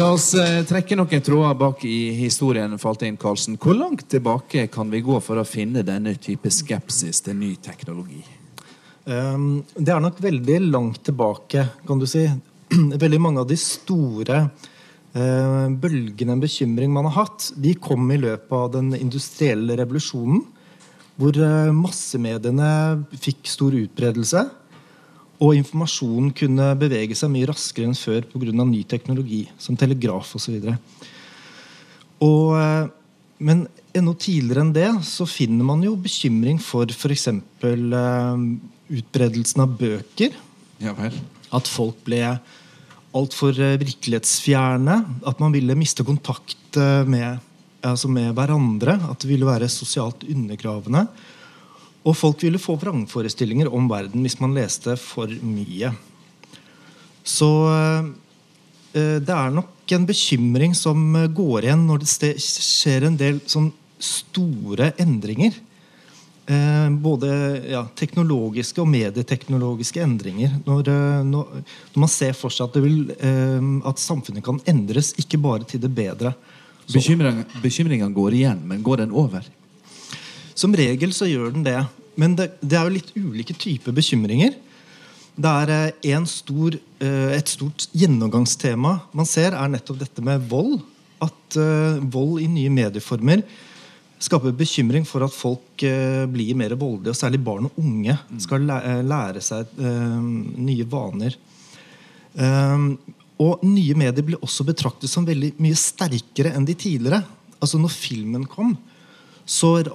La 0.00 0.06
oss 0.14 0.30
eh, 0.32 0.62
trekke 0.68 0.96
noen 0.96 1.24
tråder 1.24 1.58
bak 1.60 1.84
i 1.84 1.98
historien. 2.16 2.78
Faltin 2.80 3.20
Karlsen. 3.20 3.58
Hvor 3.60 3.76
langt 3.76 4.06
tilbake 4.08 4.64
kan 4.72 4.88
vi 4.88 5.02
gå 5.04 5.20
for 5.20 5.36
å 5.36 5.44
finne 5.44 5.84
denne 5.84 6.16
type 6.16 6.48
skepsis 6.48 7.20
til 7.28 7.36
ny 7.36 7.52
teknologi? 7.60 8.24
Um, 9.04 9.60
det 9.76 9.92
er 9.92 10.00
nok 10.04 10.24
veldig 10.24 10.58
langt 10.70 11.04
tilbake, 11.04 11.66
kan 11.84 12.00
du 12.00 12.08
si. 12.08 12.24
Veldig 13.04 13.20
mange 13.20 13.44
av 13.44 13.52
de 13.52 13.60
store 13.60 14.40
bølgene 15.14 16.34
en 16.34 16.42
bekymring 16.42 16.92
man 16.92 17.08
har 17.08 17.24
hatt, 17.24 17.52
de 17.56 17.72
kom 17.80 18.10
i 18.12 18.20
løpet 18.20 18.52
av 18.52 18.72
den 18.76 18.92
industrielle 18.98 19.76
revolusjonen. 19.80 20.42
Hvor 21.18 21.34
eh, 21.42 21.72
massemediene 21.74 22.70
fikk 23.18 23.48
stor 23.50 23.74
utbredelse. 23.74 24.44
Og 25.42 25.54
informasjonen 25.54 26.30
kunne 26.34 26.68
bevege 26.78 27.14
seg 27.18 27.30
mye 27.30 27.48
raskere 27.50 27.86
enn 27.88 27.98
før 27.98 28.26
pga. 28.30 28.52
ny 28.64 28.82
teknologi, 28.86 29.48
som 29.58 29.76
telegraf 29.78 30.34
osv. 30.38 30.56
Eh, 30.62 30.76
men 33.38 33.66
enda 33.94 34.14
tidligere 34.14 34.64
enn 34.64 34.72
det 34.74 34.90
så 35.06 35.26
finner 35.26 35.64
man 35.66 35.82
jo 35.82 35.96
bekymring 35.96 36.58
for 36.58 36.86
f.eks. 36.90 37.28
utbredelsen 38.88 39.62
av 39.62 39.74
bøker. 39.78 40.34
Ja. 40.82 40.94
At 41.54 41.70
folk 41.70 42.02
ble 42.06 42.22
altfor 43.16 43.56
eh, 43.60 43.78
virkelighetsfjerne. 43.80 44.98
At 45.28 45.40
man 45.42 45.54
ville 45.54 45.76
miste 45.78 46.06
kontakt 46.06 46.76
eh, 46.76 47.04
med, 47.08 47.40
altså 47.86 48.10
med, 48.12 48.32
hverandre. 48.36 48.98
At 49.08 49.22
det 49.22 49.30
ville 49.30 49.48
være 49.48 49.70
sosialt 49.72 50.26
undergravende. 50.28 51.06
Og 52.08 52.16
folk 52.16 52.42
ville 52.44 52.60
få 52.62 52.78
vrangforestillinger 52.80 53.70
om 53.74 53.88
verden 53.90 54.24
hvis 54.24 54.38
man 54.42 54.56
leste 54.56 54.96
for 55.00 55.30
mye. 55.44 55.92
Så 57.28 57.50
eh, 57.74 58.12
det 58.94 59.34
er 59.34 59.52
nok 59.54 59.92
en 59.94 60.06
bekymring 60.08 60.74
som 60.76 61.12
går 61.34 61.68
igjen 61.68 61.84
når 61.88 62.02
det 62.04 62.34
skjer 62.42 63.06
en 63.08 63.18
del 63.20 63.40
sånn 63.48 63.70
store 63.98 64.92
endringer. 65.00 65.56
Eh, 66.48 66.90
både 66.90 67.28
ja, 67.68 67.82
teknologiske 67.92 68.80
og 68.80 68.88
medieteknologiske 68.88 70.00
endringer. 70.00 70.54
Når, 70.64 70.86
eh, 70.88 71.18
når, 71.28 71.58
når, 71.60 72.00
man 72.00 72.08
ser 72.08 72.32
for 72.32 72.54
seg 72.54 72.70
at, 72.70 72.78
vil, 72.80 73.10
eh, 73.20 73.66
at, 73.90 74.00
samfunnet 74.00 74.44
kan 74.46 74.60
endres, 74.70 75.10
ikke 75.20 75.40
bare 75.44 75.68
til 75.68 75.82
det 75.82 75.90
bedre. 75.92 76.32
Bekymringa 76.88 78.08
går 78.16 78.38
igjen, 78.38 78.64
men 78.64 78.80
går 78.80 79.02
den 79.02 79.12
over? 79.12 79.44
Som 80.56 80.72
regel 80.72 81.12
så 81.12 81.28
gjør 81.28 81.52
den 81.52 81.68
det. 81.68 81.82
Men 82.16 82.38
det, 82.38 82.54
det 82.64 82.80
er 82.80 82.88
jo 82.88 82.96
litt 82.96 83.12
ulike 83.18 83.52
typer 83.52 83.92
bekymringer. 83.92 84.56
Det 85.36 85.52
er 85.68 85.92
eh, 86.00 86.24
stor, 86.32 86.80
eh, 87.04 87.30
Et 87.36 87.56
stort 87.58 87.90
gjennomgangstema 87.92 89.02
man 89.12 89.28
ser, 89.28 89.52
er 89.52 89.68
nettopp 89.68 90.00
dette 90.00 90.24
med 90.24 90.48
vold. 90.48 90.80
At 91.20 91.56
vold 92.14 92.38
i 92.40 92.46
nye 92.46 92.70
medieformer 92.70 93.42
skaper 94.18 94.54
bekymring 94.56 95.06
for 95.06 95.24
at 95.26 95.34
folk 95.34 95.84
uh, 95.86 96.24
blir 96.30 96.56
mer 96.58 96.74
voldelige, 96.78 97.14
og 97.14 97.18
særlig 97.18 97.40
barn 97.44 97.68
og 97.68 97.78
unge 97.80 98.16
skal 98.42 98.66
lære, 98.66 98.96
eh, 98.96 99.04
lære 99.06 99.42
seg 99.44 99.78
uh, 99.78 100.18
nye 100.68 100.86
vaner. 100.90 101.38
Um, 102.38 102.90
og 103.38 103.62
nye 103.66 103.94
medier 103.98 104.26
blir 104.26 104.42
også 104.42 104.66
betraktet 104.66 105.10
som 105.10 105.26
veldig 105.26 105.52
mye 105.62 105.78
sterkere 105.78 106.52
enn 106.58 106.66
de 106.66 106.74
tidligere. 106.78 107.22
Altså 107.62 107.78
når 107.78 107.94
filmen 107.94 108.46
kom, 108.50 108.74
så 109.48 109.78
det, 109.80 109.94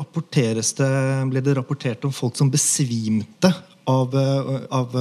ble 1.30 1.44
det 1.44 1.58
rapportert 1.60 2.08
om 2.08 2.16
folk 2.16 2.40
som 2.40 2.50
besvimte 2.52 3.52
av, 3.86 4.16
av 4.74 4.96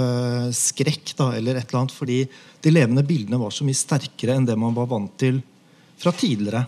skrekk 0.52 1.14
da, 1.16 1.30
eller 1.38 1.56
et 1.56 1.70
eller 1.70 1.80
annet, 1.80 1.94
fordi 1.94 2.18
de 2.62 2.74
levende 2.74 3.06
bildene 3.06 3.40
var 3.40 3.54
så 3.54 3.64
mye 3.64 3.78
sterkere 3.78 4.36
enn 4.36 4.46
det 4.50 4.58
man 4.58 4.74
var 4.76 4.90
vant 4.90 5.14
til 5.22 5.38
fra 6.02 6.12
tidligere. 6.12 6.66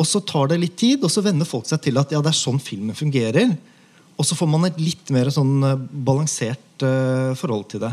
Og 0.00 0.08
så 0.08 0.22
tar 0.24 0.48
det 0.48 0.60
litt 0.62 0.78
tid, 0.80 1.02
og 1.04 1.12
så 1.12 1.22
venner 1.24 1.48
folk 1.48 1.68
seg 1.68 1.82
til 1.84 2.00
at 2.00 2.12
ja, 2.14 2.22
det 2.24 2.32
er 2.32 2.38
sånn 2.38 2.60
filmen 2.62 2.96
fungerer. 2.96 3.52
Og 4.16 4.26
så 4.26 4.36
får 4.36 4.48
man 4.48 4.64
et 4.68 4.80
litt 4.80 5.12
mer 5.12 5.28
sånn 5.32 5.60
eh, 5.64 5.82
balansert 6.08 6.84
uh, 6.84 7.36
forhold 7.36 7.66
til 7.72 7.84
det. 7.84 7.92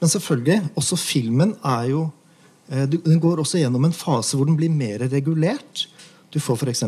Men 0.00 0.12
selvfølgelig, 0.12 0.58
også 0.78 0.98
filmen 1.00 1.54
er 1.66 1.90
jo 1.92 2.04
uh, 2.06 2.84
Den 2.90 3.20
går 3.22 3.42
også 3.42 3.60
gjennom 3.60 3.86
en 3.88 3.94
fase 3.94 4.38
hvor 4.38 4.46
den 4.48 4.58
blir 4.58 4.70
mer 4.70 5.06
regulert. 5.10 5.86
Du 6.34 6.38
får 6.42 6.62
f.eks. 6.62 6.84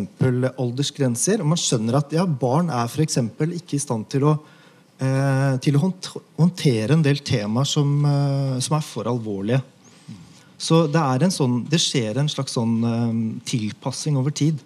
aldersgrenser. 0.54 1.42
Og 1.42 1.50
man 1.54 1.58
skjønner 1.60 1.98
at 1.98 2.14
ja, 2.14 2.26
barn 2.26 2.70
er 2.74 2.90
for 2.90 3.02
ikke 3.06 3.78
i 3.78 3.82
stand 3.82 4.06
til 4.12 4.26
å, 4.28 4.36
til 5.62 5.78
å 5.78 5.80
håndtere 5.80 6.96
en 6.96 7.04
del 7.06 7.22
temaer 7.22 7.68
som, 7.70 8.02
som 8.58 8.74
er 8.76 8.84
for 8.84 9.08
alvorlige. 9.08 9.62
Så 10.58 10.86
det, 10.90 11.30
sånn, 11.30 11.62
det 11.70 11.78
skjer 11.78 12.18
en 12.18 12.30
slags 12.30 12.56
sånn 12.58 12.80
um, 12.82 13.22
tilpassing 13.46 14.18
over 14.18 14.34
tid. 14.34 14.58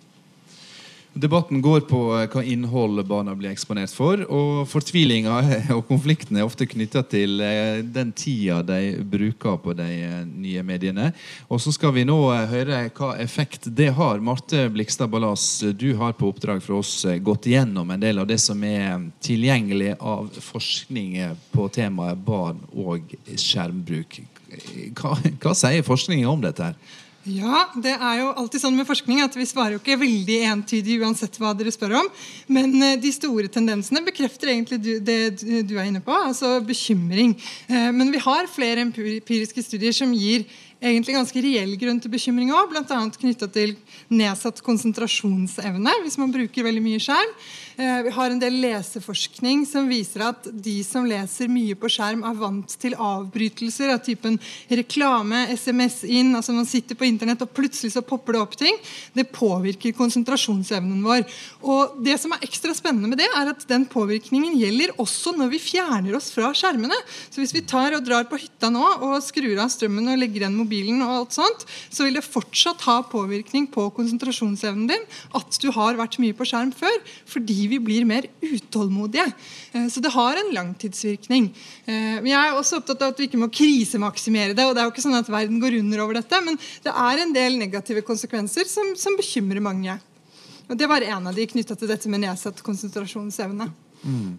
Debatten 1.12 1.60
går 1.60 1.82
på 1.84 1.98
eh, 2.16 2.24
hva 2.32 2.40
innhold 2.40 3.02
barna 3.04 3.34
blir 3.36 3.50
eksponert 3.52 3.92
for. 3.92 4.22
Og 4.32 4.62
fortvilinga 4.70 5.42
og 5.76 5.84
konflikten 5.84 6.38
er 6.40 6.46
ofte 6.48 6.64
knytta 6.64 7.02
til 7.04 7.42
eh, 7.44 7.82
den 7.84 8.14
tida 8.16 8.62
de 8.64 8.94
bruker 9.04 9.58
på 9.60 9.74
de 9.76 9.90
nye 10.24 10.64
mediene. 10.64 11.10
Og 11.52 11.60
så 11.60 11.74
skal 11.76 11.92
vi 11.98 12.06
nå 12.08 12.16
høre 12.48 12.86
hva 12.96 13.12
effekt 13.20 13.68
det 13.68 13.90
har. 13.98 14.24
Marte 14.24 14.64
Blikstad 14.72 15.12
Ballas, 15.12 15.60
du 15.76 15.90
har 16.00 16.16
på 16.16 16.32
oppdrag 16.32 16.64
for 16.64 16.80
oss 16.80 17.02
gått 17.20 17.50
igjennom 17.50 17.92
en 17.92 18.00
del 18.00 18.22
av 18.22 18.32
det 18.32 18.40
som 18.40 18.64
er 18.64 19.10
tilgjengelig 19.20 19.98
av 20.00 20.32
forskning 20.40 21.18
på 21.52 21.68
temaet 21.76 22.24
barn 22.24 22.64
og 22.72 23.12
skjermbruk. 23.36 24.22
Hva, 24.98 25.16
hva 25.42 25.54
sier 25.56 25.86
forskningen 25.86 26.28
om 26.28 26.44
dette? 26.44 26.72
her? 26.72 26.98
Ja, 27.22 27.68
det 27.78 27.92
er 27.94 28.16
jo 28.18 28.32
alltid 28.34 28.64
sånn 28.64 28.74
med 28.74 28.86
forskning 28.88 29.20
at 29.22 29.36
vi 29.38 29.44
svarer 29.46 29.76
jo 29.76 29.78
ikke 29.78 30.00
veldig 30.00 30.40
entydig 30.50 30.96
uansett 31.04 31.36
hva 31.38 31.52
dere 31.54 31.70
spør 31.70 31.94
om. 32.00 32.08
Men 32.50 32.74
eh, 32.82 32.96
de 32.98 33.12
store 33.14 33.46
tendensene 33.52 34.02
bekrefter 34.02 34.50
egentlig 34.50 34.80
det 35.06 35.20
du 35.38 35.76
er 35.76 35.86
inne 35.86 36.02
på, 36.02 36.10
altså 36.10 36.56
bekymring. 36.66 37.36
Eh, 37.70 37.92
men 37.94 38.10
vi 38.10 38.22
har 38.24 38.50
flere 38.50 38.82
empiriske 38.82 39.62
studier 39.62 39.94
som 39.94 40.10
gir 40.18 40.48
egentlig 40.82 41.14
ganske 41.14 41.42
reell 41.44 41.76
grunn 41.78 42.00
til 42.02 42.10
bekymring 42.10 42.50
òg, 42.50 42.72
bl.a. 42.72 42.98
knytta 43.14 43.46
til 43.54 43.76
nedsatt 44.10 44.58
konsentrasjonsevne 44.66 45.94
hvis 46.02 46.18
man 46.18 46.34
bruker 46.34 46.66
veldig 46.66 46.82
mye 46.82 47.02
skjerm. 47.02 47.36
Eh, 47.76 48.02
vi 48.02 48.10
har 48.10 48.30
en 48.30 48.40
del 48.40 48.58
leseforskning 48.60 49.62
som 49.68 49.86
viser 49.88 50.26
at 50.26 50.44
de 50.52 50.74
som 50.84 51.06
leser 51.08 51.48
mye 51.48 51.76
på 51.78 51.88
skjerm, 51.92 52.24
er 52.28 52.36
vant 52.36 52.74
til 52.82 52.96
avbrytelser 53.00 53.94
av 53.94 54.02
typen 54.04 54.36
reklame, 54.68 55.46
SMS 55.56 56.02
inn. 56.04 56.34
altså 56.36 56.52
Man 56.52 56.68
sitter 56.68 56.98
på 56.98 57.06
internett, 57.08 57.40
og 57.40 57.54
plutselig 57.56 57.94
så 57.94 58.04
popper 58.04 58.36
det 58.36 58.42
opp 58.42 58.56
ting. 58.60 58.76
Det 59.16 59.24
påvirker 59.32 59.96
konsentrasjonsevnen 59.96 61.00
vår. 61.04 61.24
Og 61.62 61.96
Det 62.02 62.18
som 62.20 62.34
er 62.34 62.44
ekstra 62.44 62.74
spennende 62.76 63.08
med 63.08 63.18
det, 63.22 63.28
er 63.32 63.52
at 63.54 63.64
den 63.68 63.86
påvirkningen 63.86 64.58
gjelder 64.58 64.92
også 65.00 65.32
når 65.36 65.52
vi 65.54 65.62
fjerner 65.62 66.16
oss 66.18 66.30
fra 66.34 66.52
skjermene. 66.52 66.96
Så 67.30 67.40
Hvis 67.40 67.54
vi 67.54 67.64
tar 67.64 67.96
og 67.96 68.04
drar 68.04 68.28
på 68.28 68.40
hytta 68.40 68.68
nå 68.68 68.84
og 69.00 69.22
skrur 69.24 69.56
av 69.62 69.72
strømmen 69.72 70.12
og 70.12 70.20
legger 70.20 70.44
igjen 70.44 70.58
mobilen, 70.58 71.00
og 71.02 71.22
alt 71.22 71.38
sånt, 71.40 71.64
så 71.88 72.04
vil 72.04 72.20
det 72.20 72.26
fortsatt 72.26 72.84
ha 72.84 73.00
påvirkning 73.02 73.70
på 73.72 73.88
konsentrasjonsevnen 73.96 74.90
din 74.90 75.08
at 75.34 75.58
du 75.62 75.70
har 75.72 75.96
vært 75.96 76.18
mye 76.20 76.36
på 76.36 76.44
skjerm 76.44 76.72
før. 76.76 77.00
fordi 77.26 77.61
vi 77.70 77.78
blir 77.82 78.06
mer 78.08 78.26
utålmodige. 78.40 79.26
Eh, 79.72 79.88
så 79.92 80.02
det 80.04 80.12
har 80.14 80.38
en 80.38 80.52
langtidsvirkning. 80.54 81.48
Eh, 81.84 82.20
men 82.20 82.30
jeg 82.30 82.38
er 82.40 82.58
også 82.58 82.80
opptatt 82.80 83.02
av 83.02 83.14
at 83.14 83.20
vi 83.20 83.28
ikke 83.28 83.40
må 83.40 83.50
krisemaksimere 83.52 84.56
det. 84.56 84.66
og 84.66 84.74
det 84.74 84.82
er 84.82 84.88
jo 84.88 84.94
ikke 84.94 85.04
sånn 85.04 85.18
at 85.18 85.32
verden 85.32 85.60
går 85.62 85.78
under 85.80 86.04
over 86.04 86.20
dette, 86.20 86.40
Men 86.44 86.58
det 86.84 86.92
er 86.92 87.22
en 87.22 87.34
del 87.34 87.58
negative 87.58 88.02
konsekvenser 88.06 88.68
som, 88.68 88.94
som 88.96 89.16
bekymrer 89.16 89.60
mange. 89.60 89.98
Og 90.68 90.78
Det 90.78 90.88
var 90.88 91.02
en 91.02 91.26
av 91.26 91.34
de 91.34 91.46
knytta 91.46 91.76
til 91.76 91.90
dette 91.90 92.08
med 92.08 92.24
nedsatt 92.24 92.62
konsentrasjonsevne. 92.64 93.68
Mm. 94.02 94.38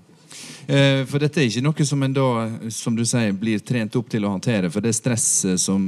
Eh, 0.68 1.04
For 1.10 1.20
dette 1.20 1.42
er 1.42 1.50
ikke 1.50 1.64
noe 1.66 1.86
som 1.88 2.04
en 2.06 2.14
da, 2.16 2.28
som 2.72 2.96
du 2.96 3.04
sier, 3.08 3.34
blir 3.36 3.62
trent 3.66 3.96
opp 4.00 4.10
til 4.12 4.24
å 4.24 4.32
håndtere. 4.32 4.70
For 4.72 4.84
det 4.84 4.94
stresset 4.96 5.60
som 5.62 5.84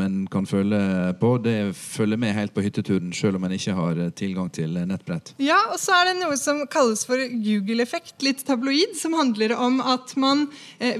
en 0.00 0.22
kan 0.32 0.48
føle 0.48 0.78
på, 1.20 1.34
det 1.44 1.74
følger 1.76 2.20
med 2.20 2.34
helt 2.36 2.54
på 2.54 2.64
hytteturen, 2.64 3.12
selv 3.16 3.38
om 3.38 3.44
en 3.44 3.56
ikke 3.56 3.76
har 3.76 4.00
eh, 4.06 4.12
tilgang 4.16 4.48
til 4.54 4.78
eh, 4.80 4.86
nettbrett. 4.88 5.34
Ja, 5.42 5.58
og 5.72 5.78
så 5.82 5.96
er 5.98 6.10
det 6.10 6.16
noe 6.22 6.38
som 6.40 6.62
kalles 6.72 7.04
for 7.08 7.20
Google-effekt, 7.44 8.16
litt 8.24 8.44
tabloid, 8.48 8.96
som 8.98 9.16
handler 9.18 9.56
om 9.58 9.80
at 9.84 10.14
man, 10.20 10.46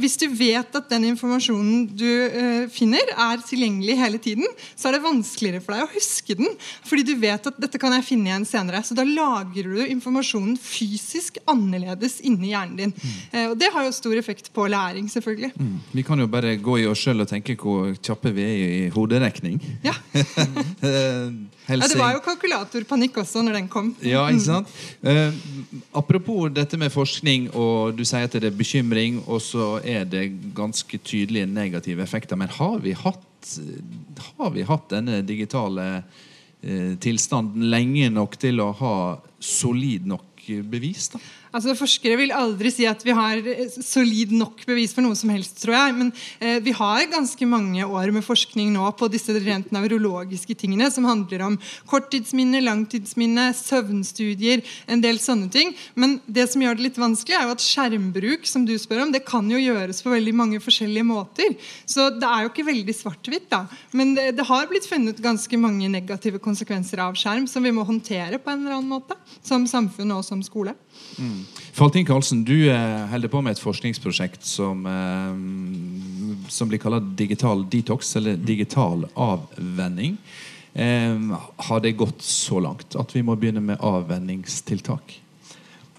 hvis 0.01 0.17
du 0.21 0.27
vet 0.35 0.75
at 0.77 0.91
den 0.91 1.07
informasjonen 1.13 1.87
du 1.97 2.69
finner, 2.73 3.11
er 3.15 3.43
tilgjengelig 3.45 3.97
hele 3.99 4.21
tiden, 4.23 4.47
så 4.77 4.89
er 4.89 4.97
det 4.97 5.05
vanskeligere 5.05 5.63
for 5.65 5.77
deg 5.77 5.85
å 5.87 5.93
huske 5.95 6.37
den. 6.39 6.51
Fordi 6.87 7.05
du 7.07 7.15
vet 7.21 7.49
at 7.49 7.61
dette 7.61 7.81
kan 7.81 7.95
jeg 7.97 8.07
finne 8.07 8.31
igjen 8.31 8.47
senere. 8.49 8.83
Så 8.85 8.97
da 8.97 9.07
lagrer 9.07 9.71
du 9.71 9.83
informasjonen 9.87 10.57
fysisk 10.61 11.39
annerledes 11.51 12.21
inni 12.27 12.53
hjernen 12.53 12.81
din. 12.81 12.95
Eh, 13.33 13.49
og 13.51 13.57
det 13.59 13.71
har 13.75 13.87
jo 13.87 13.95
stor 13.95 14.17
effekt 14.19 14.53
på 14.55 14.67
læring, 14.71 15.09
selvfølgelig. 15.11 15.53
Mm. 15.57 15.81
Vi 15.93 16.03
kan 16.07 16.21
jo 16.21 16.29
bare 16.31 16.57
gå 16.57 16.79
i 16.83 16.87
oss 16.91 17.03
sjøl 17.05 17.25
og 17.25 17.31
tenke 17.31 17.57
hvor 17.61 17.95
kjappe 17.99 18.33
vi 18.35 18.47
er 18.47 18.65
i 18.65 18.89
hoderekning. 18.95 19.61
Ja. 19.85 19.97
Ja, 21.65 21.79
det 21.89 21.97
var 21.97 22.13
jo 22.13 22.21
kalkulatorpanikk 22.21 23.17
også 23.23 23.41
når 23.45 23.57
den 23.57 23.69
kom. 23.73 23.87
Ja, 24.05 24.27
ikke 24.29 24.45
sant? 24.45 24.73
Eh, 25.01 25.33
apropos 25.97 26.51
dette 26.53 26.77
med 26.77 26.93
forskning, 26.93 27.47
og 27.57 27.97
du 27.97 28.03
sier 28.05 28.29
at 28.29 28.37
det 28.37 28.51
er 28.51 28.59
bekymring, 28.59 29.23
og 29.25 29.41
så 29.41 29.79
er 29.81 30.05
det 30.05 30.27
ganske 30.57 31.01
tydelige 31.01 31.49
negative 31.49 32.05
effekter. 32.05 32.37
Men 32.37 32.53
har 32.53 32.77
vi 32.85 32.93
hatt, 32.93 33.55
har 34.37 34.53
vi 34.53 34.67
hatt 34.69 34.93
denne 34.93 35.23
digitale 35.25 35.87
eh, 35.97 36.93
tilstanden 37.01 37.65
lenge 37.73 38.13
nok 38.13 38.37
til 38.45 38.61
å 38.61 38.69
ha 38.83 38.95
solid 39.41 40.05
nok 40.13 40.45
bevis? 40.69 41.09
da? 41.15 41.23
Altså 41.55 41.77
Forskere 41.79 42.17
vil 42.19 42.33
aldri 42.35 42.71
si 42.75 42.87
at 42.89 43.03
vi 43.07 43.15
har 43.15 43.39
eh, 43.39 43.69
solid 43.71 44.33
nok 44.35 44.65
bevis 44.67 44.95
for 44.95 45.07
noe 45.07 45.15
som 45.19 45.31
helst, 45.31 45.61
tror 45.63 45.77
jeg. 45.77 45.95
Men 46.01 46.11
eh, 46.43 46.59
vi 46.65 46.75
har 46.75 47.05
ganske 47.13 47.47
mange 47.47 47.87
år 47.87 48.11
med 48.15 48.27
forskning 48.27 48.73
nå 48.75 48.89
på 48.99 49.07
disse 49.13 49.35
rent 49.39 49.71
nevrologiske 49.75 50.57
tingene, 50.59 50.89
som 50.91 51.07
handler 51.07 51.45
om 51.47 51.59
korttidsminne, 51.91 52.63
langtidsminne, 52.65 53.53
søvnstudier, 53.55 54.65
en 54.91 55.05
del 55.05 55.21
sånne 55.23 55.51
ting. 55.55 55.71
Men 55.95 56.19
det 56.27 56.49
som 56.51 56.65
gjør 56.65 56.79
det 56.79 56.89
litt 56.89 56.99
vanskelig, 56.99 57.39
er 57.39 57.47
jo 57.47 57.55
at 57.55 57.63
skjermbruk, 57.63 58.51
som 58.51 58.67
du 58.67 58.75
spør 58.81 59.05
om, 59.07 59.15
det 59.15 59.23
kan 59.29 59.47
jo 59.51 59.63
gjøres 59.63 60.03
på 60.03 60.11
veldig 60.11 60.35
mange 60.35 60.63
forskjellige 60.65 61.07
måter. 61.07 61.55
Så 61.87 62.09
det 62.19 62.27
er 62.27 62.45
jo 62.45 62.51
ikke 62.51 62.67
veldig 62.67 62.97
svart-hvitt, 62.99 63.47
da. 63.55 63.65
Men 63.95 64.17
det, 64.19 64.33
det 64.41 64.49
har 64.51 64.67
blitt 64.71 64.91
funnet 64.91 65.23
ganske 65.23 65.61
mange 65.61 65.87
negative 65.93 66.43
konsekvenser 66.43 67.05
av 67.07 67.15
skjerm 67.19 67.47
som 67.51 67.63
vi 67.63 67.75
må 67.75 67.87
håndtere 67.87 68.43
på 68.43 68.51
en 68.51 68.65
eller 68.65 68.81
annen 68.81 68.91
måte. 68.97 69.19
Som 69.45 69.69
samfunn 69.71 70.17
og 70.17 70.27
som 70.27 70.43
skole. 70.43 70.75
Mm. 71.19 71.45
Faltin 71.73 72.07
Karlsen, 72.07 72.45
du 72.45 72.71
eh, 72.71 73.07
holder 73.11 73.31
på 73.31 73.41
med 73.43 73.55
et 73.55 73.63
forskningsprosjekt 73.63 74.47
som, 74.47 74.85
eh, 74.87 76.49
som 76.53 76.71
blir 76.71 76.83
kalt 76.83 77.15
digital 77.19 77.65
detox, 77.71 78.15
eller 78.19 78.37
digital 78.37 79.07
avvenning. 79.15 80.17
Eh, 80.75 81.19
har 81.69 81.81
det 81.81 81.97
gått 81.99 82.23
så 82.23 82.61
langt 82.63 82.97
at 82.99 83.15
vi 83.15 83.23
må 83.23 83.37
begynne 83.39 83.63
med 83.63 83.83
avvenningstiltak? 83.83 85.21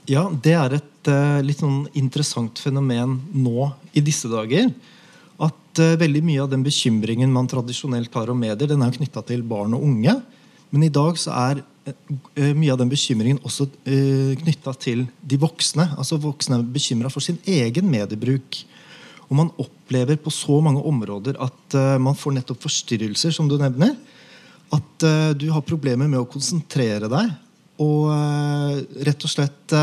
Ja, 0.06 0.28
det 0.30 0.54
er 0.54 0.76
et 0.78 0.92
litt 1.46 1.62
sånn 1.62 1.86
interessant 1.98 2.58
fenomen 2.62 3.20
nå 3.34 3.70
i 3.94 4.02
disse 4.06 4.30
dager. 4.30 4.72
At 5.42 5.82
veldig 6.02 6.22
mye 6.26 6.44
av 6.44 6.50
den 6.50 6.64
bekymringen 6.66 7.34
man 7.34 7.50
tradisjonelt 7.50 8.14
har 8.14 8.30
om 8.34 8.40
medier, 8.42 8.70
den 8.70 8.82
er 8.86 8.94
knytta 8.94 9.22
til 9.26 9.44
barn 9.46 9.74
og 9.78 9.86
unge. 9.86 10.16
Men 10.74 10.86
i 10.86 10.94
dag 10.94 11.18
så 11.22 11.34
er 11.34 11.64
mye 11.86 12.72
av 12.74 12.80
den 12.82 12.90
bekymringen 12.90 13.38
også 13.46 13.68
uh, 13.70 14.32
knytta 14.42 14.74
til 14.82 15.04
de 15.22 15.38
voksne. 15.42 15.86
Altså 16.00 16.18
Voksne 16.22 16.58
er 16.58 16.66
bekymra 16.76 17.12
for 17.14 17.22
sin 17.22 17.38
egen 17.46 17.90
mediebruk. 17.92 18.62
Og 19.26 19.38
man 19.38 19.54
opplever 19.62 20.18
på 20.22 20.34
så 20.34 20.60
mange 20.62 20.84
områder 20.86 21.38
at 21.42 21.76
man 21.98 22.14
får 22.14 22.36
nettopp 22.36 22.60
forstyrrelser, 22.62 23.34
som 23.34 23.48
du 23.50 23.56
nevner. 23.58 23.96
At 24.70 25.06
du 25.34 25.48
har 25.50 25.66
problemer 25.66 26.06
med 26.06 26.20
å 26.20 26.28
konsentrere 26.30 27.10
deg. 27.10 27.32
Og 27.82 28.14
rett 29.02 29.26
og 29.26 29.32
slett 29.34 29.74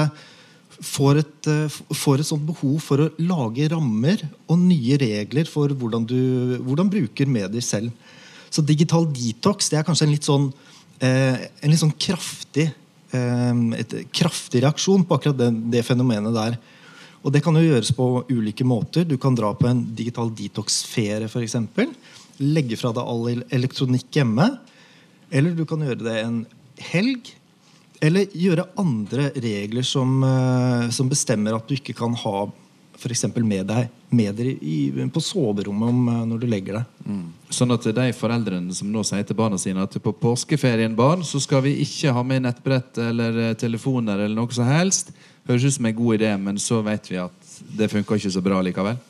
får 0.82 1.22
et, 1.24 1.50
får 1.90 2.22
et 2.22 2.28
sånt 2.30 2.46
behov 2.46 2.78
for 2.86 3.02
å 3.02 3.10
lage 3.22 3.66
rammer 3.74 4.22
og 4.46 4.62
nye 4.62 4.98
regler 5.02 5.50
for 5.50 5.74
hvordan 5.74 6.06
du 6.06 6.20
hvordan 6.62 6.90
bruker 6.94 7.26
medier 7.26 7.66
selv. 7.66 7.90
Så 8.52 8.64
digital 8.66 9.06
detox 9.08 9.70
det 9.72 9.80
er 9.80 9.86
kanskje 9.86 10.06
en 10.08 10.12
litt 10.12 10.28
sånn, 10.28 10.50
eh, 10.50 10.71
en 11.08 11.72
litt 11.72 11.80
sånn 11.82 11.96
kraftig 11.98 12.68
eh, 13.16 13.62
et 13.78 13.96
kraftig 14.14 14.62
reaksjon 14.64 15.04
på 15.06 15.18
akkurat 15.18 15.38
det, 15.38 15.50
det 15.74 15.84
fenomenet 15.86 16.34
der. 16.36 16.58
Og 17.22 17.30
Det 17.34 17.42
kan 17.44 17.54
jo 17.54 17.62
gjøres 17.62 17.92
på 17.94 18.06
ulike 18.32 18.66
måter. 18.66 19.06
Du 19.06 19.16
kan 19.20 19.36
dra 19.38 19.52
på 19.54 19.68
en 19.68 19.84
digital 19.94 20.32
detox-ferie 20.34 21.28
f.eks. 21.30 21.56
Legge 22.42 22.78
fra 22.80 22.90
deg 22.96 23.06
all 23.06 23.44
elektronikk 23.54 24.08
hjemme. 24.18 24.48
Eller 25.30 25.54
du 25.54 25.62
kan 25.68 25.84
gjøre 25.84 26.02
det 26.02 26.16
en 26.24 26.40
helg. 26.90 27.30
Eller 28.02 28.32
gjøre 28.34 28.66
andre 28.80 29.30
regler 29.38 29.86
som, 29.86 30.18
eh, 30.26 30.90
som 30.90 31.10
bestemmer 31.12 31.54
at 31.54 31.68
du 31.68 31.76
ikke 31.76 31.94
kan 31.94 32.16
ha 32.24 32.48
eksempel 33.10 33.42
med 33.42 33.66
deg 33.66 33.88
medier 34.14 34.52
i, 34.62 34.76
på 35.10 35.20
soverommet 35.20 35.88
om, 35.88 36.08
eh, 36.08 36.24
når 36.30 36.38
du 36.38 36.46
legger 36.46 36.78
deg. 36.78 36.84
Sånn 37.50 37.74
at 37.74 37.88
de 37.96 38.06
foreldrene 38.14 38.74
som 38.74 38.90
nå 38.92 39.02
sier 39.02 39.26
til 39.26 39.36
barna 39.36 39.58
sine 39.58 39.82
at 39.82 39.98
på 40.02 40.14
påskeferien 40.22 40.94
barn, 40.94 41.24
så 41.26 41.40
skal 41.42 41.64
vi 41.66 41.74
ikke 41.82 42.14
ha 42.14 42.22
med 42.22 42.46
nettbrett 42.46 43.02
eller 43.02 43.40
eh, 43.48 43.54
telefoner 43.58 44.22
eller 44.22 44.36
noe 44.38 44.54
som 44.54 44.68
helst, 44.70 45.10
høres 45.48 45.66
ut 45.66 45.78
som 45.80 45.88
en 45.90 45.98
god 45.98 46.20
idé, 46.20 46.36
men 46.38 46.60
så 46.62 46.78
vet 46.86 47.10
vi 47.10 47.18
at 47.18 47.56
det 47.74 47.90
funker 47.90 48.20
ikke 48.20 48.36
så 48.36 48.44
bra 48.44 48.62
likevel. 48.62 49.00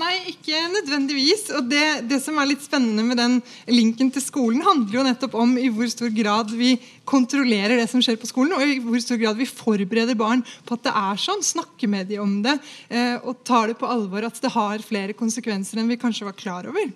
Nei, 0.00 0.14
ikke 0.30 0.56
nødvendigvis. 0.72 1.48
Og 1.58 1.66
det, 1.68 1.84
det 2.08 2.20
som 2.24 2.38
er 2.40 2.48
litt 2.48 2.62
spennende 2.64 3.04
med 3.04 3.18
den 3.20 3.36
linken 3.68 4.08
til 4.14 4.22
skolen, 4.24 4.62
handler 4.64 4.96
jo 4.96 5.04
nettopp 5.04 5.36
om 5.42 5.52
i 5.60 5.68
hvor 5.72 5.90
stor 5.92 6.12
grad 6.14 6.54
vi 6.56 6.76
kontrollerer 7.10 7.76
det 7.76 7.88
som 7.90 8.00
skjer 8.04 8.16
på 8.20 8.30
skolen, 8.30 8.54
og 8.56 8.64
i 8.64 8.78
hvor 8.80 9.02
stor 9.02 9.20
grad 9.20 9.36
vi 9.36 9.48
forbereder 9.50 10.16
barn 10.16 10.44
på 10.64 10.78
at 10.78 10.86
det 10.86 10.94
er 11.02 11.20
sånn. 11.20 11.44
Snakker 11.44 11.90
med 11.90 12.08
dem 12.08 12.24
om 12.24 12.38
det 12.44 12.56
eh, 12.88 13.18
og 13.18 13.42
tar 13.44 13.72
det 13.72 13.76
på 13.80 13.90
alvor 13.90 14.24
at 14.28 14.40
det 14.40 14.54
har 14.54 14.86
flere 14.86 15.16
konsekvenser 15.18 15.82
enn 15.82 15.90
vi 15.90 16.00
kanskje 16.00 16.28
var 16.28 16.38
klar 16.38 16.70
over. 16.70 16.88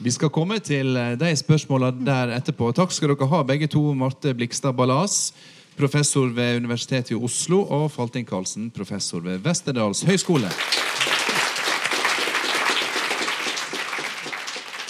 Vi 0.00 0.12
skal 0.14 0.32
komme 0.32 0.62
til 0.64 0.96
eh, 0.96 1.16
de 1.20 1.34
spørsmåla 1.36 1.92
der 1.98 2.36
etterpå. 2.38 2.72
Takk 2.76 2.94
skal 2.96 3.12
dere 3.12 3.28
ha, 3.34 3.44
begge 3.44 3.68
to. 3.68 3.84
Marte 3.92 4.32
Blikstad 4.32 4.78
Ballas, 4.78 5.34
professor 5.76 6.32
ved 6.32 6.62
Universitetet 6.64 7.12
i 7.12 7.20
Oslo, 7.20 7.66
og 7.68 7.90
Faltin 7.92 8.24
Karlsen, 8.24 8.72
professor 8.72 9.20
ved 9.28 9.44
Westerdals 9.44 10.06
høgskole. 10.08 10.48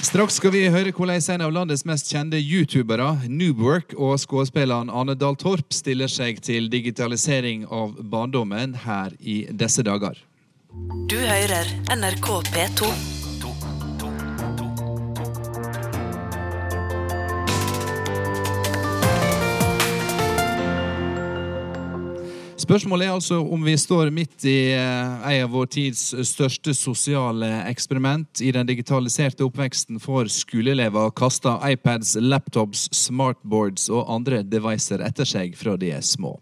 Straks 0.00 0.38
skal 0.40 0.54
vi 0.54 0.62
høre 0.72 0.94
hvordan 0.96 1.20
en 1.34 1.42
av 1.44 1.52
landets 1.52 1.84
mest 1.84 2.08
kjente 2.08 2.38
youtubere, 2.40 3.10
Noobwork, 3.28 3.92
og 4.00 4.16
skuespilleren 4.22 4.88
Ane 4.88 5.12
Dahl 5.14 5.36
Torp 5.36 5.76
stiller 5.76 6.08
seg 6.08 6.40
til 6.40 6.70
digitalisering 6.72 7.66
av 7.68 7.92
barndommen 8.00 8.78
her 8.86 9.12
i 9.20 9.42
disse 9.52 9.84
dager. 9.84 10.16
Du 11.10 11.18
hører 11.20 11.68
NRK 11.92 12.28
P2. 12.48 13.19
Spørsmålet 22.70 23.08
er 23.08 23.16
altså 23.16 23.40
om 23.42 23.64
vi 23.66 23.72
står 23.74 24.12
midt 24.14 24.44
i 24.46 24.70
eh, 24.76 25.24
en 25.26 25.40
av 25.42 25.48
vår 25.50 25.64
tids 25.74 26.04
største 26.28 26.70
sosiale 26.78 27.48
eksperiment. 27.66 28.44
I 28.46 28.52
den 28.54 28.68
digitaliserte 28.68 29.42
oppveksten 29.42 29.98
får 29.98 30.30
skoleelever 30.30 31.10
kasta 31.18 31.56
iPads, 31.66 32.12
laptops, 32.22 32.84
smartboards 32.94 33.88
og 33.90 34.06
andre 34.14 34.44
devices 34.46 35.02
etter 35.02 35.26
seg 35.26 35.58
fra 35.58 35.74
de 35.82 35.90
er 35.96 36.06
små. 36.06 36.36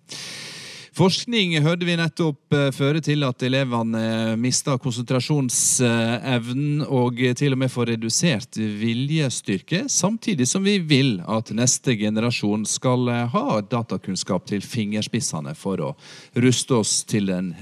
Forskning 0.99 1.53
hørte 1.63 1.87
vi 1.87 1.95
nettopp 1.95 2.51
eh, 2.57 2.73
føre 2.75 2.99
til 3.05 3.23
at 3.23 3.43
elevene 3.47 4.01
eh, 4.03 4.33
mister 4.41 4.79
konsentrasjonsevnen 4.83 6.81
og 6.83 7.21
til 7.39 7.55
og 7.55 7.61
med 7.63 7.71
får 7.71 7.87
redusert 7.93 8.59
viljestyrke, 8.59 9.85
samtidig 9.87 10.49
som 10.51 10.67
vi 10.67 10.83
vil 10.83 11.23
at 11.23 11.55
neste 11.55 11.95
generasjon 12.01 12.67
skal 12.67 13.07
eh, 13.15 13.31
ha 13.31 13.63
datakunnskap 13.63 14.51
til 14.51 14.59
fingerspissene 14.65 15.55
for 15.55 15.79
å 15.87 15.95
ruste 16.43 16.75
oss 16.81 17.05
til 17.07 17.31
den 17.31 17.55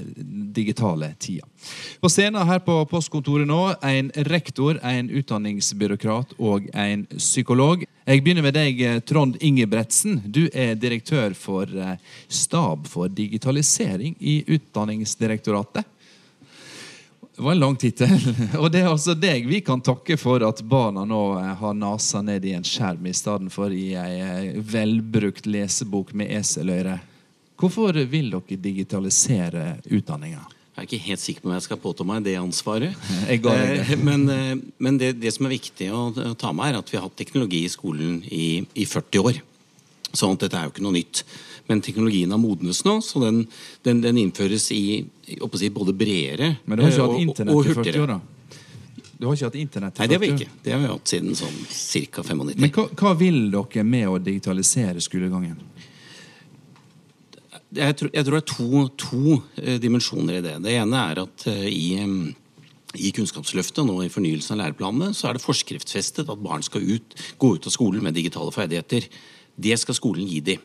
digitale 0.57 1.13
tida. 1.21 1.45
På 2.01 2.11
scenen 2.13 2.47
her 2.49 2.61
på 2.65 2.79
postkontoret 2.91 3.49
nå, 3.49 3.61
en 3.83 4.11
rektor, 4.29 4.79
en 4.83 5.11
utdanningsbyråkrat 5.11 6.37
og 6.39 6.69
en 6.75 7.07
psykolog. 7.17 7.87
Jeg 8.07 8.23
begynner 8.23 8.45
med 8.47 8.55
deg, 8.55 8.81
eh, 8.81 9.01
Trond 9.03 9.37
Ingebretsen. 9.43 10.21
Du 10.31 10.45
er 10.53 10.77
direktør 10.79 11.35
for 11.35 11.67
eh, 11.67 11.97
Stab 12.29 12.87
for 12.87 13.11
digitalisering 13.11 14.15
i 14.21 14.45
Utdanningsdirektoratet. 14.47 15.85
Det 17.37 17.43
var 17.43 17.53
en 17.53 17.59
lang 17.59 17.77
tittel. 17.77 18.15
Og 18.63 18.71
det 18.73 18.81
er 18.85 18.93
altså 18.93 19.17
deg 19.19 19.49
vi 19.51 19.59
kan 19.61 19.83
takke 19.85 20.17
for 20.17 20.41
at 20.47 20.63
barna 20.65 21.03
nå 21.05 21.23
eh, 21.41 21.51
har 21.59 21.75
nasa 21.75 22.23
ned 22.23 22.47
i 22.47 22.55
en 22.57 22.65
skjerm 22.65 23.11
i 23.11 23.17
stedet 23.17 23.51
for 23.53 23.75
i 23.75 23.91
ei 23.99 24.55
velbrukt 24.57 25.51
lesebok 25.51 26.15
med 26.15 26.31
eseløyre. 26.39 27.01
Hvorfor 27.57 27.97
vil 28.07 28.31
dere 28.37 28.61
digitalisere 28.61 29.67
utdanninga? 29.91 30.47
Jeg 30.77 30.83
er 30.83 30.89
ikke 30.91 31.07
helt 31.07 31.21
sikker 31.23 31.41
på 31.41 31.49
om 31.49 31.55
jeg 31.57 31.65
skal 31.65 31.79
påta 31.81 32.05
meg 32.05 32.25
det 32.27 32.35
ansvaret. 32.37 32.93
Eh, 33.33 33.97
Men, 33.97 34.29
eh, 34.29 34.55
men 34.79 34.99
det, 35.01 35.15
det 35.23 35.33
som 35.33 35.47
er 35.49 35.55
viktig 35.57 35.89
å, 35.91 36.03
ta 36.37 36.53
med, 36.53 36.69
er 36.75 36.79
at 36.83 36.91
vi 36.93 36.99
har 36.99 37.07
hatt 37.09 37.17
teknologi 37.17 37.63
i 37.65 37.71
skolen 37.73 38.19
i, 38.29 38.61
i 38.77 38.85
40 38.85 39.23
år. 39.25 39.41
Sånn 40.17 40.37
at 40.37 40.45
dette 40.45 40.57
er 40.61 40.69
jo 40.69 40.75
ikke 40.75 40.85
noe 40.85 40.97
nytt. 40.99 41.25
Men 41.67 41.81
teknologien 41.83 42.31
har 42.31 42.39
modnes 42.39 42.85
nå, 42.87 42.99
så 43.03 43.19
den, 43.25 43.41
den, 43.89 44.01
den 44.05 44.21
innføres 44.21 44.69
i, 44.77 44.85
si, 45.27 45.71
både 45.75 45.97
bredere 45.97 46.53
Men 46.65 46.79
du 46.79 46.85
har 46.85 46.93
ikke 46.93 47.01
eh, 47.01 47.07
hatt 47.09 47.17
og- 47.17 47.25
internett 47.25 47.57
og 47.57 47.65
i 47.65 47.73
40 47.73 47.81
hurtigere. 47.81 48.03
år, 48.05 48.13
da? 48.15 48.21
Du 49.17 49.25
har 49.27 49.33
ikke 49.39 49.49
hatt 49.49 49.55
internett 49.65 49.97
i 49.97 50.03
Nei, 50.03 50.07
det 50.13 50.17
har 50.19 50.23
vi 50.27 50.29
ikke. 50.37 50.51
Det 50.63 50.73
har 50.77 50.81
vi 50.85 50.89
hatt 50.93 51.09
siden 51.09 51.37
sånn 51.41 51.57
ca. 52.13 52.23
95. 52.23 52.53
Men 52.61 52.73
hva, 52.77 52.85
hva 53.01 53.15
vil 53.17 53.39
dere 53.55 53.85
med 53.89 54.11
å 54.13 54.19
digitalisere 54.21 55.01
skolegangen? 55.01 55.57
Jeg 57.77 57.97
tror, 57.99 58.11
jeg 58.15 58.27
tror 58.27 58.37
det 58.37 58.43
er 58.43 58.51
to, 58.53 58.83
to 59.01 59.37
eh, 59.63 59.79
dimensjoner 59.83 60.39
i 60.39 60.45
det. 60.45 60.57
Det 60.65 60.75
ene 60.77 61.03
er 61.13 61.23
at 61.23 61.47
eh, 61.51 61.67
i, 61.71 61.89
i 62.97 63.13
Kunnskapsløftet 63.17 63.87
nå 63.87 63.99
i 64.05 64.13
fornyelsen 64.13 64.57
av 64.57 64.65
læreplanene 64.65 65.13
så 65.17 65.31
er 65.31 65.37
det 65.37 65.45
forskriftsfestet 65.45 66.31
at 66.33 66.45
barn 66.45 66.65
skal 66.67 66.85
ut, 66.85 67.17
gå 67.41 67.53
ut 67.57 67.69
av 67.69 67.75
skolen 67.75 68.05
med 68.05 68.17
digitale 68.17 68.55
ferdigheter. 68.55 69.09
Det 69.57 69.79
skal 69.81 69.99
skolen 69.99 70.29
gi 70.29 70.43
dem. 70.53 70.65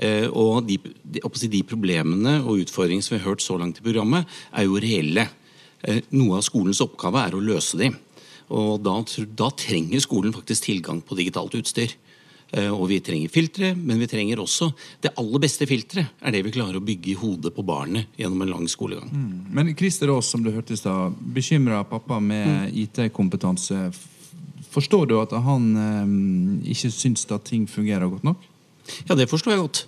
Eh, 0.00 0.28
og 0.28 0.64
de, 0.68 0.78
de, 1.04 1.22
de 1.22 1.62
problemene 1.66 2.38
og 2.40 2.62
utfordringene 2.64 3.04
som 3.04 3.16
vi 3.16 3.22
har 3.22 3.32
hørt 3.32 3.44
så 3.44 3.58
langt 3.60 3.80
i 3.80 3.84
programmet, 3.84 4.28
er 4.56 4.68
jo 4.68 4.80
reelle. 4.80 5.26
Eh, 5.84 6.04
noe 6.16 6.38
av 6.38 6.46
skolens 6.46 6.80
oppgave 6.84 7.26
er 7.26 7.36
å 7.36 7.42
løse 7.44 7.80
dem. 7.80 7.98
Og 8.50 8.80
da, 8.82 8.96
da 9.38 9.50
trenger 9.54 10.02
skolen 10.02 10.34
faktisk 10.34 10.66
tilgang 10.66 11.04
på 11.06 11.18
digitalt 11.18 11.54
utstyr. 11.58 11.92
Eh, 12.52 12.70
Og 12.72 12.88
vi 12.90 12.98
trenger 13.00 13.30
filtre, 13.30 13.74
men 13.76 13.98
vi 14.02 14.08
trenger 14.10 14.40
også 14.42 14.72
det 15.02 15.12
aller 15.16 15.38
beste 15.38 15.66
filteret. 15.70 16.08
er 16.20 16.32
det 16.32 16.44
vi 16.44 16.50
klarer 16.50 16.80
å 16.80 16.84
bygge 16.84 17.12
i 17.12 17.14
hodet 17.14 17.54
på 17.54 17.62
barnet 17.62 18.06
gjennom 18.18 18.42
en 18.42 18.50
lang 18.50 18.66
skolegang. 18.68 19.10
Men 19.50 19.74
Christer 19.76 20.10
Aas, 20.10 20.26
som 20.26 20.42
du 20.42 20.50
hørte 20.50 20.72
i 20.72 20.76
stad, 20.76 21.14
bekymra 21.34 21.84
pappa 21.84 22.18
med 22.20 22.72
IT-kompetanse. 22.74 23.92
Forstår 24.70 25.06
du 25.06 25.20
at 25.20 25.30
han 25.32 25.70
eh, 25.76 26.72
ikke 26.72 26.90
syns 26.90 27.26
at 27.30 27.44
ting 27.44 27.66
fungerer 27.70 28.10
godt 28.10 28.24
nok? 28.24 28.42
Ja, 29.08 29.14
det 29.14 29.28
forstår 29.30 29.52
jeg 29.54 29.60
godt. 29.62 29.86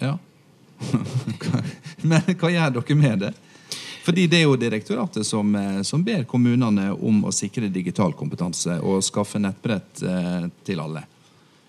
Ja. 0.00 0.16
Men 2.02 2.22
hva 2.40 2.50
gjør 2.50 2.74
dere 2.80 2.96
med 2.96 3.18
det? 3.26 3.32
Fordi 4.02 4.26
det 4.30 4.40
er 4.40 4.46
jo 4.48 4.56
direktoratet 4.56 5.26
som, 5.26 5.54
eh, 5.54 5.82
som 5.82 6.04
ber 6.04 6.24
kommunene 6.24 6.90
om 6.92 7.24
å 7.24 7.32
sikre 7.32 7.68
digital 7.68 8.14
kompetanse 8.16 8.78
og 8.80 9.04
skaffe 9.04 9.40
nettbrett 9.42 10.02
eh, 10.02 10.46
til 10.64 10.80
alle. 10.80 11.04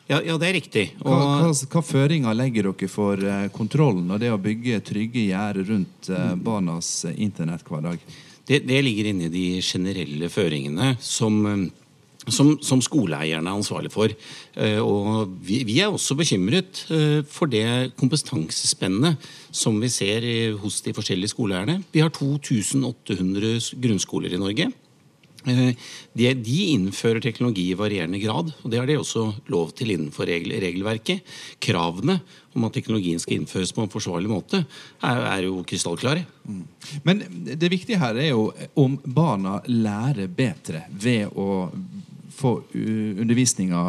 Ja, 0.08 0.20
ja, 0.26 0.36
det 0.40 0.50
er 0.50 0.58
riktig. 0.58 0.86
Hva, 1.00 1.18
hva, 1.44 1.52
hva 1.52 1.84
føringer 1.86 2.36
legger 2.36 2.72
dere 2.72 2.90
for 2.92 3.20
eh, 3.20 3.48
kontrollen 3.56 4.10
og 4.12 4.20
det 4.24 4.32
å 4.32 4.40
bygge 4.42 4.82
trygge 4.88 5.28
gjerder 5.30 5.68
rundt 5.72 6.12
barnas 6.44 7.06
internetthverdag? 7.12 8.00
Det, 8.48 8.64
det 8.68 8.82
ligger 8.84 9.12
inne 9.12 9.28
i 9.28 9.32
de 9.32 9.46
generelle 9.64 10.28
føringene 10.32 10.96
som, 11.00 11.38
som, 12.30 12.54
som 12.62 12.82
skoleeierne 12.84 13.50
er 13.50 13.58
ansvarlig 13.58 13.92
for. 13.94 14.14
Eh, 14.54 14.78
Og 14.82 15.32
vi, 15.42 15.64
vi 15.66 15.80
er 15.82 15.90
også 15.90 16.18
bekymret 16.20 16.84
eh, 16.94 17.22
for 17.26 17.50
det 17.50 17.96
kompetansespennet 17.98 19.18
som 19.52 19.80
vi 19.82 19.90
ser 19.90 20.28
hos 20.62 20.82
de 20.86 20.94
forskjellige 20.94 21.34
skoleeierne. 21.34 21.82
Vi 21.92 22.04
har 22.04 22.14
2800 22.14 23.74
grunnskoler 23.82 24.34
i 24.34 24.42
Norge. 24.42 24.70
Eh, 25.50 25.74
De, 26.14 26.28
de 26.38 26.60
innfører 26.76 27.24
teknologi 27.24 27.72
i 27.72 27.78
varierende 27.80 28.20
grad, 28.22 28.52
og 28.62 28.70
det 28.70 28.78
har 28.78 28.86
de 28.86 29.00
også 29.00 29.24
lov 29.50 29.72
til 29.74 29.96
innenfor 29.96 30.28
regel, 30.30 30.54
regelverket. 30.62 31.26
Kravene 31.64 32.20
om 32.54 32.68
at 32.68 32.76
teknologien 32.76 33.18
skal 33.20 33.40
innføres 33.40 33.72
på 33.74 33.82
en 33.82 33.90
forsvarlig 33.90 34.30
måte, 34.30 34.62
er, 35.02 35.22
er 35.32 35.48
jo 35.48 35.64
krystallklare. 35.66 36.26
Men 37.08 37.24
det 37.48 37.72
viktige 37.72 37.98
her 37.98 38.20
er 38.20 38.34
jo 38.34 38.52
om 38.76 39.00
barna 39.06 39.62
lærer 39.72 40.28
bedre 40.28 40.84
ved 40.92 41.32
å 41.34 41.72
få 42.42 42.58
uh, 42.74 43.22
undervisninga 43.22 43.82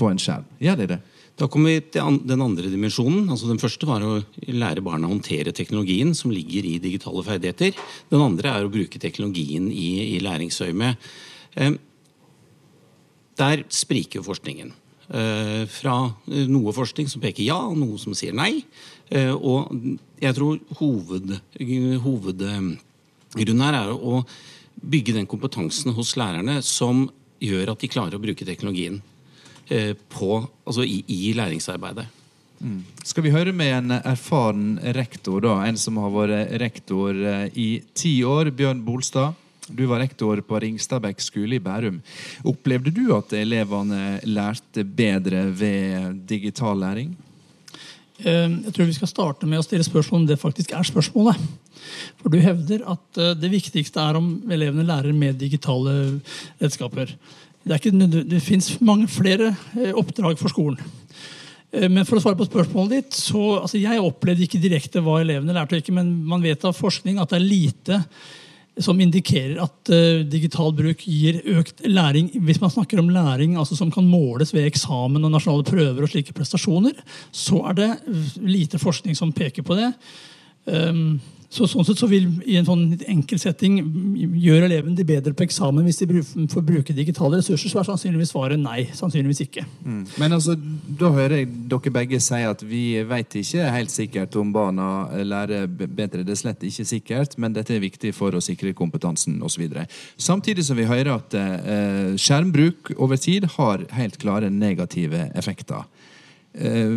på 0.00 0.10
en 0.10 0.20
skjerm. 0.20 0.46
Gjør 0.62 0.80
de 0.80 0.88
det? 0.94 1.00
Da 1.40 1.48
kommer 1.48 1.72
vi 1.72 1.84
til 1.94 2.18
den 2.28 2.42
andre 2.44 2.68
dimensjonen. 2.68 3.30
Altså 3.32 3.48
Den 3.48 3.60
første 3.62 3.88
var 3.88 4.04
å 4.04 4.18
lære 4.44 4.84
barna 4.84 5.08
å 5.08 5.14
håndtere 5.14 5.54
teknologien 5.56 6.12
som 6.16 6.32
ligger 6.34 6.66
i 6.68 6.80
digitale 6.82 7.24
ferdigheter. 7.24 7.78
Den 8.12 8.24
andre 8.24 8.52
er 8.52 8.66
å 8.66 8.72
bruke 8.72 9.00
teknologien 9.00 9.70
i, 9.72 10.16
i 10.16 10.20
læringsøyemed. 10.20 11.08
Eh, 11.56 11.78
der 13.40 13.64
spriker 13.72 14.24
forskningen. 14.26 14.74
Eh, 15.10 15.64
fra 15.66 15.94
eh, 16.30 16.46
noe 16.46 16.74
forskning 16.76 17.08
som 17.10 17.22
peker 17.22 17.42
ja, 17.42 17.58
og 17.66 17.78
noe 17.80 17.98
som 17.98 18.14
sier 18.14 18.36
nei. 18.36 18.60
Eh, 19.10 19.32
og 19.32 19.72
jeg 20.22 20.36
tror 20.36 20.60
hoved, 20.78 21.32
hovedgrunnen 22.04 23.64
her 23.64 23.78
er 23.80 23.90
å 23.90 24.20
bygge 24.80 25.16
den 25.16 25.26
kompetansen 25.30 25.96
hos 25.96 26.14
lærerne 26.20 26.60
som 26.62 27.08
gjør 27.40 27.74
at 27.74 27.82
de 27.82 27.90
klarer 27.90 28.16
å 28.16 28.22
bruke 28.22 28.46
teknologien 28.46 29.00
eh, 29.68 29.92
på, 30.12 30.32
altså 30.64 30.86
i, 30.86 31.02
i 31.08 31.34
læringsarbeidet. 31.36 32.08
Skal 33.08 33.24
vi 33.24 33.32
høre 33.32 33.54
med 33.56 33.72
en 33.72 33.94
erfaren 34.02 34.74
rektor, 34.92 35.40
da? 35.40 35.54
En 35.64 35.78
som 35.80 35.96
har 36.02 36.12
vært 36.12 36.58
rektor 36.60 37.16
eh, 37.16 37.46
i 37.56 37.68
ti 37.96 38.18
år. 38.26 38.52
Bjørn 38.56 38.82
Bolstad. 38.84 39.38
Du 39.70 39.84
var 39.86 40.02
rektor 40.02 40.40
på 40.44 40.58
Ringstadbekk 40.60 41.22
skole 41.22 41.56
i 41.56 41.62
Bærum. 41.62 42.00
Opplevde 42.50 42.92
du 42.92 43.04
at 43.14 43.32
elevene 43.38 44.18
lærte 44.26 44.84
bedre 44.84 45.46
ved 45.54 46.24
digital 46.28 46.80
læring? 46.82 47.14
Eh, 48.24 48.48
Jeg 48.66 48.74
tror 48.74 48.88
vi 48.88 48.96
skal 48.96 49.10
starte 49.10 49.48
med 49.48 49.60
å 49.60 49.64
stille 49.64 49.86
spørsmål 49.86 50.22
om 50.22 50.26
det 50.28 50.40
faktisk 50.40 50.74
er 50.76 50.86
spørsmålet. 50.86 51.36
For 52.20 52.32
du 52.32 52.40
hevder 52.42 52.84
at 52.92 53.20
eh, 53.20 53.34
det 53.38 53.52
viktigste 53.52 54.00
er 54.02 54.18
om 54.20 54.32
elevene 54.50 54.86
lærer 54.86 55.16
med 55.16 55.38
digitale 55.40 56.20
redskaper. 56.60 57.14
Det, 57.64 57.76
ikke, 57.76 58.24
det 58.28 58.42
fins 58.44 58.74
mange 58.80 59.08
flere 59.08 59.54
eh, 59.76 59.92
oppdrag 59.96 60.38
for 60.40 60.52
skolen. 60.52 60.80
Eh, 61.72 61.88
Men 61.88 62.04
for 62.08 62.18
å 62.18 62.24
svare 62.24 62.38
på 62.40 62.48
spørsmålet 62.48 62.96
ditt, 62.96 63.16
så 63.16 63.62
altså 63.62 63.80
Jeg 63.80 64.04
opplevde 64.04 64.44
ikke 64.46 64.62
direkte 64.62 65.02
hva 65.04 65.20
elevene 65.20 65.56
lærte, 65.56 65.76
og 65.76 65.84
ikke, 65.84 65.96
men 65.96 66.12
man 66.28 66.44
vet 66.44 66.64
av 66.64 66.76
forskning 66.76 67.20
at 67.20 67.32
det 67.32 67.40
er 67.40 67.48
lite 67.48 68.02
som 68.84 69.00
indikerer 69.00 69.58
at 69.62 69.90
eh, 69.92 70.22
digital 70.28 70.72
bruk 70.76 71.02
gir 71.04 71.40
økt 71.58 71.82
læring. 71.86 72.30
Hvis 72.46 72.60
man 72.62 72.72
snakker 72.72 73.02
om 73.02 73.10
læring 73.12 73.56
altså 73.60 73.76
som 73.78 73.92
kan 73.92 74.08
måles 74.08 74.54
ved 74.56 74.68
eksamen 74.68 75.24
og 75.24 75.34
nasjonale 75.34 75.66
prøver, 75.66 76.02
og 76.04 76.12
slike 76.12 76.34
prestasjoner, 76.36 76.96
så 77.32 77.62
er 77.70 77.78
det 77.78 77.90
lite 78.40 78.80
forskning 78.80 79.18
som 79.18 79.34
peker 79.36 79.66
på 79.66 79.78
det. 79.78 79.92
Um, 80.70 81.20
så 81.50 81.66
sånn 81.66 81.82
sett 81.82 81.98
så 81.98 82.06
vil 82.06 82.28
i 82.46 82.54
en 82.60 82.66
sånn 82.66 82.84
enkel 83.10 83.40
setting 83.42 83.80
gjøre 84.38 84.68
elevene 84.68 84.94
de 84.94 85.06
bedre 85.06 85.32
på 85.34 85.42
eksamen 85.48 85.82
hvis 85.82 85.98
de 85.98 86.22
får 86.52 86.62
bruke 86.62 86.94
digitale 86.94 87.40
ressurser, 87.40 87.72
så 87.72 87.80
er 87.80 87.88
sannsynligvis 87.88 88.30
svaret 88.30 88.60
nei. 88.62 88.84
Sannsynligvis 88.94 89.42
ikke. 89.48 89.64
Men 90.22 90.36
altså, 90.36 90.54
da 90.54 91.10
hører 91.10 91.40
jeg 91.40 91.50
dere 91.72 91.94
begge 91.98 92.22
si 92.22 92.40
at 92.46 92.62
vi 92.62 92.84
vet 93.10 93.40
ikke 93.42 93.66
helt 93.74 93.90
sikkert 93.90 94.38
om 94.38 94.54
barna 94.54 94.88
lærer 95.26 95.66
bedre. 95.66 96.22
Det 96.22 96.36
er 96.36 96.42
slett 96.44 96.62
ikke 96.70 96.86
sikkert, 96.86 97.34
men 97.42 97.58
dette 97.58 97.74
er 97.74 97.82
viktig 97.82 98.14
for 98.14 98.38
å 98.38 98.44
sikre 98.44 98.70
kompetansen 98.78 99.42
osv. 99.42 99.66
Samtidig 100.22 100.68
som 100.70 100.78
vi 100.78 100.86
hører 100.86 101.16
at 101.16 101.34
eh, 101.34 102.14
skjermbruk 102.14 102.94
over 102.94 103.18
tid 103.18 103.50
har 103.58 103.88
helt 103.98 104.22
klare 104.22 104.54
negative 104.54 105.32
effekter. 105.34 105.82
Eh, 106.54 106.94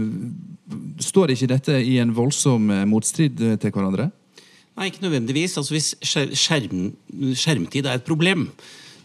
står 1.02 1.34
ikke 1.34 1.56
dette 1.58 1.82
i 1.82 1.98
en 2.02 2.14
voldsom 2.14 2.70
eh, 2.74 2.86
motstrid 2.90 3.42
eh, 3.42 3.58
til 3.62 3.74
hverandre? 3.74 4.14
Nei, 4.74 4.90
ikke 4.90 5.04
nødvendigvis. 5.06 5.58
Altså, 5.60 5.76
hvis 5.76 5.92
skjerm, 6.02 6.94
skjermtid 7.38 7.86
er 7.86 8.00
et 8.00 8.08
problem, 8.08 8.48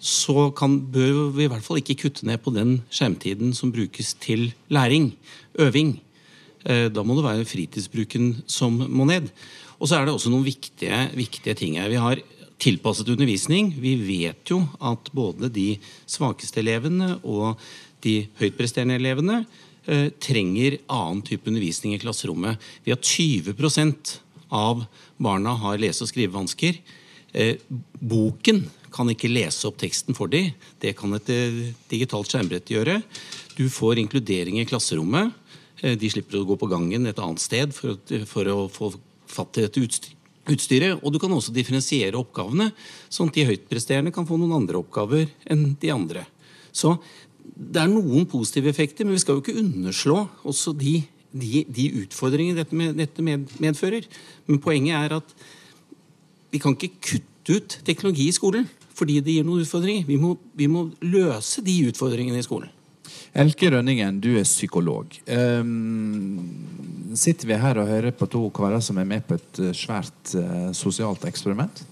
så 0.00 0.48
kan, 0.56 0.78
bør 0.92 1.28
vi 1.34 1.44
i 1.44 1.50
hvert 1.50 1.64
fall 1.64 1.80
ikke 1.82 1.98
kutte 2.04 2.26
ned 2.28 2.40
på 2.40 2.54
den 2.54 2.78
skjermtiden 2.94 3.52
som 3.56 3.72
brukes 3.74 4.14
til 4.22 4.52
læring, 4.72 5.12
øving. 5.58 5.98
Eh, 6.64 6.88
Da 6.88 7.02
må 7.02 7.16
det 7.18 7.24
være 7.26 7.44
fritidsbruken 7.44 8.44
som 8.46 8.78
må 8.88 9.04
ned. 9.04 9.28
Og 9.78 9.88
så 9.88 9.98
er 9.98 10.06
det 10.06 10.14
også 10.14 10.30
noen 10.30 10.46
viktige, 10.46 11.10
viktige 11.14 11.54
ting 11.54 11.78
her. 11.78 11.88
Vi 11.88 12.00
har 12.00 12.22
tilpasset 12.58 13.08
undervisning. 13.08 13.74
Vi 13.78 13.94
vet 14.00 14.50
jo 14.50 14.62
at 14.80 15.10
både 15.14 15.50
de 15.52 15.76
svakeste 16.06 16.60
elevene 16.60 17.18
og 17.22 17.58
de 18.02 18.26
høytpresterende 18.40 18.98
elevene 18.98 19.44
eh, 19.86 20.08
trenger 20.18 20.78
annen 20.88 21.22
type 21.26 21.46
undervisning 21.46 21.94
i 21.94 22.02
klasserommet. 22.02 22.58
Vi 22.84 22.94
har 22.94 23.02
20 23.02 23.54
av 24.54 24.84
barna 25.16 25.54
har 25.60 25.78
lese- 25.80 26.04
og 26.04 26.10
skrivevansker. 26.10 26.80
Eh, 27.32 27.56
boken 28.00 28.64
kan 28.94 29.10
ikke 29.12 29.30
lese 29.30 29.68
opp 29.68 29.78
teksten 29.80 30.16
for 30.16 30.30
dem. 30.32 30.52
Det 30.80 30.94
kan 30.96 31.12
et 31.16 31.28
eh, 31.32 31.74
digitalt 31.90 32.30
skjermbrett 32.30 32.72
gjøre. 32.72 33.02
Du 33.58 33.68
får 33.72 34.00
inkludering 34.00 34.60
i 34.60 34.68
klasserommet. 34.68 35.34
Eh, 35.82 35.96
de 35.98 36.10
slipper 36.10 36.40
å 36.40 36.46
gå 36.48 36.56
på 36.58 36.70
gangen 36.70 37.06
et 37.06 37.18
annet 37.20 37.42
sted 37.42 37.74
for, 37.76 37.98
for 38.26 38.52
å 38.52 38.60
få 38.72 38.92
fatt 39.28 39.60
i 39.60 39.66
dette 39.66 39.82
utstyr- 39.84 40.16
utstyret. 40.48 41.02
Og 41.02 41.12
du 41.12 41.20
kan 41.20 41.32
også 41.34 41.54
differensiere 41.54 42.18
oppgavene, 42.18 42.70
sånn 43.12 43.30
at 43.30 43.38
de 43.38 43.46
høytpresterende 43.50 44.14
kan 44.14 44.26
få 44.28 44.40
noen 44.40 44.56
andre 44.62 44.80
oppgaver 44.80 45.28
enn 45.50 45.74
de 45.80 45.92
andre. 45.92 46.24
Så 46.72 46.96
det 47.48 47.82
er 47.82 47.90
noen 47.90 48.26
positive 48.28 48.70
effekter, 48.70 49.06
men 49.06 49.16
vi 49.16 49.22
skal 49.22 49.38
jo 49.38 49.44
ikke 49.44 49.60
underslå 49.60 50.22
også 50.48 50.74
de, 50.78 51.00
de, 51.32 51.64
de 51.68 51.86
utfordringene 52.04 52.58
dette, 52.58 52.76
med, 52.76 52.96
dette 52.98 53.24
med, 53.24 53.48
medfører. 53.62 54.08
Men 54.48 54.62
poenget 54.62 54.96
er 54.98 55.18
at 55.20 55.34
vi 56.52 56.60
kan 56.62 56.76
ikke 56.76 56.94
kutte 57.04 57.58
ut 57.58 57.78
teknologi 57.84 58.28
i 58.28 58.36
skolen 58.36 58.68
fordi 58.98 59.20
det 59.22 59.36
gir 59.36 59.44
noen 59.46 59.62
utfordringer. 59.62 60.08
Vi 60.08 60.16
må, 60.18 60.32
vi 60.58 60.66
må 60.66 60.88
løse 61.06 61.62
de 61.62 61.76
utfordringene 61.86 62.40
i 62.40 62.46
skolen. 62.46 62.72
Elke 63.38 63.68
Rønningen, 63.70 64.16
du 64.18 64.32
er 64.40 64.46
psykolog. 64.46 65.12
Um, 65.30 66.40
sitter 67.14 67.52
vi 67.52 67.60
her 67.62 67.78
og 67.78 67.86
hører 67.86 68.16
på 68.16 68.26
to 68.30 68.48
karer 68.54 68.82
som 68.82 68.98
er 68.98 69.06
med 69.06 69.22
på 69.28 69.36
et 69.38 69.60
eh, 69.62 69.76
svært 69.76 70.34
uh, 70.34 70.72
sosialt 70.76 71.22
eksperiment? 71.28 71.84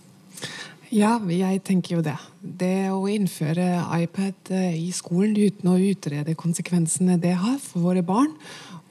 Ja, 0.94 1.16
jeg 1.18 1.62
tenker 1.66 1.96
jo 1.96 2.02
det. 2.04 2.16
Det 2.40 2.88
å 2.94 3.06
innføre 3.10 3.66
iPad 3.98 4.52
eh, 4.54 4.76
i 4.78 4.92
skolen 4.94 5.34
uten 5.34 5.72
å 5.72 5.80
utrede 5.82 6.36
konsekvensene 6.38 7.18
det 7.22 7.34
har 7.40 7.56
for 7.62 7.88
våre 7.88 8.04
barn, 8.06 8.30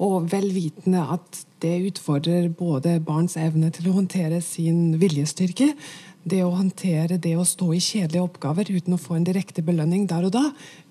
og 0.03 0.27
vel 0.31 0.49
vitende 0.55 1.05
at 1.15 1.45
det 1.63 1.77
utfordrer 1.87 2.49
både 2.51 2.97
barns 3.03 3.37
evne 3.39 3.71
til 3.73 3.89
å 3.89 3.95
håndtere 3.99 4.41
sin 4.43 4.97
viljestyrke, 5.01 5.71
det 6.25 6.39
å 6.41 6.55
håndtere 6.57 7.19
det 7.21 7.35
å 7.37 7.45
stå 7.45 7.67
i 7.75 7.81
kjedelige 7.83 8.23
oppgaver 8.25 8.69
uten 8.73 8.95
å 8.95 9.01
få 9.01 9.13
en 9.19 9.27
direkte 9.27 9.61
belønning 9.65 10.07
der 10.09 10.25
og 10.25 10.33
da, 10.33 10.41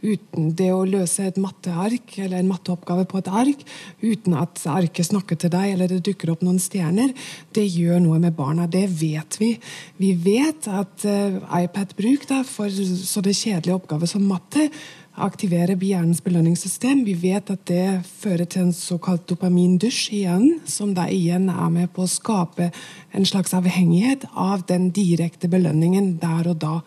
uten 0.05 0.53
det 0.55 0.69
å 0.71 0.85
løse 0.87 1.27
et 1.27 1.41
matteark 1.43 2.15
eller 2.23 2.39
en 2.39 2.53
matteoppgave 2.53 3.07
på 3.11 3.19
et 3.19 3.31
ark 3.43 3.65
uten 4.05 4.37
at 4.39 4.63
arket 4.71 5.11
snakker 5.11 5.41
til 5.43 5.51
deg 5.51 5.73
eller 5.73 5.91
det 5.91 6.05
dukker 6.07 6.31
opp 6.31 6.45
noen 6.47 6.63
stjerner, 6.63 7.11
det 7.57 7.67
gjør 7.67 8.05
noe 8.05 8.21
med 8.23 8.37
barna. 8.39 8.69
Det 8.71 8.87
vet 8.95 9.41
vi. 9.41 9.51
Vi 9.99 10.13
vet 10.23 10.71
at 10.71 11.07
uh, 11.09 11.41
iPad-bruk 11.65 12.29
for 12.47 12.71
sånne 12.71 13.35
kjedelige 13.35 13.75
oppgaver 13.81 14.11
som 14.11 14.23
matte 14.31 14.69
aktiverer 15.15 15.79
hjernens 15.79 16.21
belønningssystem. 16.25 17.05
Vi 17.07 17.15
vet 17.23 17.51
at 17.51 17.67
det 17.71 18.03
fører 18.21 18.45
til 18.51 18.67
en 18.67 18.73
såkalt 18.75 19.29
dopamindusj 19.31 20.09
i 20.13 20.23
hjernen, 20.25 20.61
som 20.67 20.95
da 20.97 21.07
igjen 21.11 21.49
er 21.53 21.71
med 21.71 21.93
på 21.95 22.05
å 22.05 22.11
skape 22.11 22.71
en 23.15 23.29
slags 23.29 23.55
avhengighet 23.55 24.27
av 24.35 24.67
den 24.69 24.91
direkte 24.95 25.51
belønningen 25.51 26.17
der 26.23 26.51
og 26.51 26.59
da. 26.63 26.79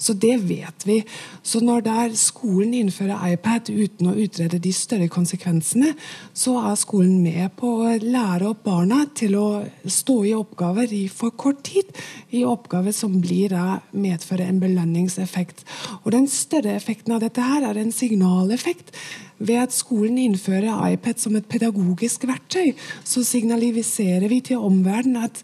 Så 0.00 0.14
det 0.16 0.38
vet 0.48 0.86
vi. 0.88 1.02
Så 1.42 1.60
når 1.60 1.84
der 1.84 2.14
skolen 2.16 2.72
innfører 2.78 3.34
iPad 3.34 3.68
uten 3.68 4.08
å 4.08 4.16
utrede 4.16 4.60
de 4.62 4.72
større 4.72 5.10
konsekvensene, 5.12 5.92
så 6.32 6.56
er 6.62 6.78
skolen 6.80 7.18
med 7.20 7.52
på 7.60 7.74
å 7.84 7.96
lære 8.00 8.48
opp 8.48 8.64
barna 8.64 9.02
til 9.14 9.36
å 9.36 9.48
stå 9.84 10.16
i 10.30 10.36
oppgaver 10.36 10.92
i 10.96 11.04
for 11.12 11.36
kort 11.36 11.60
tid. 11.68 11.90
I 12.32 12.46
oppgaver 12.48 12.96
som 12.96 13.18
blir 13.20 13.52
medfører 13.92 14.48
en 14.48 14.62
belønningseffekt. 14.62 15.66
Og 16.02 16.14
den 16.16 16.30
større 16.32 16.78
effekten 16.78 17.16
av 17.16 17.20
dette 17.24 17.44
her 17.44 17.68
er 17.68 17.80
en 17.80 17.92
signaleffekt. 17.92 18.94
Ved 19.40 19.56
at 19.56 19.72
skolen 19.72 20.18
innfører 20.20 20.92
iPad 20.92 21.20
som 21.20 21.36
et 21.36 21.48
pedagogisk 21.48 22.26
verktøy, 22.28 22.74
så 23.04 23.24
signaliserer 23.24 24.28
vi 24.28 24.40
til 24.44 24.60
omverdenen 24.60 25.24
at 25.24 25.40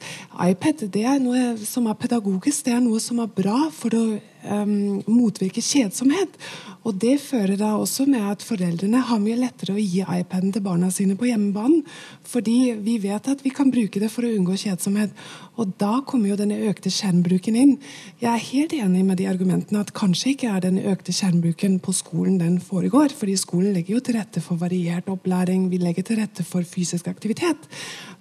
iPad 0.48 0.84
det 0.92 1.04
er 1.08 1.20
noe 1.20 1.54
som 1.64 1.88
er 1.88 1.96
pedagogisk, 2.00 2.66
det 2.66 2.74
er 2.76 2.82
noe 2.84 3.00
som 3.00 3.22
er 3.24 3.32
bra 3.32 3.70
for 3.72 3.96
å 3.96 4.04
um, 4.48 5.02
motvirke 5.10 5.62
kjedsomhet. 5.64 6.36
Og 6.86 6.94
Det 7.02 7.16
fører 7.18 7.56
da 7.58 7.72
også 7.74 8.06
med 8.06 8.22
at 8.30 8.44
foreldrene 8.46 9.00
har 9.08 9.18
mye 9.18 9.38
lettere 9.40 9.74
å 9.74 9.80
gi 9.80 10.04
iPaden 10.04 10.52
til 10.54 10.62
barna 10.62 10.90
sine 10.94 11.16
på 11.18 11.26
hjemmebanen. 11.26 11.82
Fordi 12.26 12.76
vi 12.78 12.98
vet 13.02 13.26
at 13.28 13.42
vi 13.42 13.50
kan 13.50 13.72
bruke 13.74 14.00
det 14.02 14.10
for 14.12 14.26
å 14.26 14.30
unngå 14.30 14.54
kjedsomhet. 14.60 15.10
Og 15.58 15.72
da 15.80 15.98
kommer 16.06 16.30
jo 16.30 16.38
denne 16.38 16.60
økte 16.70 16.92
skjermbruken 16.92 17.58
inn. 17.58 17.74
Jeg 18.22 18.30
er 18.30 18.46
helt 18.52 18.76
enig 18.76 19.02
med 19.08 19.18
de 19.18 19.26
argumentene 19.30 19.82
at 19.82 19.94
kanskje 19.96 20.34
ikke 20.34 20.52
er 20.52 20.62
den 20.62 20.78
økte 20.78 21.14
skjermbruken 21.16 21.80
på 21.82 21.94
skolen 21.96 22.38
den 22.42 22.60
foregår. 22.62 23.10
fordi 23.16 23.36
skolen 23.36 23.74
legger 23.74 23.96
jo 23.96 24.00
til 24.00 24.18
rette 24.20 24.40
for 24.40 24.56
variert 24.56 25.08
opplæring, 25.08 25.70
vi 25.70 25.78
legger 25.78 26.02
til 26.02 26.20
rette 26.20 26.44
for 26.44 26.62
fysisk 26.62 27.08
aktivitet. 27.08 27.66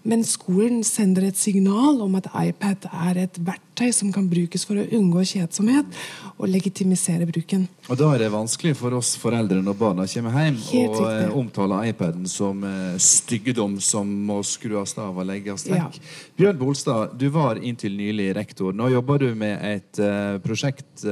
Men 0.05 0.21
skolen 0.27 0.83
sender 0.85 1.25
et 1.25 1.37
signal 1.39 1.97
om 2.05 2.13
at 2.19 2.27
iPad 2.37 2.85
er 2.93 3.17
et 3.23 3.39
verktøy 3.41 3.89
som 3.95 4.11
kan 4.13 4.27
brukes 4.29 4.61
for 4.67 4.77
å 4.77 4.83
unngå 4.93 5.23
kjedsomhet 5.25 5.97
og 6.35 6.45
legitimisere 6.51 7.25
bruken. 7.25 7.63
Og 7.89 7.97
Da 7.97 8.11
er 8.13 8.21
det 8.25 8.29
vanskelig 8.33 8.75
for 8.77 8.93
oss 8.93 9.15
foreldre 9.17 9.63
når 9.65 9.77
barna 9.79 10.05
kommer 10.11 10.37
hjem 10.37 10.59
Helt 10.67 10.93
og 10.93 11.07
riktig. 11.07 11.25
eh, 11.25 11.37
omtaler 11.41 11.89
iPaden 11.89 12.29
som 12.29 12.61
eh, 12.63 12.99
styggedom 13.01 13.79
som 13.81 14.13
må 14.29 14.41
skrues 14.45 14.93
av 15.01 15.17
og 15.17 15.25
legges 15.25 15.65
vekk. 15.71 15.99
Bjørn 16.37 16.61
Bolstad, 16.61 17.17
du 17.17 17.27
var 17.33 17.57
inntil 17.57 17.97
nylig 17.97 18.29
rektor. 18.37 18.73
Nå 18.77 18.91
jobber 18.93 19.25
du 19.25 19.33
med 19.35 19.57
et 19.65 19.99
eh, 19.99 20.37
prosjekt 20.45 21.05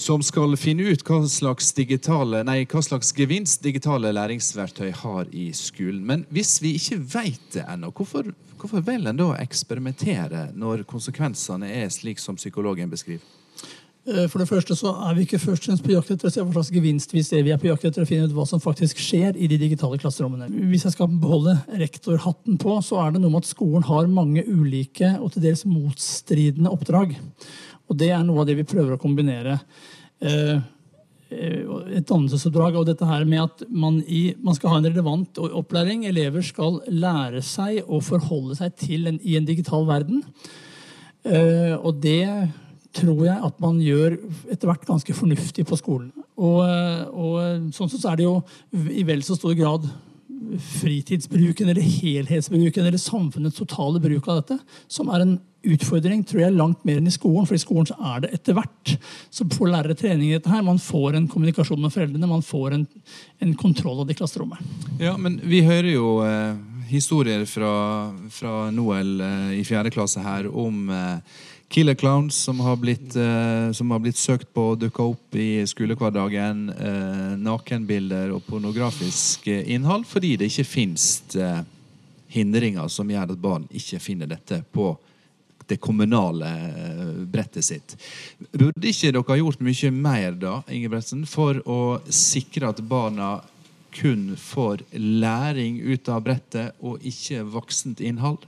som 0.00 0.22
skal 0.24 0.56
finne 0.56 0.88
ut 0.88 1.02
hva 1.04 1.20
slags, 1.28 1.72
digitale, 1.76 2.40
nei, 2.48 2.62
hva 2.70 2.80
slags 2.84 3.12
gevinst 3.16 3.60
digitale 3.64 4.12
læringsverktøy 4.16 4.94
har 5.02 5.28
i 5.36 5.50
skolen. 5.56 6.00
Men 6.08 6.24
hvis 6.32 6.56
vi 6.64 6.76
ikke 6.78 7.02
vet 7.18 7.50
det 7.58 7.66
ennå, 7.68 7.92
hvorfor, 7.92 8.32
hvorfor 8.56 8.86
vil 8.86 9.10
en 9.10 9.20
da 9.20 9.34
eksperimentere 9.42 10.48
når 10.56 10.86
konsekvensene 10.88 11.68
er 11.82 11.92
slik 11.92 12.22
som 12.22 12.40
psykologen 12.40 12.90
beskriver? 12.92 13.26
Eh, 14.08 14.26
For 14.32 14.40
det 14.40 14.48
første 14.48 14.74
så 14.78 14.94
er 15.04 15.16
vi 15.16 15.26
ikke 15.26 15.42
først 15.42 15.68
på 15.84 15.92
jakt 15.92 16.10
etter 16.14 16.30
å 16.30 16.32
se 16.32 16.40
hva 16.40 16.54
slags 16.54 16.72
gevinst 16.72 17.12
vi 17.12 17.22
ser. 17.26 17.44
Vi 17.44 17.52
er 17.52 17.60
på 17.60 17.68
jakt 17.68 17.84
etter 17.84 18.06
å 18.06 18.08
finne 18.08 18.28
ut 18.28 18.36
hva 18.36 18.46
som 18.48 18.62
faktisk 18.62 18.98
skjer 19.02 19.36
i 19.36 19.48
de 19.50 19.58
digitale 19.60 20.00
klasserommene. 20.00 20.48
Hvis 20.70 20.86
jeg 20.88 20.96
skal 20.96 21.10
beholde 21.12 21.58
rektorhatten 21.82 22.56
på, 22.60 22.78
så 22.86 23.02
er 23.04 23.12
det 23.12 23.20
noe 23.20 23.34
med 23.34 23.44
at 23.44 23.50
skolen 23.52 23.84
har 23.84 24.08
mange 24.08 24.46
ulike 24.48 25.12
og 25.20 25.34
til 25.34 25.44
dels 25.44 25.66
motstridende 25.68 26.72
oppdrag. 26.72 27.12
Og 27.90 27.98
det 27.98 28.12
er 28.14 28.22
noe 28.26 28.42
av 28.42 28.48
det 28.48 28.56
vi 28.60 28.68
prøver 28.68 28.94
å 28.94 29.00
kombinere. 29.00 29.58
Eh, 30.22 30.56
eh, 31.34 31.62
et 31.98 32.06
dannelsesoppdrag 32.06 32.78
og 32.78 32.86
dette 32.86 33.08
her 33.08 33.26
med 33.28 33.42
at 33.42 33.64
man, 33.68 33.98
i, 34.06 34.36
man 34.38 34.56
skal 34.56 34.74
ha 34.74 34.80
en 34.80 34.88
relevant 34.88 35.42
opplæring. 35.50 36.06
Elever 36.08 36.44
skal 36.46 36.80
lære 36.86 37.42
seg 37.46 37.82
å 37.86 38.02
forholde 38.04 38.58
seg 38.60 38.76
til 38.78 39.10
en, 39.10 39.20
i 39.26 39.36
en 39.40 39.48
digital 39.48 39.88
verden. 39.90 40.22
Eh, 41.26 41.74
og 41.74 41.98
det 42.04 42.24
tror 42.94 43.24
jeg 43.26 43.38
at 43.46 43.58
man 43.62 43.78
gjør 43.82 44.16
etter 44.50 44.70
hvert 44.70 44.86
ganske 44.86 45.14
fornuftig 45.14 45.66
på 45.66 45.78
skolen. 45.78 46.12
Og, 46.40 46.62
og 46.64 47.72
sånn 47.74 47.90
sett 47.90 48.00
så 48.00 48.14
er 48.14 48.18
det 48.18 48.24
jo 48.24 48.38
i 48.72 49.04
vel 49.06 49.20
så 49.26 49.36
stor 49.36 49.52
grad 49.58 49.84
fritidsbruken 50.58 51.68
eller 51.68 51.82
helhetsbruken 51.82 52.86
eller 52.86 52.98
samfunnets 53.00 53.58
totale 53.60 54.00
bruk 54.02 54.28
av 54.28 54.42
dette 54.42 54.58
som 54.90 55.10
er 55.12 55.24
en 55.24 55.38
utfordring 55.60 56.22
tror 56.24 56.40
jeg 56.44 56.56
langt 56.56 56.84
mer 56.88 57.00
enn 57.00 57.08
i 57.10 57.12
skolen. 57.12 57.46
For 57.48 57.56
i 57.56 57.60
skolen 57.60 57.88
så 57.90 57.96
er 58.14 58.24
det 58.24 58.32
etter 58.36 58.56
hvert. 58.56 58.94
Så 59.32 59.44
får 59.52 59.72
lærere 59.72 59.96
trening 59.98 60.30
i 60.30 60.36
dette 60.38 60.52
her. 60.52 60.64
Man 60.64 60.80
får 60.80 61.18
en 61.18 61.28
kommunikasjon 61.28 61.80
med 61.82 61.92
foreldrene. 61.94 62.30
Man 62.30 62.44
får 62.46 62.76
en, 62.78 62.86
en 63.44 63.54
kontroll 63.60 64.00
av 64.00 64.08
det 64.08 64.16
klasserommet. 64.20 64.62
Ja, 65.02 65.16
men 65.20 65.36
vi 65.44 65.62
hører 65.66 65.90
jo 65.92 66.14
eh, 66.24 66.56
historier 66.90 67.44
fra, 67.48 67.74
fra 68.32 68.54
Noel 68.74 69.20
eh, 69.20 69.54
i 69.60 69.64
fjerde 69.68 69.92
klasse 69.94 70.24
her 70.24 70.48
om 70.48 70.88
eh, 70.94 71.40
killer 71.70 71.94
clowns 71.94 72.34
som 72.34 72.60
har 72.60 72.76
blitt, 72.76 73.16
eh, 73.16 73.72
som 73.72 73.90
har 73.90 73.98
blitt 74.02 74.16
søkt 74.16 74.48
på 74.54 74.64
og 74.72 74.80
dukka 74.82 75.04
opp 75.06 75.36
i 75.38 75.62
skolehverdagen. 75.66 76.64
Eh, 76.70 77.36
nakenbilder 77.38 78.32
og 78.34 78.42
pornografisk 78.48 79.46
eh, 79.46 79.62
innhold 79.74 80.08
fordi 80.10 80.34
det 80.40 80.50
ikke 80.50 80.66
fins 80.66 81.36
eh, 81.38 81.62
hindringer 82.34 82.90
som 82.90 83.10
gjør 83.10 83.30
at 83.30 83.38
barn 83.38 83.68
ikke 83.70 84.02
finner 84.02 84.26
dette 84.30 84.64
på 84.74 84.90
det 85.70 85.78
kommunale 85.78 86.50
eh, 86.50 87.14
brettet 87.30 87.64
sitt. 87.64 87.94
Burde 88.50 88.90
ikke 88.90 89.14
dere 89.14 89.38
gjort 89.38 89.62
mye 89.62 89.94
mer 89.94 90.34
da, 90.42 90.58
Ingebretsen, 90.66 91.22
for 91.22 91.62
å 91.70 91.80
sikre 92.10 92.72
at 92.74 92.82
barna 92.82 93.36
kun 93.94 94.32
får 94.38 94.82
læring 94.98 95.78
ut 95.86 96.10
av 96.10 96.24
brettet 96.26 96.82
og 96.82 96.98
ikke 97.06 97.44
voksent 97.54 98.02
innhold? 98.02 98.42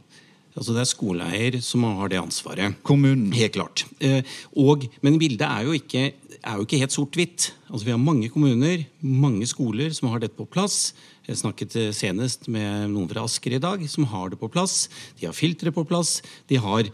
Altså 0.52 0.74
Det 0.74 0.82
er 0.82 0.90
skoleeier 0.90 1.60
som 1.64 1.86
har 1.88 2.10
det 2.12 2.20
ansvaret. 2.20 2.76
Kommunen. 2.84 3.30
Helt 3.32 3.54
klart. 3.56 3.86
Eh, 4.04 4.20
og, 4.60 4.84
men 5.04 5.16
bildet 5.20 5.46
er 5.46 5.68
jo 5.68 5.76
ikke, 5.78 6.10
er 6.12 6.58
jo 6.58 6.66
ikke 6.66 6.80
helt 6.82 6.92
sort-hvitt. 6.92 7.52
Altså 7.70 7.88
Vi 7.88 7.94
har 7.94 8.02
mange 8.02 8.28
kommuner, 8.32 8.84
mange 9.00 9.48
skoler 9.48 9.94
som 9.96 10.10
har 10.12 10.20
dette 10.20 10.36
på 10.36 10.48
plass. 10.48 10.92
Jeg 11.28 11.40
snakket 11.40 11.78
eh, 11.80 11.94
senest 11.96 12.50
med 12.52 12.90
noen 12.92 13.08
fra 13.08 13.24
Asker 13.24 13.56
i 13.56 13.62
dag 13.62 13.80
som 13.88 14.04
har 14.12 14.34
det 14.34 14.40
på 14.42 14.50
plass. 14.52 14.90
De 15.20 15.30
har 15.30 15.36
filtre 15.36 15.72
på 15.72 15.86
plass. 15.88 16.18
De 16.52 16.60
har, 16.60 16.92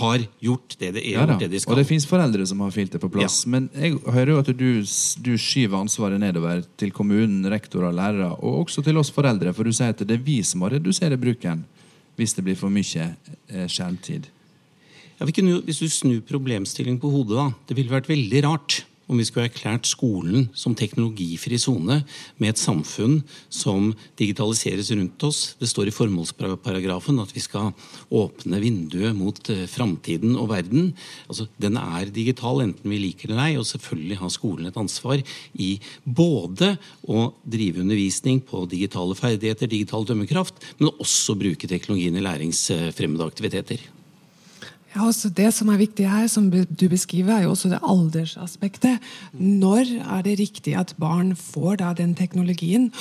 har 0.00 0.24
gjort 0.40 0.78
det, 0.80 0.94
det, 0.96 1.04
Ja 1.04 1.26
gjort 1.26 1.44
det 1.44 1.50
de 1.52 1.60
skal. 1.60 1.76
Og 1.76 1.82
det 1.82 1.86
fins 1.90 2.08
foreldre 2.08 2.48
som 2.48 2.64
har 2.64 2.72
filter 2.72 3.04
på 3.04 3.12
plass. 3.12 3.42
Men 3.44 3.68
jeg 3.76 3.98
hører 4.00 4.32
jo 4.32 4.40
at 4.40 4.48
du, 4.56 4.68
du 5.28 5.32
skyver 5.36 5.76
ansvaret 5.82 6.24
nedover 6.24 6.64
til 6.80 6.96
kommunen, 6.96 7.44
rektorer, 7.52 7.92
lærere, 7.92 8.32
og 8.40 8.64
også 8.64 8.80
til 8.88 8.96
oss 8.96 9.12
foreldre. 9.12 9.52
For 9.52 9.68
du 9.68 9.76
sier 9.76 9.92
at 9.92 10.00
det 10.00 10.22
er 10.22 10.24
vi 10.24 10.40
som 10.40 10.64
må 10.64 10.72
redusere 10.72 11.20
bruken 11.20 11.66
hvis 12.16 12.34
det 12.36 12.44
blir 12.46 12.58
for 12.58 12.72
mye 12.72 13.10
eh, 13.50 13.66
skjermtid. 13.70 14.30
Ja, 15.18 15.26
kunne 15.26 15.60
hvis 15.66 15.80
du 15.82 15.88
snur 15.88 16.24
problemstillingen 16.26 17.00
på 17.02 17.10
hodet, 17.12 17.38
da. 17.38 17.46
Det 17.68 17.78
ville 17.78 17.92
vært 17.92 18.10
veldig 18.10 18.42
rart 18.46 18.82
om 19.06 19.20
vi 19.20 19.26
skulle 19.28 19.48
erklært 19.50 19.88
skolen 19.88 20.48
som 20.56 20.76
teknologifri 20.78 21.58
sone 21.60 22.00
med 22.40 22.54
et 22.54 22.60
samfunn 22.60 23.18
som 23.52 23.92
digitaliseres 24.18 24.90
rundt 24.94 25.26
oss. 25.28 25.42
Det 25.60 25.68
står 25.68 25.90
i 25.90 25.94
formålsparagrafen 25.94 27.20
at 27.22 27.34
vi 27.34 27.42
skal 27.44 27.72
åpne 28.14 28.60
vinduet 28.62 29.16
mot 29.16 29.38
eh, 29.52 29.66
framtiden 29.70 30.38
og 30.40 30.48
verden. 30.54 30.92
Altså, 31.28 31.48
den 31.60 31.76
er 31.80 32.12
digital, 32.14 32.64
enten 32.64 32.90
vi 32.90 33.02
liker 33.02 33.30
det 33.30 33.34
eller 33.34 33.50
ei, 33.50 33.58
og 33.58 33.66
selvfølgelig 33.68 34.20
har 34.20 34.32
skolen 34.32 34.70
et 34.70 34.78
ansvar 34.80 35.22
i 35.58 35.74
både 36.04 36.74
å 37.10 37.26
drive 37.42 37.82
undervisning 37.82 38.40
på 38.46 38.64
digitale 38.70 39.16
ferdigheter, 39.18 39.70
digital 39.70 40.06
dømmekraft, 40.08 40.62
men 40.78 40.94
også 40.94 41.36
bruke 41.38 41.70
teknologien 41.70 42.16
i 42.16 42.24
læringsfremmede 42.24 43.26
aktiviteter. 43.26 43.82
Ja, 44.94 45.10
Det 45.10 45.48
som 45.50 45.68
er 45.72 45.80
viktig 45.80 46.06
her, 46.06 46.28
som 46.28 46.50
du 46.50 46.88
beskriver, 46.88 47.34
er 47.34 47.42
jo 47.42 47.50
også 47.50 47.68
det 47.68 47.80
aldersaspektet. 47.82 49.00
Når 49.32 49.90
er 49.98 50.22
det 50.22 50.38
riktig 50.38 50.76
at 50.78 50.94
barn 50.96 51.34
får 51.34 51.80
da 51.82 51.92
den 51.92 52.14
teknologien? 52.14 52.92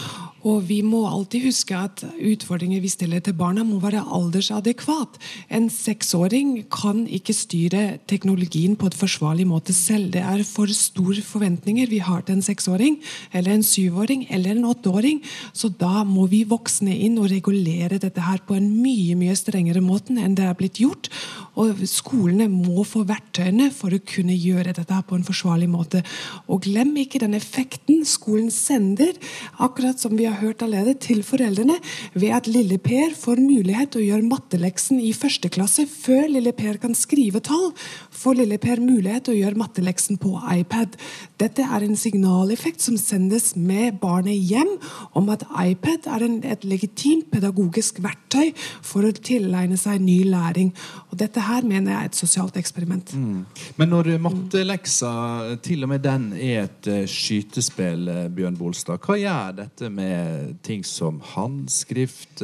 Og 0.44 0.68
vi 0.68 0.82
må 0.82 1.06
alltid 1.06 1.46
huske 1.46 1.76
at 1.78 2.02
utfordringer 2.18 2.82
vi 2.82 2.90
stiller 2.90 3.20
til 3.20 3.34
barna, 3.38 3.64
må 3.64 3.78
være 3.80 4.02
aldersadekvat. 4.10 5.20
En 5.54 5.70
seksåring 5.70 6.66
kan 6.74 7.06
ikke 7.06 7.34
styre 7.34 8.00
teknologien 8.10 8.76
på 8.76 8.90
et 8.90 8.98
forsvarlig 8.98 9.46
måte 9.48 9.72
selv. 9.74 10.12
Det 10.12 10.24
er 10.26 10.44
for 10.44 10.66
store 10.74 11.22
forventninger 11.22 11.88
vi 11.94 12.02
har 12.02 12.26
til 12.26 12.40
en 12.40 12.42
seksåring, 12.42 12.98
eller 13.32 13.54
en 13.54 13.64
syvåring 13.64 14.26
eller 14.34 14.58
en 14.58 14.66
åtteåring. 14.66 15.22
Så 15.54 15.70
da 15.70 16.04
må 16.04 16.26
vi 16.28 16.42
voksne 16.44 16.98
inn 17.06 17.22
og 17.22 17.30
regulere 17.30 18.02
dette 18.02 18.26
her 18.26 18.42
på 18.48 18.58
en 18.58 18.72
mye 18.82 19.14
mye 19.16 19.38
strengere 19.38 19.82
måte 19.84 20.18
enn 20.18 20.36
det 20.36 20.50
er 20.50 20.58
blitt 20.58 20.82
gjort. 20.82 21.12
Og 21.56 21.83
skolene 21.90 22.48
må 22.52 22.84
få 22.88 23.04
verktøyene 23.08 23.70
for 23.74 23.94
å 23.94 24.02
kunne 24.08 24.36
gjøre 24.36 24.74
dette 24.76 25.00
på 25.08 25.18
en 25.18 25.26
forsvarlig 25.26 25.70
måte. 25.72 26.04
Og 26.48 26.64
glem 26.68 26.94
ikke 27.02 27.22
den 27.24 27.36
effekten 27.38 28.04
skolen 28.08 28.50
sender, 28.54 29.16
akkurat 29.64 30.00
som 30.00 30.16
vi 30.18 30.28
har 30.28 30.40
hørt 30.42 30.64
allerede, 30.66 30.96
til 31.04 31.24
foreldrene, 31.26 31.80
ved 32.14 32.36
at 32.36 32.50
lille 32.50 32.80
Per 32.84 33.16
får 33.18 33.42
mulighet 33.42 33.94
til 33.94 34.04
å 34.04 34.08
gjøre 34.08 34.30
matteleksen 34.30 35.02
i 35.04 35.14
første 35.16 35.50
klasse 35.54 35.86
før 35.90 36.28
lille 36.32 36.54
Per 36.56 36.80
kan 36.82 36.96
skrive 36.98 37.42
tall. 37.44 37.72
Får 38.14 38.40
lille 38.42 38.60
Per 38.62 38.82
mulighet 38.84 39.28
til 39.28 39.36
å 39.36 39.42
gjøre 39.42 39.62
matteleksen 39.62 40.20
på 40.22 40.36
iPad. 40.54 40.98
Dette 41.42 41.66
er 41.66 41.86
en 41.86 41.98
signaleffekt 42.00 42.84
som 42.84 42.98
sendes 43.00 43.54
med 43.60 44.00
barnet 44.02 44.38
hjem 44.38 44.76
om 45.18 45.32
at 45.34 45.46
iPad 45.50 46.08
er 46.12 46.26
en, 46.28 46.40
et 46.44 46.66
legitimt 46.68 47.30
pedagogisk 47.34 48.02
verktøy 48.04 48.54
for 48.86 49.06
å 49.08 49.14
tilegne 49.16 49.78
seg 49.80 50.02
ny 50.04 50.22
læring. 50.30 50.74
Og 51.14 51.20
dette 51.22 51.44
her 51.46 51.66
mener 51.70 51.94
jeg 51.94 52.00
er 52.00 52.10
et 52.10 52.18
sosialt 52.18 52.56
eksperiment. 52.58 53.14
Mm. 53.14 53.44
Men 53.78 53.94
når 53.94 54.16
matteleksa, 54.24 55.14
til 55.62 55.86
og 55.86 55.94
med 55.94 56.02
den, 56.02 56.32
er 56.34 56.66
et 56.66 56.90
uh, 56.90 57.04
skytespill, 57.10 58.10
uh, 58.10 58.26
Bjørn 58.34 58.58
Bolstad, 58.58 58.98
hva 59.06 59.20
gjør 59.22 59.60
dette 59.62 59.92
med 59.94 60.58
ting 60.66 60.82
som 60.88 61.22
håndskrift, 61.36 62.42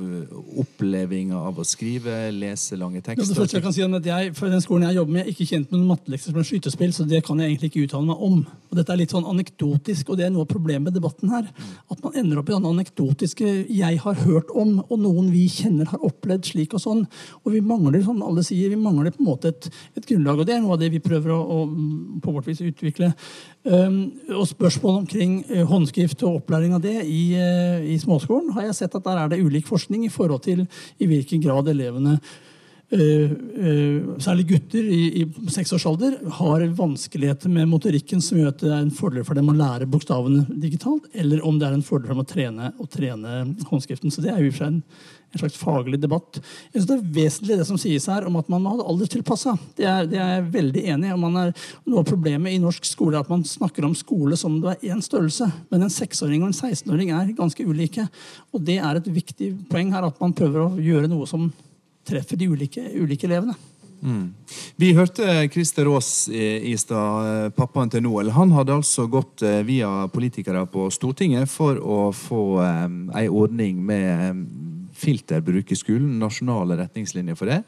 uh, 0.00 1.36
av 1.38 1.58
å 1.60 1.64
skrive, 1.64 2.30
lese 2.32 2.76
lange 2.80 3.00
Ja, 3.00 3.06
tekster? 3.10 3.34
første 3.36 3.58
jeg 3.58 3.64
kan 3.64 3.74
si 3.76 3.82
er 3.84 3.94
at 3.96 4.06
jeg, 4.06 4.34
for 4.38 4.48
den 4.48 4.62
skolen 4.64 4.88
jeg 4.88 4.96
jobber 4.98 5.12
med, 5.12 5.26
er 5.26 5.30
ikke 5.32 5.48
kjent 5.50 5.72
med 5.74 5.86
mattelekser 5.88 6.32
som 6.32 6.40
en 6.40 6.48
skytespill, 6.48 6.92
så 6.96 7.06
det 7.08 7.22
kan 7.26 7.38
jeg 7.38 7.52
egentlig 7.52 7.70
ikke 7.70 7.84
uttale 7.88 8.08
meg 8.08 8.24
om. 8.30 8.38
Og 8.70 8.78
Dette 8.78 8.94
er 8.94 9.00
litt 9.02 9.14
sånn 9.14 9.28
anekdotisk, 9.28 10.10
og 10.10 10.20
det 10.20 10.26
er 10.26 10.34
noe 10.34 10.46
av 10.46 10.50
problemet 10.52 10.88
med 10.88 10.98
debatten 10.98 11.32
her. 11.32 11.48
At 11.90 12.02
man 12.04 12.16
ender 12.16 12.40
opp 12.40 12.50
i 12.50 12.56
den 12.56 12.70
anekdotiske 12.70 13.66
'jeg 13.68 13.98
har 14.00 14.14
hørt 14.26 14.50
om', 14.54 14.84
og 14.88 14.98
noen 14.98 15.30
vi 15.30 15.48
kjenner 15.48 15.86
har 15.86 16.00
opplevd 16.00 16.44
slik 16.44 16.74
og 16.74 16.80
sånn. 16.80 17.06
Og 17.44 17.52
vi 17.52 17.60
mangler 17.60 18.02
som 18.04 18.22
alle 18.22 18.42
sier, 18.42 18.68
vi 18.70 18.76
mangler 18.76 19.10
på 19.10 19.20
en 19.20 19.26
måte 19.26 19.48
et, 19.48 19.70
et 19.96 20.06
grunnlag, 20.06 20.38
og 20.38 20.46
det 20.46 20.54
er 20.54 20.60
noe 20.60 20.74
av 20.74 20.80
det 20.80 20.90
vi 20.90 20.98
prøver 20.98 21.30
å, 21.34 21.40
å 21.40 22.20
på 22.22 22.32
vårt 22.32 22.46
vis 22.46 22.60
utvikle. 22.60 23.12
Um, 23.64 24.12
og 24.32 24.46
spørsmål 24.48 25.02
omkring 25.02 25.44
eh, 25.50 25.66
håndskrift 25.68 26.22
og 26.22 26.38
opplæring 26.38 26.72
av 26.72 26.80
det 26.80 27.02
i, 27.04 27.34
eh, 27.36 27.82
i 27.92 27.98
småskolen 28.00 28.54
har 28.56 28.62
jeg 28.62 28.76
sett 28.78 28.94
at 28.96 29.04
der 29.04 29.18
er 29.20 29.28
det 29.28 29.42
ulik 29.44 29.66
forskning 29.68 29.89
i 30.04 30.08
forhold 30.08 30.40
til 30.40 30.66
i 30.98 31.06
hvilken 31.06 31.42
grad 31.42 31.68
elevene 31.68 32.18
særlig 32.90 34.46
gutter 34.50 34.82
i, 34.82 35.22
i 35.22 35.50
seksårsalder 35.54 36.16
har 36.40 36.64
vanskeligheter 36.78 37.52
med 37.52 37.68
motorikken 37.70 38.22
som 38.24 38.40
gjør 38.40 38.50
at 38.50 38.64
det 38.64 38.72
er 38.74 38.82
en 38.82 38.90
fordel 38.94 39.22
for 39.26 39.38
dem 39.38 39.50
å 39.52 39.54
lære 39.54 39.86
bokstavene 39.90 40.42
digitalt, 40.60 41.06
eller 41.14 41.44
om 41.46 41.60
det 41.60 41.68
er 41.68 41.76
en 41.78 41.86
fordel 41.86 42.10
for 42.10 42.16
dem 42.16 42.24
å 42.24 42.28
trene, 42.32 42.72
å 42.82 42.88
trene 42.90 43.36
håndskriften. 43.70 44.10
Så 44.10 44.24
det 44.24 44.32
er 44.34 44.42
jo 44.42 44.48
i 44.48 44.50
og 44.50 44.56
for 44.56 44.64
seg 44.64 44.72
en, 44.74 44.82
en 45.30 45.42
slags 45.44 45.60
faglig 45.60 46.00
debatt. 46.02 46.40
Jeg 46.72 46.80
synes 46.80 46.88
Det 46.90 46.96
er 46.96 47.14
vesentlig 47.20 47.60
det 47.60 47.68
som 47.70 47.78
sies 47.78 48.08
her 48.10 48.26
om 48.26 48.40
at 48.40 48.50
man 48.50 48.64
må 48.64 48.72
ha 48.74 48.80
det 48.80 48.88
alderstilpassa. 48.90 49.54
Det, 49.78 49.86
er- 49.86 50.10
det 50.10 50.18
er 50.18 50.34
jeg 50.40 50.50
veldig 50.58 50.84
enig 50.96 51.12
i. 51.12 51.14
er- 51.14 51.54
Noe 51.86 52.02
av 52.02 52.10
problemet 52.10 52.50
i 52.56 52.58
norsk 52.58 52.90
skole 52.90 53.14
er 53.14 53.22
at 53.22 53.30
man 53.30 53.46
snakker 53.46 53.86
om 53.86 53.94
skole 53.94 54.34
som 54.40 54.58
om 54.58 54.60
det 54.66 54.74
er 54.80 54.96
én 54.96 55.02
størrelse. 55.06 55.46
Men 55.70 55.86
en 55.86 55.94
seksåring 55.94 56.42
og 56.42 56.50
en 56.50 56.58
16-åring 56.74 57.14
er 57.14 57.30
ganske 57.38 57.62
ulike. 57.70 58.08
Og 58.52 58.64
det 58.66 58.80
er 58.82 58.98
et 58.98 59.06
viktig 59.14 59.54
poeng 59.70 59.94
her 59.94 60.10
at 60.10 60.18
man 60.20 60.34
prøver 60.34 60.66
å 60.66 60.74
gjøre 60.82 61.06
noe 61.14 61.30
som 61.30 61.52
treffer 62.10 62.40
de 62.40 62.50
ulike, 62.50 62.84
ulike 62.98 63.28
elevene. 63.28 63.56
Mm. 64.00 64.30
Vi 64.80 64.94
hørte 64.96 65.26
Christer 65.52 65.90
Aas 65.92 66.28
i, 66.32 66.72
i 66.72 66.76
stad, 66.80 67.26
eh, 67.28 67.50
pappaen 67.52 67.92
til 67.92 68.04
Noel. 68.06 68.32
Han 68.32 68.54
hadde 68.56 68.78
altså 68.80 69.04
gått 69.12 69.44
eh, 69.44 69.60
via 69.68 70.08
politikere 70.12 70.64
på 70.72 70.88
Stortinget 70.94 71.50
for 71.52 71.76
å 71.76 72.00
få 72.16 72.44
ei 72.64 73.28
ordning 73.28 73.84
med 73.84 74.40
filterbruk 75.00 75.72
i 75.72 75.78
skolen. 75.78 76.18
Nasjonale 76.20 76.76
retningslinjer 76.80 77.38
for 77.38 77.50
det. 77.50 77.60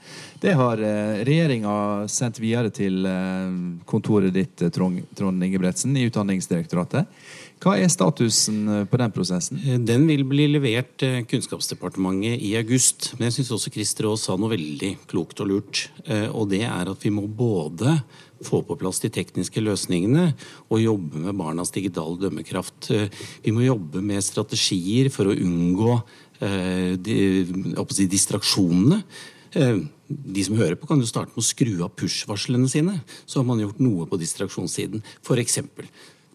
Det 0.42 0.54
har 0.58 0.80
uh, 0.82 1.22
regjeringa 1.26 1.74
sendt 2.12 2.40
videre 2.42 2.72
til 2.74 3.06
eh, 3.08 3.54
kontoret 3.88 4.34
ditt, 4.34 4.62
eh, 4.62 4.72
Trond 4.72 5.46
Ingebretsen, 5.46 5.96
i 5.96 6.06
Utdanningsdirektoratet. 6.10 7.08
Hva 7.62 7.76
er 7.78 7.90
statusen 7.92 8.64
eh, 8.66 8.84
på 8.90 8.98
den 8.98 9.12
prosessen? 9.14 9.60
Den 9.86 10.08
vil 10.08 10.24
bli 10.26 10.48
levert 10.50 10.96
til 10.98 11.20
Kunnskapsdepartementet 11.30 12.42
i 12.42 12.56
august. 12.58 13.12
Men 13.14 13.28
jeg 13.28 13.36
syns 13.36 13.52
også 13.54 13.70
Christer 13.74 14.08
Aas 14.10 14.24
sa 14.26 14.34
noe 14.34 14.50
veldig 14.50 14.96
klokt 15.10 15.38
og 15.44 15.50
lurt. 15.52 15.84
eh, 16.06 16.26
Og 16.26 16.48
det 16.50 16.64
er 16.66 16.90
at 16.90 17.04
vi 17.06 17.12
må 17.14 17.28
både 17.28 18.00
få 18.42 18.64
på 18.66 18.74
plass 18.80 18.98
de 18.98 19.12
tekniske 19.14 19.62
løsningene 19.62 20.32
og 20.66 20.82
jobbe 20.82 21.20
med 21.28 21.38
barnas 21.38 21.70
digitale 21.70 22.18
dømmekraft. 22.18 22.90
Eh, 22.90 23.08
Vi 23.44 23.54
må 23.54 23.62
jobbe 23.62 24.02
med 24.02 24.24
strategier 24.26 25.10
for 25.14 25.30
å 25.30 25.36
unngå 25.36 26.02
eh, 26.42 26.96
de, 26.98 27.46
distraksjonene. 28.10 29.04
Eh, 29.54 29.78
De 30.12 30.42
som 30.44 30.58
hører 30.58 30.74
på, 30.76 30.88
kan 30.90 30.98
jo 31.00 31.06
starte 31.06 31.30
med 31.32 31.40
å 31.40 31.46
skru 31.46 31.70
av 31.86 31.94
push-varslene 31.96 32.68
sine. 32.68 32.98
Så 33.24 33.38
har 33.38 33.46
man 33.46 33.62
gjort 33.62 33.78
noe 33.80 34.04
på 34.10 34.18
distraksjonssiden, 34.20 35.00
f.eks. 35.22 35.62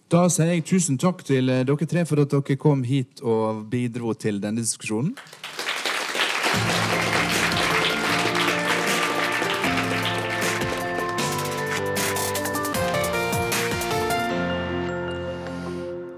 Da 0.08 0.30
sier 0.32 0.54
jeg 0.54 0.64
tusen 0.64 0.96
takk 0.96 1.20
til 1.28 1.52
eh, 1.52 1.66
dere 1.68 1.88
tre 1.92 2.06
for 2.08 2.24
at 2.24 2.32
dere 2.32 2.56
kom 2.56 2.86
hit 2.88 3.20
og 3.20 3.66
bidro 3.72 4.14
til 4.16 4.40
denne 4.40 4.64
diskusjonen. 4.64 5.12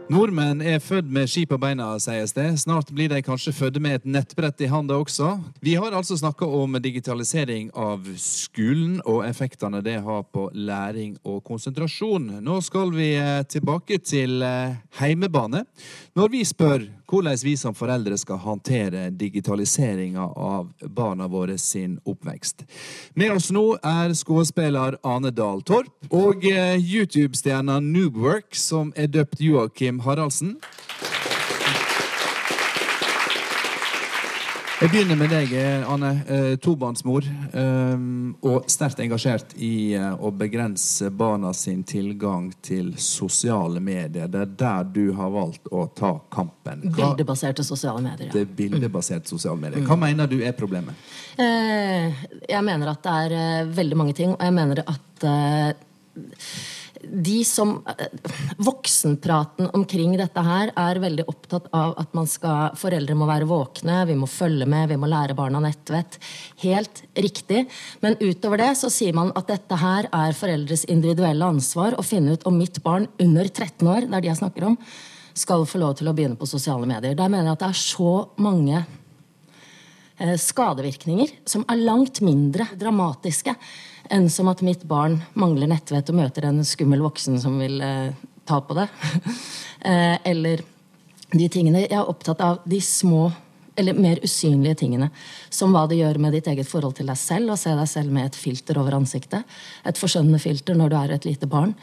Nordmenn 0.10 0.64
er 0.66 0.80
født 0.82 1.12
med 1.14 1.30
ski 1.30 1.44
på 1.46 1.60
beina, 1.62 1.92
sies 2.02 2.32
det. 2.34 2.48
Snart 2.64 2.88
blir 2.98 3.12
de 3.12 3.20
kanskje 3.22 3.52
fødde 3.54 3.82
med 3.84 4.00
et 4.00 4.08
nettbrett 4.10 4.64
i 4.66 4.70
handa 4.72 4.96
også. 4.98 5.36
Vi 5.62 5.76
har 5.78 5.94
altså 5.94 6.18
snakka 6.18 6.48
om 6.50 6.80
digitalisering 6.82 7.70
av 7.78 8.08
skolen 8.18 9.04
og 9.04 9.22
effektene 9.28 9.84
det 9.86 10.00
har 10.02 10.24
på 10.34 10.48
læring 10.58 11.14
og 11.22 11.44
konsentrasjon. 11.46 12.40
Nå 12.42 12.58
skal 12.66 12.90
vi 12.96 13.12
eh, 13.22 13.44
tilbake 13.46 14.00
til 14.02 14.42
eh, 14.42 14.80
heimebane. 14.98 15.62
Når 16.18 16.34
vi 16.34 16.42
spør 16.42 16.90
hvordan 17.10 17.38
vi 17.44 17.56
som 17.58 17.74
foreldre 17.76 18.18
skal 18.18 18.38
håndtere 18.38 19.10
digitaliseringa 19.10 20.26
av 20.36 20.70
barna 20.96 21.28
våre 21.28 21.58
sin 21.58 21.98
oppvekst. 22.06 22.66
Med 23.18 23.34
oss 23.34 23.50
nå 23.54 23.64
er 23.82 24.14
skuespiller 24.18 24.98
Ane 25.04 25.32
Dahl 25.34 25.64
Torp 25.66 26.14
og 26.14 26.46
eh, 26.46 26.78
YouTube-stjerna 26.78 27.80
Noobwork, 27.84 28.54
som 28.56 28.94
er 28.96 29.10
døpt 29.10 29.42
Joakim 29.42 29.99
Haraldsen. 30.06 30.58
Jeg 34.80 34.94
begynner 34.94 35.18
med 35.20 35.28
deg, 35.28 35.50
Anne. 35.92 36.10
Eh, 36.24 36.54
Tobarnsmor. 36.64 37.26
eh, 37.52 37.98
Og 38.48 38.70
sterkt 38.72 39.02
engasjert 39.04 39.52
i 39.60 39.92
eh, 39.98 40.14
å 40.16 40.32
begrense 40.32 41.10
barna 41.12 41.52
sin 41.54 41.82
tilgang 41.84 42.46
til 42.64 42.94
sosiale 42.96 43.82
medier. 43.84 44.30
Det 44.32 44.40
er 44.40 44.54
der 44.62 44.88
du 44.88 45.12
har 45.18 45.34
valgt 45.36 45.68
å 45.68 45.84
ta 45.92 46.14
kampen. 46.32 46.86
Hva, 46.94 47.10
Bildebaserte 47.12 47.66
sosiale 47.68 48.00
medier. 48.06 48.32
det 48.32 48.46
bildebaserte 48.56 49.28
sosiale 49.28 49.60
medier. 49.60 49.84
Hva 49.84 50.00
mener 50.00 50.32
du 50.32 50.40
er 50.48 50.56
problemet? 50.56 50.96
Jeg 51.36 52.64
mener 52.64 52.94
at 52.94 53.04
det 53.04 53.18
er 53.36 53.66
veldig 53.84 53.98
mange 54.00 54.16
ting, 54.16 54.32
og 54.32 54.40
jeg 54.48 54.54
mener 54.56 54.80
at 54.88 55.28
de 57.04 57.44
som 57.48 57.78
eh, 57.88 58.08
Voksenpraten 58.58 59.70
omkring 59.74 60.16
dette 60.20 60.44
her 60.44 60.72
er 60.76 61.00
veldig 61.02 61.26
opptatt 61.32 61.70
av 61.76 61.94
at 62.02 62.16
man 62.18 62.28
skal, 62.30 62.76
foreldre 62.80 63.16
må 63.18 63.28
være 63.30 63.48
våkne, 63.50 64.02
vi 64.10 64.18
må 64.20 64.30
følge 64.30 64.68
med, 64.70 64.90
vi 64.92 65.00
må 65.00 65.10
lære 65.12 65.38
barna 65.38 65.62
nettvett. 65.64 66.20
Helt 66.64 67.04
riktig. 67.16 67.66
Men 68.04 68.20
utover 68.20 68.62
det 68.62 68.74
så 68.82 68.92
sier 68.94 69.16
man 69.16 69.34
at 69.40 69.50
dette 69.52 69.80
her 69.80 70.10
er 70.12 70.36
foreldres 70.38 70.86
individuelle 70.92 71.48
ansvar 71.48 71.98
å 71.98 72.06
finne 72.06 72.36
ut 72.36 72.46
om 72.50 72.60
mitt 72.60 72.82
barn 72.86 73.08
under 73.22 73.48
13 73.48 73.88
år, 73.88 74.08
det 74.08 74.20
er 74.20 74.26
de 74.26 74.32
jeg 74.34 74.42
snakker 74.44 74.70
om, 74.72 74.80
skal 75.40 75.68
få 75.70 75.80
lov 75.80 76.00
til 76.00 76.10
å 76.10 76.16
begynne 76.16 76.40
på 76.40 76.50
sosiale 76.50 76.88
medier. 76.90 77.16
Der 77.16 77.32
mener 77.32 77.52
jeg 77.52 77.58
at 77.58 77.64
det 77.64 77.70
er 77.72 77.84
så 77.84 78.14
mange 78.44 78.84
skadevirkninger 80.20 81.32
som 81.48 81.64
er 81.72 81.80
langt 81.80 82.20
mindre 82.26 82.66
dramatiske 82.76 83.54
enn 84.10 84.30
som 84.30 84.50
at 84.52 84.64
mitt 84.66 84.84
barn 84.90 85.20
mangler 85.40 85.70
nettvett 85.70 86.10
og 86.12 86.18
møter 86.20 86.50
en 86.50 86.64
skummel 86.66 87.04
voksen 87.06 87.38
som 87.42 87.60
vil 87.62 87.80
eh, 87.86 88.12
ta 88.50 88.60
på 88.66 88.78
det. 88.78 88.88
eh, 89.90 90.18
eller 90.32 90.66
de 91.30 91.46
tingene 91.52 91.86
Jeg 91.86 91.94
er 91.94 92.10
opptatt 92.10 92.42
av 92.42 92.64
de 92.66 92.82
små 92.82 93.30
eller 93.80 93.96
mer 93.96 94.20
usynlige 94.24 94.82
tingene. 94.82 95.08
Som 95.50 95.72
hva 95.72 95.86
det 95.88 96.02
gjør 96.02 96.20
med 96.20 96.34
ditt 96.36 96.50
eget 96.52 96.68
forhold 96.68 96.98
til 96.98 97.08
deg 97.08 97.20
selv, 97.20 97.54
å 97.54 97.60
se 97.60 97.72
deg 97.78 97.88
selv 97.88 98.12
med 98.12 98.28
et 98.28 98.40
filter 98.40 98.80
over 98.82 98.98
ansiktet. 98.98 99.46
Et 99.88 100.00
forskjønnende 100.02 100.42
filter 100.44 100.76
når 100.76 100.92
du 100.92 100.98
er 101.00 101.14
et 101.16 101.28
lite 101.30 101.48
barn. 101.48 101.76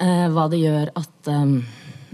Eh, 0.00 0.26
hva 0.32 0.46
det 0.50 0.62
gjør 0.62 0.94
at 0.96 1.30
um, 1.30 1.58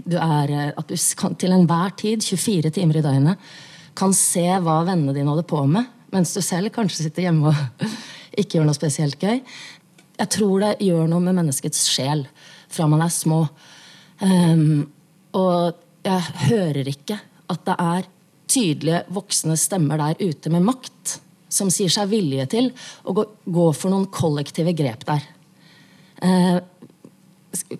du 0.03 0.17
er 0.17 0.51
eh, 0.51 0.73
At 0.77 0.89
du 0.89 0.97
kan, 1.17 1.37
til 1.39 1.53
enhver 1.55 1.95
tid, 1.97 2.25
24 2.25 2.73
timer 2.75 2.99
i 2.99 3.05
døgnet, 3.05 3.51
kan 3.97 4.13
se 4.15 4.45
hva 4.63 4.81
vennene 4.87 5.15
dine 5.15 5.29
holder 5.31 5.47
på 5.47 5.63
med, 5.69 5.89
mens 6.11 6.33
du 6.35 6.41
selv 6.43 6.71
kanskje 6.75 7.05
sitter 7.05 7.27
hjemme 7.27 7.51
og 7.51 7.85
ikke 8.39 8.57
gjør 8.57 8.67
noe 8.69 8.77
spesielt 8.77 9.19
gøy. 9.21 9.41
Jeg 10.21 10.31
tror 10.35 10.63
det 10.63 10.73
gjør 10.85 11.09
noe 11.09 11.23
med 11.23 11.37
menneskets 11.39 11.85
sjel 11.91 12.25
fra 12.71 12.87
man 12.91 13.03
er 13.03 13.11
små. 13.13 13.43
Um, 14.21 14.85
og 15.35 15.79
jeg 16.05 16.47
hører 16.47 16.87
ikke 16.91 17.17
at 17.51 17.65
det 17.67 17.77
er 17.81 18.09
tydelige 18.51 19.03
voksne 19.15 19.55
stemmer 19.59 20.01
der 20.01 20.19
ute 20.21 20.51
med 20.53 20.65
makt 20.67 21.17
som 21.51 21.71
sier 21.73 21.91
seg 21.91 22.11
villige 22.11 22.47
til 22.53 22.69
å 23.03 23.15
gå, 23.15 23.25
gå 23.43 23.67
for 23.75 23.91
noen 23.91 24.07
kollektive 24.13 24.75
grep 24.77 25.03
der. 25.07 25.25
Uh, 26.21 26.59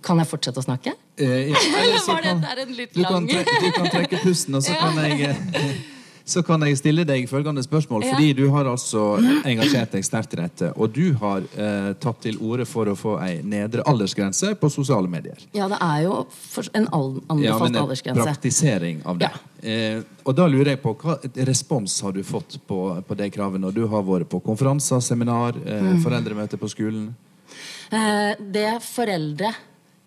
kan 0.03 0.20
jeg 0.20 0.28
fortsette 0.28 0.59
å 0.59 0.66
snakke? 0.66 0.93
Eh, 1.22 1.51
ja. 1.51 1.62
Eller 1.80 2.03
Var 2.07 2.26
dette 2.26 2.64
en 2.66 2.76
litt 2.76 2.97
lang 2.99 3.28
du 3.30 3.72
kan 3.76 3.89
trekke 3.91 4.20
pusten, 4.24 4.57
og 4.57 4.66
så 4.66 4.76
kan 4.82 4.97
jeg 5.05 5.32
eh, 5.32 5.72
så 6.32 6.41
kan 6.47 6.63
jeg 6.65 6.77
stille 6.79 7.03
deg 7.07 7.27
følgende 7.29 7.61
spørsmål. 7.65 8.05
Ja. 8.07 8.13
Fordi 8.15 8.29
du 8.38 8.45
har 8.53 8.69
altså 8.71 9.03
engasjert 9.45 9.91
deg 9.97 10.05
sterkt 10.07 10.34
i 10.38 10.39
dette. 10.41 10.71
Og 10.79 10.93
du 10.95 11.11
har 11.21 11.43
eh, 11.59 11.91
tatt 12.01 12.21
til 12.23 12.39
orde 12.41 12.65
for 12.69 12.88
å 12.88 12.95
få 12.97 13.17
ei 13.21 13.41
nedre 13.43 13.84
aldersgrense 13.91 14.53
på 14.61 14.69
sosiale 14.71 15.11
medier. 15.11 15.38
Ja, 15.57 15.67
det 15.71 15.79
er 15.84 16.03
jo 16.07 16.15
en 16.73 16.88
anbefalt 16.88 17.43
Ja, 17.45 17.57
men 17.59 17.75
en 17.75 17.82
aldersgrense. 17.84 18.25
praktisering 18.29 19.01
av 19.05 19.19
det. 19.21 19.32
Eh, 19.61 19.99
og 20.25 20.36
da 20.39 20.47
lurer 20.49 20.73
jeg 20.73 20.82
på 20.82 20.95
hva 21.03 21.19
respons 21.47 21.99
har 22.01 22.15
du 22.15 22.23
fått 22.25 22.57
på, 22.67 22.79
på 23.05 23.17
det 23.19 23.27
kravet 23.36 23.61
når 23.61 23.75
du 23.75 23.84
har 23.91 24.01
vært 24.07 24.29
på 24.32 24.39
konferanser, 24.41 25.01
seminar, 25.05 25.53
eh, 25.65 25.82
Mm. 25.91 25.99
foreldremøter 26.03 26.57
på 26.61 26.69
skolen? 26.71 27.11
Eh, 27.91 28.36
det 28.39 28.79
foreldre 28.86 29.51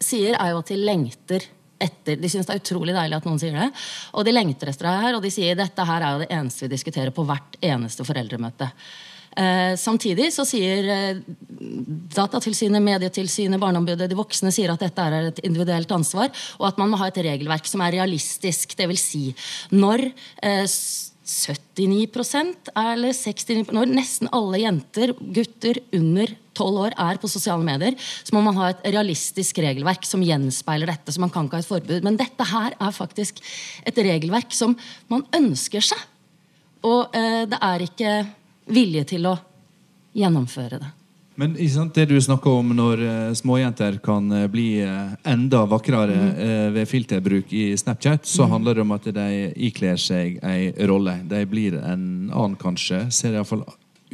sier, 0.01 0.35
er 0.41 0.51
jo 0.55 0.59
at 0.63 0.71
de 0.73 0.77
lengter 0.81 1.45
etter 1.85 2.21
De 2.21 2.31
syns 2.33 2.49
det 2.49 2.57
er 2.57 2.63
utrolig 2.63 2.95
deilig 2.97 3.19
at 3.19 3.27
noen 3.29 3.41
sier 3.41 3.57
det. 3.57 3.71
Og 4.15 4.27
de 4.27 4.35
lengter 4.35 4.71
etter 4.73 4.89
det 4.89 5.01
her, 5.07 5.17
og 5.17 5.25
de 5.25 5.33
sier 5.35 5.59
dette 5.59 5.89
her 5.89 6.05
er 6.05 6.15
jo 6.15 6.23
det 6.25 6.31
eneste 6.35 6.67
vi 6.67 6.75
diskuterer 6.75 7.15
på 7.15 7.27
hvert 7.29 7.59
eneste 7.65 8.07
foreldremøte. 8.07 8.71
Eh, 9.35 9.75
samtidig 9.81 10.29
så 10.31 10.45
sier 10.47 10.87
eh, 10.95 11.23
Datatilsynet, 12.15 12.83
Medietilsynet, 12.85 13.59
Barneombudet, 13.59 14.07
de 14.11 14.19
voksne 14.19 14.53
sier 14.55 14.71
at 14.71 14.85
dette 14.85 15.07
er 15.09 15.31
et 15.33 15.41
individuelt 15.47 15.91
ansvar, 15.97 16.31
og 16.61 16.69
at 16.69 16.79
man 16.79 16.93
må 16.93 17.01
ha 17.01 17.09
et 17.11 17.19
regelverk 17.27 17.67
som 17.67 17.83
er 17.83 17.97
realistisk. 17.99 18.77
Det 18.79 18.87
vil 18.91 19.01
si, 19.01 19.25
når 19.75 20.07
eh, 20.07 20.63
79% 21.25 22.69
eller 22.77 23.15
69 23.17 23.73
Når 23.73 23.93
nesten 23.97 24.29
alle 24.37 24.61
jenter, 24.61 25.15
gutter 25.17 25.81
under 25.97 26.35
12 26.55 26.81
år 26.85 26.97
er 27.01 27.19
på 27.19 27.31
sosiale 27.33 27.65
medier, 27.67 27.97
så 27.99 28.37
må 28.37 28.43
man 28.45 28.59
ha 28.61 28.69
et 28.71 28.85
realistisk 28.93 29.59
regelverk 29.65 30.05
som 30.07 30.23
gjenspeiler 30.23 30.93
dette. 30.93 31.13
så 31.13 31.23
man 31.23 31.33
kan 31.33 31.49
ikke 31.49 31.59
ha 31.59 31.65
et 31.65 31.71
forbud. 31.71 32.05
Men 32.05 32.21
dette 32.21 32.47
her 32.47 32.77
er 32.79 32.95
faktisk 32.95 33.41
et 33.87 33.97
regelverk 33.97 34.53
som 34.55 34.77
man 35.09 35.25
ønsker 35.35 35.83
seg. 35.83 36.05
Og 36.85 37.17
eh, 37.17 37.45
det 37.49 37.59
er 37.59 37.87
ikke 37.89 38.13
vilje 38.71 39.09
til 39.17 39.27
å 39.33 39.39
gjennomføre 40.15 40.79
det. 40.83 40.93
Men 41.37 41.57
sant, 41.69 41.95
det 41.97 42.07
du 42.13 42.21
snakker 42.23 42.61
om 42.61 42.69
når 42.77 43.01
uh, 43.03 43.33
småjenter 43.35 43.97
kan 44.05 44.29
uh, 44.31 44.45
bli 44.51 44.83
uh, 44.87 45.15
enda 45.27 45.65
vakrere 45.67 46.15
Mm. 46.15 46.73
ved 46.75 46.89
filterbruk 46.89 47.53
i 47.53 47.77
Snapchat, 47.77 48.27
så 48.27 48.47
handler 48.51 48.75
det 48.75 48.83
om 48.85 48.93
at 48.95 49.05
de 49.17 49.25
ikler 49.67 49.97
seg 50.01 50.39
ei 50.47 50.73
rolle. 50.87 51.17
De 51.29 51.41
blir 51.47 51.75
en 51.81 52.31
annen, 52.33 52.57
kanskje. 52.61 53.11
Ser 53.15 53.35
iallfall 53.35 53.65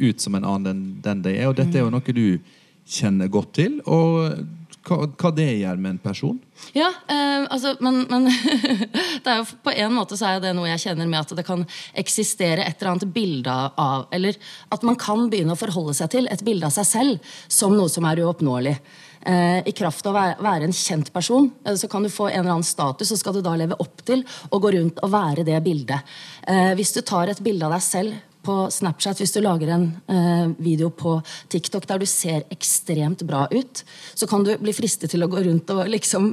ut 0.01 0.21
som 0.21 0.35
en 0.35 0.45
annen 0.45 0.71
enn 0.71 1.01
den 1.03 1.21
de 1.25 1.33
er. 1.37 1.47
Og 1.49 1.55
dette 1.57 1.75
er 1.77 1.83
jo 1.83 1.89
Mm. 1.89 1.97
noe 1.99 2.13
du 2.13 2.39
kjenner 2.87 3.27
godt 3.29 3.53
til. 3.53 3.81
Og 3.85 4.45
hva, 4.87 5.07
hva 5.07 5.31
det 5.35 5.49
gjør 5.61 5.77
med 5.77 5.91
en 5.91 5.97
person. 6.01 6.39
Ja, 6.73 6.87
eh, 7.07 7.45
altså, 7.49 7.75
men, 7.83 8.05
men 8.09 8.29
jo, 9.37 9.45
på 9.63 9.73
en 9.73 9.93
måte 9.95 10.17
så 10.19 10.29
er 10.29 10.41
det 10.43 10.53
noe 10.55 10.69
jeg 10.69 10.83
kjenner 10.85 11.09
med 11.09 11.19
at 11.19 11.35
det 11.35 11.45
kan 11.47 11.65
eksistere 11.97 12.63
et 12.63 12.77
eller 12.79 12.93
annet 12.93 13.13
bilde 13.13 13.51
av 13.51 14.07
Eller 14.15 14.37
at 14.71 14.85
man 14.87 14.97
kan 14.99 15.27
begynne 15.31 15.55
å 15.55 15.59
forholde 15.59 15.95
seg 15.97 16.13
til 16.13 16.29
et 16.31 16.43
bilde 16.47 16.69
av 16.69 16.75
seg 16.75 16.87
selv 16.87 17.33
som 17.51 17.75
noe 17.75 17.91
som 17.91 18.07
er 18.07 18.23
uoppnåelig. 18.23 18.77
Eh, 19.21 19.67
I 19.67 19.73
kraft 19.77 20.07
av 20.09 20.17
å 20.17 20.23
være 20.41 20.65
en 20.65 20.73
kjent 20.73 21.11
person 21.13 21.51
eh, 21.65 21.75
så 21.77 21.89
kan 21.91 22.01
du 22.01 22.09
få 22.09 22.29
en 22.29 22.39
eller 22.39 22.55
annen 22.55 22.65
status, 22.65 23.11
og 23.13 23.19
skal 23.19 23.35
du 23.37 23.43
da 23.45 23.53
leve 23.59 23.77
opp 23.83 24.01
til 24.07 24.23
å 24.49 24.59
gå 24.61 24.71
rundt 24.73 25.01
og 25.05 25.13
være 25.13 25.45
det 25.45 25.59
bildet. 25.65 26.15
Eh, 26.47 26.71
hvis 26.79 26.95
du 26.95 27.03
tar 27.05 27.29
et 27.29 27.43
bilde 27.43 27.67
av 27.67 27.75
deg 27.75 27.85
selv 27.85 28.30
på 28.45 28.55
Snapchat, 28.73 29.19
hvis 29.21 29.33
du 29.35 29.39
lager 29.43 29.69
en 29.75 29.85
eh, 30.09 30.51
video 30.61 30.89
på 30.93 31.17
TikTok 31.51 31.85
der 31.89 32.01
du 32.01 32.07
ser 32.09 32.45
ekstremt 32.53 33.21
bra 33.27 33.43
ut, 33.51 33.83
så 34.17 34.27
kan 34.29 34.45
du 34.45 34.53
bli 34.61 34.73
fristet 34.75 35.13
til 35.13 35.23
å 35.23 35.29
gå 35.31 35.43
rundt 35.45 35.69
og 35.73 35.89
liksom 35.91 36.27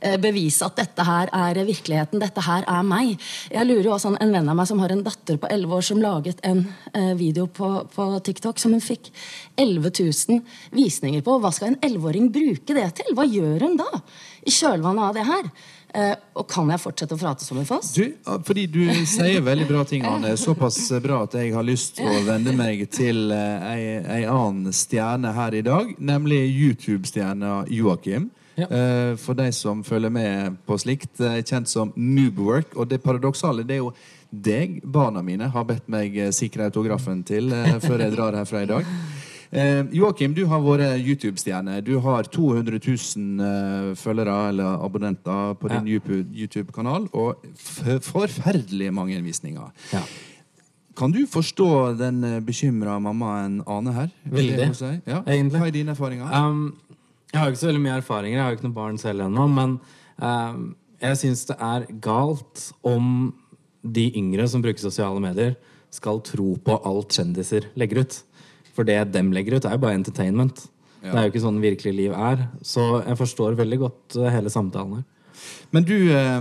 eh, 0.00 0.18
bevise 0.20 0.66
at 0.66 0.78
dette 0.80 1.06
her 1.06 1.30
er 1.34 1.62
virkeligheten, 1.68 2.22
dette 2.22 2.44
her 2.44 2.66
er 2.66 2.86
meg. 2.86 3.14
Jeg 3.52 3.68
lurer 3.68 3.86
jo 3.86 3.94
også 3.96 4.14
en 4.16 4.34
venn 4.34 4.50
av 4.50 4.58
meg 4.58 4.70
som 4.70 4.82
har 4.82 4.94
en 4.94 5.04
datter 5.06 5.38
på 5.40 5.50
11 5.50 5.78
år 5.78 5.88
som 5.90 6.02
laget 6.02 6.42
en 6.48 6.64
eh, 6.92 7.14
video 7.18 7.46
på, 7.46 7.72
på 7.94 8.10
TikTok 8.26 8.58
som 8.58 8.74
hun 8.74 8.84
fikk 8.84 9.12
11 9.56 9.92
000 9.94 10.42
visninger 10.74 11.24
på. 11.24 11.38
Hva 11.42 11.54
skal 11.54 11.72
en 11.72 11.82
11-åring 11.82 12.30
bruke 12.34 12.76
det 12.76 12.90
til? 12.98 13.14
Hva 13.14 13.26
gjør 13.28 13.66
hun 13.66 13.78
da? 13.78 13.90
I 14.42 14.54
kjølvannet 14.54 15.10
av 15.10 15.18
det 15.18 15.28
her. 15.28 15.50
Eh, 15.94 16.14
og 16.36 16.44
kan 16.50 16.68
jeg 16.68 16.82
fortsette 16.82 17.16
å 17.16 17.20
prate 17.20 17.46
som 17.46 17.60
en 17.60 17.68
foss? 17.68 17.92
Du, 17.96 18.04
fordi 18.44 18.66
du 18.70 18.82
sier 19.08 19.40
veldig 19.44 19.68
bra 19.70 19.84
ting, 19.88 20.04
Anne. 20.08 20.34
Såpass 20.40 20.80
bra 21.04 21.22
at 21.24 21.38
jeg 21.38 21.54
har 21.54 21.66
lyst 21.66 21.96
til 22.00 22.10
å 22.10 22.24
vende 22.26 22.52
meg 22.56 22.84
til 22.94 23.32
eh, 23.34 23.70
ei, 23.70 23.80
ei 24.18 24.26
annen 24.28 24.74
stjerne 24.74 25.32
her 25.36 25.56
i 25.56 25.64
dag, 25.64 25.94
nemlig 25.98 26.42
YouTube-stjerna 26.46 27.62
Joakim. 27.72 28.32
Ja. 28.58 28.66
for 29.22 29.38
de 29.38 29.52
som 29.54 29.84
følger 29.86 30.10
med 30.10 30.56
på 30.66 30.74
slikt, 30.82 31.20
eh, 31.22 31.36
kjent 31.46 31.70
som 31.70 31.92
Noobwork. 31.94 32.72
Og 32.74 32.88
det 32.90 32.98
paradoksale 33.04 33.62
det 33.62 33.76
er 33.76 33.84
jo 33.84 33.92
deg 34.30 34.82
barna 34.84 35.22
mine 35.24 35.48
har 35.48 35.64
bedt 35.64 35.88
meg 35.88 36.16
eh, 36.18 36.32
sikre 36.36 36.68
autografen 36.68 37.22
til 37.26 37.52
eh, 37.54 37.78
før 37.80 38.04
jeg 38.04 38.12
drar 38.12 38.36
herfra 38.36 38.64
i 38.64 38.68
dag. 38.68 38.90
Eh, 39.50 39.84
Joakim, 39.96 40.34
du 40.36 40.42
har 40.50 40.60
vært 40.60 41.00
YouTube-stjerne. 41.00 41.78
Du 41.84 41.94
har 42.04 42.28
200 42.28 42.80
000 42.84 43.44
eh, 43.44 43.92
følgere 43.96 44.36
eller 44.50 44.82
abonnenter 44.84 45.54
på 45.60 45.70
din 45.72 45.88
YouTube- 45.94 46.34
YouTube-kanal, 46.36 47.08
og 47.12 47.44
forferdelig 47.56 48.92
mange 48.92 49.20
visninger. 49.24 49.70
Kan 50.98 51.14
du 51.14 51.22
forstå 51.30 51.94
den 51.94 52.24
uh, 52.26 52.40
bekymra 52.42 52.96
mammaen 52.98 53.60
Ane 53.70 53.92
her? 53.94 54.08
Er 54.26 54.32
Veldig. 54.34 54.68
Si? 54.74 54.88
Ja. 55.06 55.20
Egentlig. 55.22 55.60
Hva 55.62 55.68
er 55.68 55.76
dine 55.76 55.94
erfaringer? 55.94 56.32
Um, 56.34 56.74
jeg 57.30 57.40
har 57.40 57.52
ikke 57.52 57.60
så 57.60 57.68
veldig 57.68 57.82
mye 57.84 57.98
erfaringer, 58.00 58.36
jeg 58.38 58.42
har 58.42 58.50
jo 58.50 58.58
ikke 58.58 58.66
noen 58.66 58.78
barn 58.80 58.98
selv 58.98 59.26
ennå, 59.28 59.44
men 59.52 59.76
um, 60.18 60.64
jeg 60.98 61.20
syns 61.20 61.44
det 61.52 61.56
er 61.62 61.86
galt 62.02 62.64
om 62.82 63.30
de 63.86 64.08
yngre 64.18 64.48
som 64.50 64.64
bruker 64.64 64.82
sosiale 64.82 65.22
medier, 65.22 65.54
skal 65.94 66.18
tro 66.26 66.56
på 66.60 66.80
alt 66.84 67.14
kjendiser 67.14 67.70
legger 67.78 68.02
ut. 68.02 68.18
For 68.78 68.86
det 68.86 69.00
dem 69.10 69.32
legger 69.34 69.58
ut, 69.58 69.66
er 69.66 69.74
jo 69.74 69.82
bare 69.82 69.98
entertainment. 69.98 70.68
Ja. 71.02 71.10
Det 71.10 71.16
er 71.16 71.24
jo 71.24 71.30
ikke 71.32 71.42
sånn 71.42 71.62
virkelig 71.62 71.94
liv 71.96 72.12
er. 72.14 72.44
Så 72.62 72.84
jeg 73.02 73.18
forstår 73.18 73.58
veldig 73.58 73.78
godt 73.82 74.18
uh, 74.20 74.28
hele 74.30 74.52
samtalen 74.54 75.00
her. 75.00 75.06
Men 75.70 75.84
du, 75.86 75.94
eh, 76.10 76.40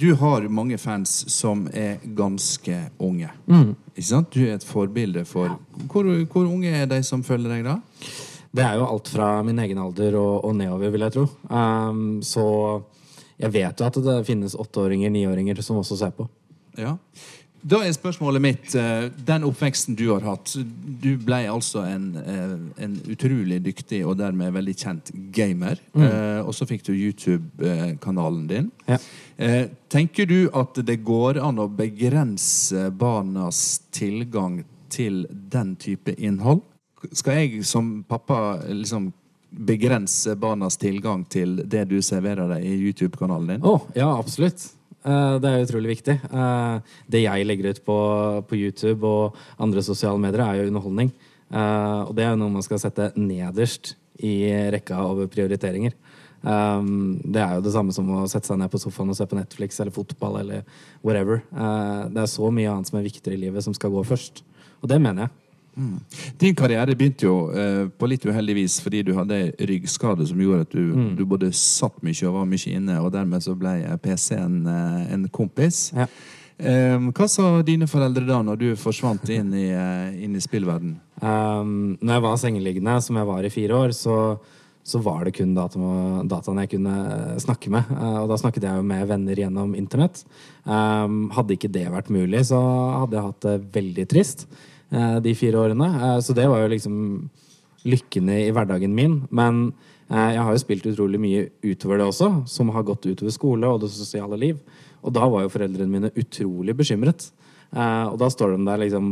du 0.00 0.14
har 0.18 0.46
mange 0.50 0.78
fans 0.80 1.12
som 1.30 1.66
er 1.76 2.00
ganske 2.16 2.78
unge. 2.98 3.28
Mm. 3.46 3.74
Ikke 3.94 4.06
sant? 4.08 4.32
Du 4.34 4.42
er 4.46 4.56
et 4.56 4.66
forbilde 4.66 5.22
for 5.28 5.58
hvor, 5.92 6.08
hvor 6.32 6.48
unge 6.48 6.72
er 6.74 6.88
de 6.90 6.98
som 7.06 7.22
følger 7.22 7.52
deg, 7.52 7.68
da? 7.68 7.76
Det 8.50 8.64
er 8.66 8.80
jo 8.80 8.88
alt 8.88 9.12
fra 9.12 9.28
min 9.46 9.60
egen 9.62 9.78
alder 9.78 10.16
og, 10.18 10.40
og 10.48 10.56
nedover, 10.58 10.90
vil 10.90 11.06
jeg 11.06 11.14
tro. 11.14 11.26
Um, 11.46 12.18
så 12.26 12.44
jeg 13.38 13.54
vet 13.54 13.78
jo 13.78 13.86
at 13.86 14.00
det 14.08 14.16
finnes 14.26 14.58
åtteåringer, 14.58 15.12
niåringer 15.14 15.62
som 15.62 15.78
også 15.80 16.00
ser 16.00 16.16
på. 16.16 16.26
Ja. 16.80 16.96
Da 17.62 17.82
er 17.84 17.92
spørsmålet 17.92 18.40
mitt 18.42 18.74
eh, 18.78 19.10
Den 19.26 19.44
oppveksten 19.44 19.96
du 19.98 20.06
har 20.14 20.24
hatt 20.24 20.54
Du 21.02 21.10
ble 21.20 21.42
altså 21.50 21.82
en, 21.84 22.06
eh, 22.16 22.54
en 22.84 22.96
utrolig 23.12 23.60
dyktig 23.64 24.00
og 24.06 24.16
dermed 24.20 24.54
veldig 24.54 24.74
kjent 24.80 25.12
gamer. 25.34 25.80
Mm. 25.92 26.06
Eh, 26.06 26.40
Og 26.40 26.54
så 26.56 26.66
fikk 26.68 26.86
du 26.88 26.92
YouTube-kanalen 26.94 28.46
din. 28.48 28.70
Ja. 28.88 28.98
Tenker 29.88 30.26
du 30.28 30.50
at 30.56 30.76
det 30.84 30.98
går 31.04 31.38
an 31.40 31.60
å 31.62 31.68
begrense 31.72 32.90
barnas 32.92 33.80
tilgang 33.92 34.62
til 34.92 35.22
den 35.30 35.76
type 35.80 36.12
innhold? 36.18 36.60
Skal 37.12 37.38
jeg 37.40 37.64
som 37.64 38.02
pappa 38.08 38.58
liksom 38.68 39.12
begrense 39.50 40.36
barnas 40.36 40.76
tilgang 40.80 41.24
til 41.28 41.62
det 41.64 41.86
du 41.90 42.00
serverer 42.04 42.50
deg 42.52 42.66
i 42.66 42.76
YouTube-kanalen 42.84 43.54
din? 43.54 43.64
Oh, 43.66 43.86
ja, 43.96 44.10
absolutt. 44.18 44.68
Eh, 45.00 45.34
det 45.40 45.48
er 45.48 45.64
utrolig 45.64 45.94
viktig. 45.94 46.16
Eh, 46.28 46.96
det 47.08 47.24
jeg 47.24 47.46
legger 47.48 47.72
ut 47.72 47.82
på, 47.86 47.98
på 48.48 48.58
YouTube 48.58 49.08
og 49.08 49.38
andre 49.60 49.84
sosiale 49.84 50.20
medier, 50.20 50.44
er 50.44 50.60
jo 50.60 50.70
underholdning. 50.70 51.12
Eh, 51.50 52.00
og 52.04 52.14
det 52.16 52.26
er 52.26 52.34
jo 52.34 52.40
noe 52.42 52.56
man 52.58 52.66
skal 52.66 52.82
sette 52.82 53.10
nederst 53.16 53.94
i 54.20 54.34
rekka 54.74 55.00
over 55.00 55.30
prioriteringer. 55.32 55.96
Det 56.40 57.40
er 57.40 57.56
jo 57.56 57.62
det 57.64 57.72
samme 57.72 57.92
som 57.92 58.06
å 58.16 58.22
sette 58.28 58.48
seg 58.48 58.56
ned 58.60 58.70
på 58.72 58.78
sofaen 58.80 59.12
og 59.12 59.16
se 59.16 59.26
på 59.28 59.36
Netflix 59.36 59.80
eller 59.80 59.92
fotball 59.92 60.38
eller 60.40 60.62
whatever. 61.04 61.42
Det 61.52 62.20
er 62.22 62.30
så 62.32 62.48
mye 62.52 62.68
annet 62.72 62.88
som 62.88 62.96
er 62.96 63.04
viktigere 63.04 63.36
i 63.36 63.42
livet, 63.42 63.64
som 63.64 63.76
skal 63.76 63.92
gå 63.92 64.00
først. 64.08 64.40
Og 64.80 64.88
det 64.88 65.00
mener 65.04 65.26
jeg. 65.26 65.39
Mm. 65.76 66.00
Din 66.38 66.54
karriere 66.58 66.96
begynte 66.98 67.24
jo 67.28 67.36
eh, 67.54 67.86
på 67.88 68.08
litt 68.10 68.24
uheldig 68.26 68.54
vis 68.58 68.80
fordi 68.82 69.04
du 69.06 69.12
hadde 69.16 69.52
ryggskade 69.70 70.26
som 70.26 70.40
gjorde 70.42 70.66
at 70.66 70.74
du, 70.74 70.82
Mm. 70.90 71.14
du 71.16 71.24
både 71.24 71.52
satt 71.54 72.02
mye 72.02 72.26
og 72.28 72.34
var 72.34 72.46
mye 72.50 72.74
inne, 72.74 72.98
og 73.00 73.12
dermed 73.14 73.40
så 73.42 73.54
ble 73.56 73.76
PC 74.02 74.34
en, 74.36 74.66
eh, 74.66 75.12
en 75.14 75.28
kompis. 75.28 75.92
Eh, 76.60 76.98
hva 76.98 77.28
sa 77.30 77.62
dine 77.62 77.86
foreldre 77.88 78.26
da 78.26 78.42
når 78.42 78.58
du 78.58 78.66
forsvant 78.76 79.28
inn 79.32 79.54
i, 79.54 79.68
eh, 79.70 80.24
inn 80.24 80.34
i 80.36 80.40
spillverden? 80.44 80.96
Um, 81.22 81.96
når 82.02 82.14
jeg 82.14 82.22
var 82.22 82.36
sengeliggende, 82.36 83.02
som 83.02 83.16
jeg 83.16 83.26
var 83.26 83.44
i 83.44 83.48
fire 83.52 83.70
år, 83.78 83.94
så, 83.96 84.38
så 84.84 85.00
var 85.02 85.24
det 85.24 85.34
kun 85.38 85.54
data, 85.54 85.78
dataen 86.28 86.58
jeg 86.64 86.70
kunne 86.74 87.38
snakke 87.40 87.70
med. 87.70 87.84
Og 87.92 88.28
da 88.28 88.36
snakket 88.40 88.62
jeg 88.64 88.76
jo 88.76 88.82
med 88.82 89.06
venner 89.08 89.36
gjennom 89.36 89.74
internett. 89.76 90.24
Um, 90.66 91.30
hadde 91.36 91.56
ikke 91.56 91.72
det 91.72 91.86
vært 91.92 92.10
mulig, 92.12 92.44
så 92.48 92.60
hadde 93.00 93.16
jeg 93.16 93.28
hatt 93.30 93.40
det 93.46 93.72
veldig 93.72 94.08
trist 94.08 94.46
de 95.22 95.34
fire 95.38 95.60
årene. 95.60 95.86
Uh, 95.86 96.18
så 96.24 96.34
det 96.36 96.48
var 96.50 96.64
jo 96.64 96.72
liksom 96.72 96.96
lykkene 97.86 98.40
i, 98.46 98.50
hverdagen 98.54 98.94
min. 98.96 99.20
Men 99.30 99.68
uh, 100.10 100.30
jeg 100.34 100.42
har 100.42 100.54
jo 100.54 100.62
spilt 100.62 100.88
utrolig 100.90 101.20
mye 101.22 101.44
utover 101.62 102.00
det 102.00 102.08
også, 102.10 102.30
som 102.50 102.72
har 102.74 102.86
gått 102.88 103.08
utover 103.08 103.34
skole 103.34 103.70
og 103.70 103.84
det 103.84 103.92
sosiale 103.94 104.38
liv. 104.40 104.58
Og 105.00 105.14
da 105.16 105.28
var 105.30 105.46
jo 105.46 105.52
foreldrene 105.52 105.92
mine 105.92 106.12
utrolig 106.18 106.74
bekymret. 106.76 107.30
Og 107.70 108.16
da 108.20 108.26
står 108.28 108.50
de 108.52 108.64
der 108.66 108.80
liksom 108.82 109.06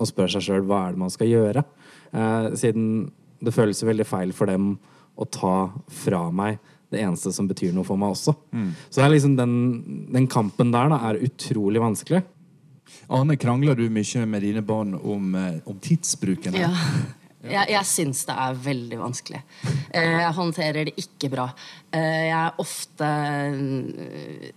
og 0.00 0.08
spør 0.08 0.30
seg 0.32 0.42
sjøl 0.42 0.64
hva 0.66 0.80
er 0.86 0.96
det 0.96 1.02
man 1.04 1.12
skal 1.12 1.28
gjøre. 1.30 1.62
Siden 2.58 2.88
det 3.44 3.54
føles 3.54 3.84
veldig 3.86 4.06
feil 4.08 4.32
for 4.34 4.50
dem 4.50 4.72
å 5.18 5.26
ta 5.30 5.68
fra 6.00 6.24
meg 6.34 6.58
det 6.92 7.02
eneste 7.04 7.32
som 7.34 7.48
betyr 7.48 7.74
noe 7.76 7.86
for 7.86 8.00
meg 8.00 8.14
også. 8.14 8.34
Mm. 8.54 8.70
Så 8.88 9.02
det 9.02 9.10
liksom 9.12 9.36
den, 9.38 9.54
den 10.14 10.28
kampen 10.30 10.72
der 10.72 10.90
da, 10.92 11.00
er 11.10 11.20
utrolig 11.26 11.82
vanskelig. 11.82 12.22
Arne, 13.08 13.38
krangler 13.40 13.78
du 13.78 13.86
mye 13.88 14.26
med 14.28 14.44
dine 14.44 14.62
barn 14.64 14.92
om, 14.98 15.34
eh, 15.34 15.62
om 15.66 15.78
tidsbruken? 15.80 16.58
Ja. 16.64 16.72
Jeg, 17.48 17.70
jeg 17.70 17.86
syns 17.86 18.24
det 18.26 18.34
er 18.34 18.56
veldig 18.58 18.96
vanskelig. 18.98 19.38
Eh, 19.94 20.16
Jeg 20.24 20.34
håndterer 20.34 20.88
det 20.88 20.94
ikke 20.98 21.30
bra. 21.30 21.44
Eh, 21.94 22.24
Jeg 22.26 22.34
er 22.34 22.58
ofte 22.58 23.10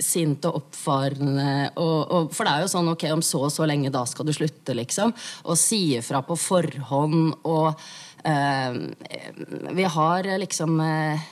sint 0.02 0.48
og 0.50 0.58
oppfarende. 0.64 1.46
Og, 1.78 2.00
og, 2.10 2.34
for 2.34 2.50
det 2.50 2.56
er 2.56 2.66
jo 2.66 2.72
sånn 2.74 2.90
ok, 2.90 3.06
om 3.14 3.22
så 3.22 3.44
og 3.46 3.54
så 3.54 3.70
lenge, 3.70 3.94
da 3.94 4.02
skal 4.10 4.26
du 4.26 4.34
slutte, 4.34 4.74
liksom. 4.74 5.14
Og 5.46 5.62
si 5.62 5.94
ifra 6.00 6.24
på 6.26 6.36
forhånd. 6.42 7.38
Og 7.46 7.70
uh, 8.26 8.82
vi 9.78 9.88
har 9.96 10.34
liksom 10.42 10.82
uh, 10.82 11.30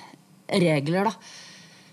regler, 0.53 1.09
da. 1.09 1.48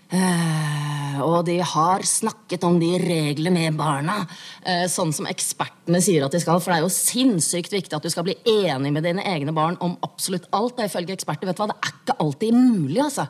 Eh, 0.07 1.17
og 1.19 1.41
de 1.47 1.57
har 1.59 2.05
snakket 2.07 2.63
om 2.63 2.77
de 2.79 2.93
reglene 3.01 3.65
med 3.67 3.79
barna, 3.79 4.21
eh, 4.63 4.85
sånn 4.87 5.11
som 5.13 5.27
ekspertene 5.27 5.99
sier 6.03 6.25
at 6.25 6.31
de 6.31 6.39
skal. 6.39 6.61
For 6.63 6.71
det 6.71 6.79
er 6.79 6.85
jo 6.85 6.93
sinnssykt 6.93 7.75
viktig 7.75 7.97
at 7.97 8.03
du 8.03 8.09
skal 8.09 8.23
bli 8.27 8.37
enig 8.45 8.93
med 8.93 9.03
dine 9.03 9.25
egne 9.27 9.53
barn 9.55 9.77
om 9.81 9.97
absolutt 10.05 10.47
alt. 10.53 10.79
Og 10.79 10.85
ifølge 10.85 11.17
eksperter, 11.17 11.47
vet 11.49 11.57
du 11.57 11.63
hva, 11.63 11.71
det 11.73 11.79
er 11.81 11.95
ikke 11.95 12.19
alltid 12.23 12.53
mulig, 12.53 13.01
altså. 13.03 13.27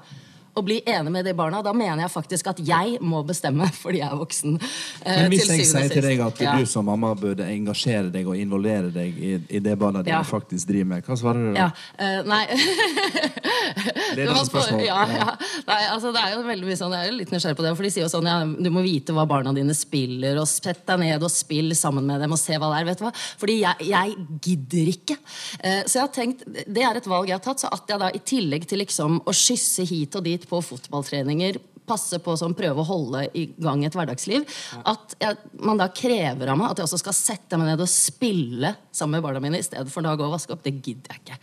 Å 0.58 0.64
bli 0.66 0.80
enig 0.90 1.12
med 1.14 1.26
de 1.30 1.34
barna. 1.38 1.62
Da 1.66 1.74
mener 1.78 2.04
jeg 2.06 2.12
faktisk 2.14 2.48
at 2.52 2.60
jeg 2.66 2.98
må 3.06 3.22
bestemme 3.28 3.68
fordi 3.84 4.02
jeg 4.02 4.10
er 4.10 4.18
voksen. 4.20 4.58
eh, 5.06 5.22
Men 5.24 5.32
hvis 5.32 5.48
jeg 5.52 5.66
sier 5.70 5.90
til 5.94 6.02
deg 6.08 6.24
at 6.26 6.42
Ja. 6.42 6.56
du 6.58 6.66
som 6.66 6.86
mamma 6.90 7.14
burde 7.16 7.46
engasjere 7.46 8.12
deg 8.14 8.28
og 8.28 8.36
involvere 8.40 8.92
deg 8.94 9.18
i, 9.18 9.34
i 9.58 9.60
det 9.64 9.78
barna 9.80 10.02
dine 10.04 10.18
Ja. 10.18 10.24
faktisk 10.28 10.68
driver 10.68 10.92
med, 10.96 11.06
hva 11.06 11.18
svarer 11.20 11.48
du 11.48 11.54
da? 11.54 11.68
Ja, 11.68 11.72
Uh, 11.98 12.22
nei 12.30 12.44
Ledende. 14.16 14.84
Ja, 14.86 15.02
ja. 15.12 15.28
Nei, 15.68 15.80
altså, 15.92 16.12
det 16.16 16.22
er 16.22 16.34
jo 16.36 16.44
veldig 16.48 16.68
mye 16.68 16.78
sånn, 16.80 16.94
Jeg 16.96 17.08
er 17.08 17.12
jo 17.12 17.18
litt 17.20 17.32
nysgjerrig 17.34 17.58
på 17.60 17.66
det. 17.66 17.72
For 17.78 17.88
de 17.88 17.92
sier 17.94 18.06
jo 18.06 18.12
sånn 18.12 18.28
ja, 18.30 18.38
du 18.46 18.70
må 18.74 18.84
vite 18.86 19.14
hva 19.16 19.26
barna 19.30 19.54
dine 19.56 19.76
spiller, 19.78 20.40
og 20.42 20.48
sett 20.50 20.84
deg 20.88 21.02
ned 21.04 21.26
og 21.26 21.32
spill 21.34 21.74
sammen 21.78 22.08
med 22.08 22.22
dem 22.24 22.34
og 22.36 22.40
se 22.42 22.58
hva 22.60 22.70
det 22.74 22.80
er. 22.82 22.88
vet 22.92 23.02
du 23.02 23.06
hva? 23.08 23.14
Fordi 23.42 23.58
jeg, 23.62 23.88
jeg 23.92 24.16
gidder 24.48 24.92
ikke. 24.94 25.18
Uh, 25.62 25.82
så 25.86 26.00
jeg 26.00 26.04
har 26.06 26.14
tenkt, 26.16 26.46
Det 26.68 26.86
er 26.88 27.00
et 27.02 27.10
valg 27.10 27.30
jeg 27.32 27.38
har 27.38 27.46
tatt. 27.46 27.64
Så 27.64 27.72
at 27.74 27.90
jeg 27.92 28.02
da 28.04 28.12
i 28.14 28.24
tillegg 28.34 28.68
til 28.70 28.82
liksom 28.84 29.20
å 29.28 29.36
skysse 29.36 29.86
hit 29.90 30.16
og 30.20 30.26
dit 30.28 30.47
på 30.50 30.62
fotballtreninger 30.66 31.60
passe 31.88 32.20
på 32.20 32.36
sånn, 32.36 32.56
prøve 32.58 32.84
å 32.84 32.88
holde 32.88 33.24
i 33.38 33.46
gang 33.64 33.86
et 33.88 33.96
hverdagsliv. 33.96 34.44
At 34.88 35.16
jeg, 35.22 35.40
man 35.64 35.80
da 35.80 35.88
krever 35.96 36.52
av 36.52 36.60
meg 36.60 36.74
at 36.74 36.82
jeg 36.82 36.90
også 36.90 37.00
skal 37.00 37.16
sette 37.16 37.60
meg 37.60 37.72
ned 37.72 37.84
og 37.84 37.92
spille 37.92 38.74
sammen 38.92 39.18
med 39.18 39.28
barna 39.28 39.44
mine 39.44 39.62
i 39.62 39.66
stedet 39.66 39.92
for 39.94 40.04
da 40.04 40.16
å 40.16 40.20
gå 40.20 40.28
og 40.28 40.36
vaske 40.36 40.56
opp. 40.56 40.66
Det 40.66 40.76
gidder 40.82 41.16
jeg 41.16 41.24
ikke. 41.24 41.40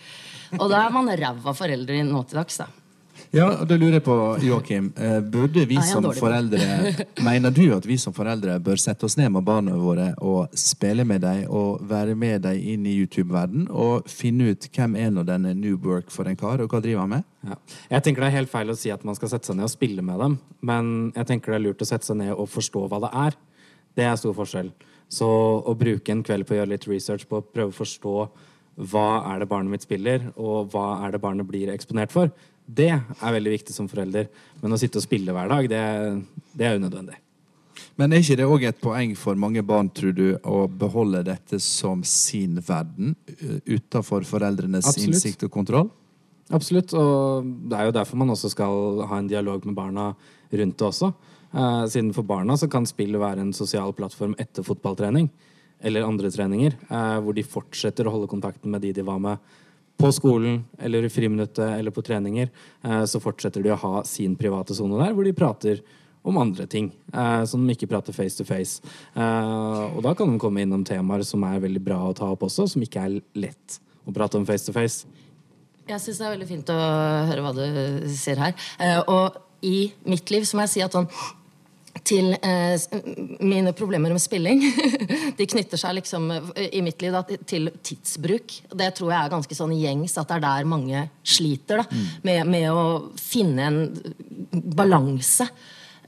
Og 0.60 0.68
da 0.70 0.84
er 0.84 0.94
man 0.94 1.08
ræva 1.08 1.56
foreldre 1.56 2.02
nå 2.06 2.24
til 2.28 2.42
dags, 2.42 2.60
da. 2.60 2.68
Ja, 3.34 3.48
da 3.66 3.74
lurer 3.74 3.96
jeg 3.96 4.04
på, 4.06 4.14
Joakim, 4.46 4.92
eh, 4.94 5.16
burde 5.18 5.64
vi 5.66 5.74
Nei, 5.74 5.86
som 5.88 6.04
foreldre 6.14 6.60
Mener 7.26 7.50
du 7.50 7.64
at 7.74 7.86
vi 7.88 7.96
som 7.98 8.14
foreldre 8.14 8.60
bør 8.62 8.78
sette 8.78 9.08
oss 9.08 9.16
ned 9.18 9.32
med 9.34 9.42
barna 9.42 9.74
våre 9.74 10.12
og 10.22 10.54
spille 10.54 11.02
med 11.08 11.24
dem 11.24 11.40
og 11.50 11.82
være 11.90 12.14
med 12.14 12.44
dem 12.46 12.60
inn 12.60 12.86
i 12.86 12.94
YouTube-verden 12.94 13.66
og 13.74 14.06
finne 14.06 14.52
ut 14.52 14.68
hvem 14.70 14.94
er 15.02 15.10
nå 15.10 15.26
denne 15.26 15.56
work 15.82 16.14
for 16.14 16.30
en 16.30 16.38
kar, 16.38 16.62
og 16.62 16.70
hva 16.70 16.82
driver 16.84 17.02
han 17.02 17.12
med? 17.16 17.26
Ja. 17.42 17.58
Jeg 17.96 18.06
tenker 18.06 18.22
Det 18.22 18.30
er 18.30 18.38
helt 18.38 18.54
feil 18.54 18.70
å 18.70 18.78
si 18.78 18.94
at 18.94 19.02
man 19.02 19.18
skal 19.18 19.34
sette 19.34 19.50
seg 19.50 19.58
ned 19.58 19.66
og 19.66 19.74
spille 19.74 20.06
med 20.06 20.22
dem. 20.22 20.38
Men 20.62 20.94
jeg 21.16 21.32
tenker 21.32 21.56
det 21.56 21.58
er 21.58 21.66
lurt 21.66 21.82
å 21.82 21.90
sette 21.90 22.06
seg 22.06 22.22
ned 22.22 22.32
og 22.38 22.46
forstå 22.54 22.86
hva 22.86 23.02
det 23.02 23.14
er. 23.26 23.38
Det 23.98 24.10
er 24.12 24.16
stor 24.22 24.38
forskjell. 24.38 24.70
Så 25.10 25.26
å 25.26 25.74
bruke 25.74 26.14
en 26.14 26.22
kveld 26.22 26.46
på 26.46 26.54
å 26.54 26.62
gjøre 26.62 26.76
litt 26.76 26.86
research 26.86 27.26
på 27.26 27.42
å 27.42 27.46
prøve 27.50 27.74
å 27.74 27.80
forstå 27.82 28.16
hva 28.90 29.08
er 29.30 29.42
det 29.42 29.50
barnet 29.50 29.70
mitt 29.70 29.84
spiller, 29.86 30.30
og 30.34 30.72
hva 30.72 31.04
er 31.06 31.14
det 31.14 31.22
barnet 31.22 31.46
blir 31.46 31.70
eksponert 31.70 32.14
for, 32.14 32.32
det 32.64 32.92
er 32.94 33.36
veldig 33.36 33.52
viktig 33.58 33.74
som 33.76 33.88
forelder. 33.90 34.30
Men 34.62 34.74
å 34.74 34.80
sitte 34.80 35.00
og 35.00 35.04
spille 35.04 35.34
hver 35.36 35.50
dag, 35.52 35.68
det, 35.68 35.82
det 36.56 36.68
er 36.68 36.80
unødvendig. 36.80 37.18
Men 37.98 38.10
er 38.10 38.22
ikke 38.24 38.38
det 38.38 38.46
òg 38.50 38.64
et 38.66 38.80
poeng 38.82 39.12
for 39.18 39.38
mange 39.38 39.62
barn, 39.66 39.90
tror 39.94 40.14
du, 40.16 40.24
å 40.42 40.64
beholde 40.66 41.22
dette 41.26 41.60
som 41.62 42.02
sin 42.06 42.58
verden 42.58 43.14
utenfor 43.28 43.84
utafor 43.84 44.26
foreldrenes 44.26 44.88
Absolutt. 44.88 45.12
innsikt 45.12 45.46
og 45.46 45.52
kontroll? 45.54 45.92
Absolutt, 46.54 46.92
og 46.98 47.46
det 47.70 47.78
er 47.78 47.88
jo 47.88 47.94
derfor 47.96 48.20
man 48.20 48.34
også 48.34 48.50
skal 48.52 49.04
ha 49.08 49.20
en 49.20 49.30
dialog 49.30 49.64
med 49.64 49.76
barna 49.78 50.10
rundt 50.50 50.78
det 50.78 50.88
også. 50.88 51.12
Eh, 51.54 51.84
siden 51.90 52.12
for 52.16 52.26
barna 52.26 52.56
så 52.58 52.68
kan 52.70 52.86
spill 52.86 53.16
være 53.20 53.44
en 53.44 53.54
sosial 53.56 53.94
plattform 53.96 54.34
etter 54.42 54.66
fotballtrening 54.66 55.30
eller 55.84 56.06
andre 56.06 56.30
treninger, 56.32 56.74
eh, 56.88 57.18
hvor 57.22 57.36
de 57.36 57.46
fortsetter 57.46 58.08
å 58.08 58.14
holde 58.16 58.30
kontakten 58.30 58.72
med 58.74 58.82
de 58.82 58.92
de 58.96 59.06
var 59.06 59.20
med 59.22 59.38
på 59.96 60.12
skolen 60.12 60.64
eller 60.78 61.04
i 61.06 61.10
friminuttet 61.10 61.78
eller 61.78 61.90
på 61.94 62.02
treninger. 62.02 62.48
Eh, 62.82 63.04
så 63.04 63.20
fortsetter 63.22 63.62
de 63.62 63.72
å 63.72 63.80
ha 63.80 64.02
sin 64.08 64.36
private 64.36 64.76
sone 64.76 64.98
der, 65.00 65.14
hvor 65.14 65.26
de 65.26 65.34
prater 65.36 65.82
om 66.24 66.38
andre 66.40 66.66
ting, 66.70 66.90
eh, 67.12 67.44
som 67.44 67.66
de 67.66 67.76
ikke 67.76 67.90
prater 67.90 68.16
face 68.16 68.38
to 68.38 68.46
face. 68.48 68.80
Eh, 69.14 69.84
og 69.94 70.02
da 70.04 70.14
kan 70.16 70.32
de 70.32 70.40
komme 70.40 70.64
innom 70.64 70.84
temaer 70.84 71.24
som 71.26 71.44
er 71.44 71.62
veldig 71.62 71.84
bra 71.84 72.00
å 72.08 72.16
ta 72.16 72.30
opp 72.32 72.46
også, 72.48 72.68
som 72.72 72.82
ikke 72.84 73.04
er 73.04 73.20
lett 73.38 73.78
å 74.04 74.14
prate 74.14 74.40
om 74.40 74.46
face 74.48 74.66
to 74.66 74.74
face. 74.76 75.06
Jeg 75.84 76.00
syns 76.00 76.18
det 76.18 76.26
er 76.26 76.36
veldig 76.38 76.48
fint 76.48 76.70
å 76.72 76.80
høre 77.28 77.44
hva 77.44 77.52
du 77.52 77.64
sier 78.08 78.40
her. 78.40 78.54
Og 79.04 79.36
i 79.64 79.92
mitt 80.08 80.30
liv 80.32 80.46
så 80.48 80.56
må 80.56 80.64
jeg 80.64 80.72
si 80.78 80.84
at 80.84 80.96
sånn 80.96 81.10
til 82.02 82.32
eh, 82.42 82.74
mine 83.44 83.72
problemer 83.76 84.10
med 84.14 84.22
spilling 84.22 84.62
De 85.38 85.46
knytter 85.46 85.80
seg 85.80 85.98
liksom 86.00 86.26
eh, 86.32 86.66
i 86.74 86.82
mitt 86.84 87.02
liv 87.04 87.14
da, 87.14 87.22
til 87.46 87.70
tidsbruk. 87.84 88.56
Det 88.74 88.90
tror 88.98 89.12
jeg 89.12 89.20
er 89.20 89.32
ganske 89.36 89.58
sånn 89.58 89.76
gjengs 89.78 90.18
at 90.18 90.30
det 90.30 90.40
er 90.40 90.44
der 90.44 90.68
mange 90.68 91.06
sliter. 91.22 91.84
da 91.84 92.02
med, 92.26 92.50
med 92.50 92.68
å 92.72 92.84
finne 93.20 93.68
en 93.68 93.80
balanse 94.74 95.46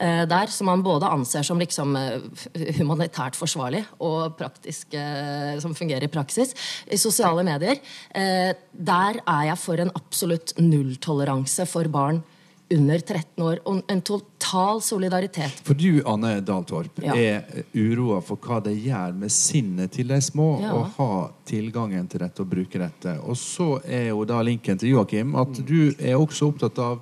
eh, 0.00 0.24
der 0.28 0.52
som 0.52 0.70
man 0.70 0.84
både 0.86 1.10
anser 1.10 1.46
som 1.46 1.60
liksom 1.60 1.96
eh, 2.00 2.46
humanitært 2.80 3.38
forsvarlig 3.38 3.84
og 4.02 4.36
praktisk 4.38 4.96
eh, 4.98 5.56
som 5.62 5.76
fungerer 5.76 6.08
i 6.08 6.12
praksis. 6.12 6.54
I 6.90 7.00
sosiale 7.00 7.46
medier 7.46 7.78
eh, 8.10 8.52
der 8.72 9.20
er 9.22 9.50
jeg 9.52 9.60
for 9.62 9.82
en 9.82 9.94
absolutt 9.96 10.56
nulltoleranse 10.60 11.68
for 11.70 11.92
barn 11.92 12.24
under 12.70 12.98
13 12.98 13.44
år. 13.44 13.58
Og 13.64 13.82
en 13.92 14.00
total 14.02 14.80
solidaritet. 14.82 15.60
For 15.66 15.74
du, 15.78 16.02
Anne 16.06 16.40
Daltorp, 16.40 16.98
Ja. 17.02 17.14
er 17.14 17.64
uroa 17.74 18.20
for 18.22 18.36
hva 18.36 18.60
det 18.62 18.74
gjør 18.84 19.14
med 19.14 19.30
sinnet 19.30 19.92
til 19.92 20.08
de 20.08 20.20
små 20.20 20.60
Ja. 20.60 20.72
å 20.72 20.82
ha 20.96 21.30
tilgangen 21.46 22.08
til 22.08 22.20
dette 22.20 22.40
og 22.42 22.50
bruke 22.50 22.78
dette. 22.78 23.18
Og 23.22 23.36
så 23.36 23.80
er 23.84 24.08
jo 24.08 24.24
da 24.24 24.40
linken 24.42 24.78
til 24.78 24.90
Joakim 24.90 25.34
at 25.36 25.54
du 25.66 25.94
er 25.98 26.16
også 26.16 26.52
opptatt 26.52 26.78
av 26.78 27.00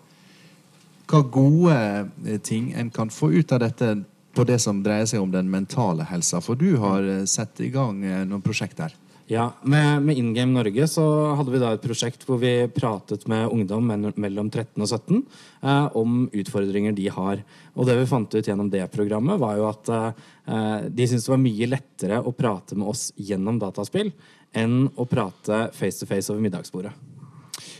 hva 1.06 1.22
gode 1.30 2.10
eh, 2.26 2.38
ting 2.38 2.72
en 2.74 2.90
kan 2.90 3.08
få 3.08 3.32
ut 3.38 3.52
av 3.52 3.60
dette 3.60 4.04
på 4.34 4.44
det 4.44 4.60
som 4.60 4.82
dreier 4.82 5.06
seg 5.06 5.20
om 5.22 5.30
den 5.30 5.50
mentale 5.50 6.04
helsa. 6.04 6.40
For 6.42 6.54
du 6.56 6.76
har 6.80 7.02
eh, 7.02 7.24
satt 7.24 7.60
i 7.60 7.68
gang 7.68 8.02
eh, 8.04 8.24
noen 8.24 8.42
prosjekt 8.42 8.76
der. 8.76 8.92
Ja, 9.26 9.52
Med, 9.62 10.02
med 10.02 10.18
In 10.18 10.34
Game 10.34 10.52
Norge 10.52 10.88
så 10.88 11.04
hadde 11.34 11.52
vi 11.54 11.60
da 11.62 11.70
et 11.72 11.84
prosjekt 11.84 12.26
hvor 12.28 12.36
vi 12.42 12.66
pratet 12.68 13.24
med 13.30 13.48
ungdom 13.48 13.88
mellom 14.20 14.50
13 14.50 14.84
og 14.84 14.90
17 14.90 15.22
eh, 15.62 15.86
om 15.96 16.26
utfordringer 16.28 16.92
de 16.92 17.08
har. 17.08 17.40
Og 17.72 17.88
det 17.88 17.96
vi 18.02 18.10
fant 18.10 18.36
ut 18.36 18.44
gjennom 18.44 18.68
det 18.68 18.84
programmet, 18.92 19.40
var 19.40 19.56
jo 19.56 19.70
at 19.70 19.90
eh, 19.94 20.84
de 20.92 21.08
syntes 21.08 21.24
det 21.24 21.32
var 21.32 21.42
mye 21.46 21.70
lettere 21.72 22.20
å 22.20 22.36
prate 22.36 22.76
med 22.76 22.92
oss 22.92 23.08
gjennom 23.16 23.56
dataspill 23.62 24.12
enn 24.52 24.90
å 25.00 25.08
prate 25.08 25.70
face 25.72 26.04
to 26.04 26.10
face 26.10 26.28
over 26.28 26.44
middagsbordet. 26.44 26.92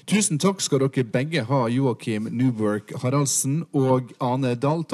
Tusen 0.08 0.40
takk 0.40 0.64
skal 0.64 0.80
dere 0.86 1.04
begge 1.04 1.44
ha, 1.48 1.64
Joakim 1.68 2.32
Newwork 2.32 2.96
Haraldsen 3.04 3.66
og 3.76 4.16
Ane 4.16 4.56
Dahl 4.56 4.84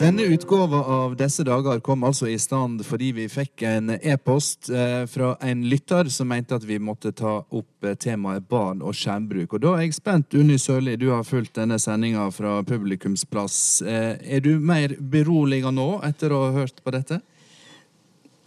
Denne 0.00 0.22
utgåva 0.22 0.76
av 0.84 1.16
Disse 1.16 1.44
dager 1.44 1.80
kom 1.84 2.06
altså 2.08 2.24
i 2.32 2.38
stand 2.40 2.80
fordi 2.88 3.10
vi 3.18 3.26
fikk 3.28 3.66
en 3.68 3.90
e-post 3.92 4.70
eh, 4.72 5.02
fra 5.04 5.34
en 5.44 5.66
lytter 5.68 6.08
som 6.08 6.30
mente 6.32 6.56
at 6.56 6.64
vi 6.64 6.78
måtte 6.80 7.12
ta 7.12 7.34
opp 7.44 7.84
eh, 7.84 7.98
temaet 8.00 8.46
barn 8.48 8.80
og 8.80 8.96
skjermbruk. 8.96 9.58
Og 9.58 9.60
da 9.60 9.74
er 9.74 9.84
jeg 9.84 9.98
spent, 9.98 10.32
Unni 10.40 10.56
Sørli, 10.56 10.94
du 10.96 11.10
har 11.10 11.26
fulgt 11.28 11.60
denne 11.60 11.76
sendinga 11.76 12.30
fra 12.32 12.62
publikumsplass. 12.64 13.58
Eh, 13.84 14.16
er 14.38 14.40
du 14.40 14.54
mer 14.56 14.96
beroliga 14.96 15.68
nå 15.68 15.90
etter 16.08 16.32
å 16.32 16.46
ha 16.46 16.54
hørt 16.62 16.80
på 16.80 16.96
dette? 16.96 17.20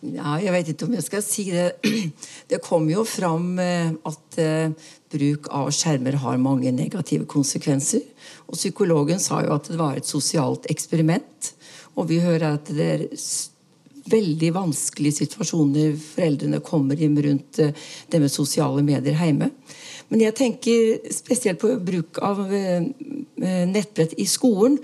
Ja, 0.04 0.36
jeg 0.42 0.52
vet 0.52 0.70
ikke 0.74 0.88
om 0.90 0.96
jeg 0.98 1.06
skal 1.06 1.22
si 1.24 1.46
det. 1.54 1.70
Det 2.52 2.60
kom 2.64 2.90
jo 2.92 3.06
fram 3.08 3.56
eh, 3.62 3.94
at 4.10 4.38
eh, 4.42 4.74
bruk 5.14 5.48
av 5.56 5.70
skjermer 5.72 6.18
har 6.20 6.42
mange 6.44 6.74
negative 6.76 7.28
konsekvenser. 7.30 8.04
Og 8.50 8.58
psykologen 8.58 9.22
sa 9.24 9.40
jo 9.46 9.54
at 9.56 9.70
det 9.72 9.80
var 9.80 9.96
et 9.96 10.10
sosialt 10.10 10.68
eksperiment. 10.74 11.54
Og 11.96 12.10
vi 12.12 12.20
hører 12.24 12.58
at 12.58 12.74
det 12.74 12.90
er 12.98 13.06
veldig 14.12 14.50
vanskelige 14.58 15.22
situasjoner 15.22 15.94
foreldrene 15.96 16.60
kommer 16.66 17.00
inn 17.00 17.16
rundt 17.24 17.64
eh, 17.64 17.72
det 18.12 18.20
med 18.20 18.34
sosiale 18.34 18.84
medier 18.84 19.16
hjemme. 19.16 19.54
Men 20.12 20.26
jeg 20.26 20.36
tenker 20.36 21.14
spesielt 21.16 21.64
på 21.64 21.72
bruk 21.82 22.20
av 22.22 22.44
nettbrett 23.40 24.12
i 24.20 24.28
skolen. 24.30 24.76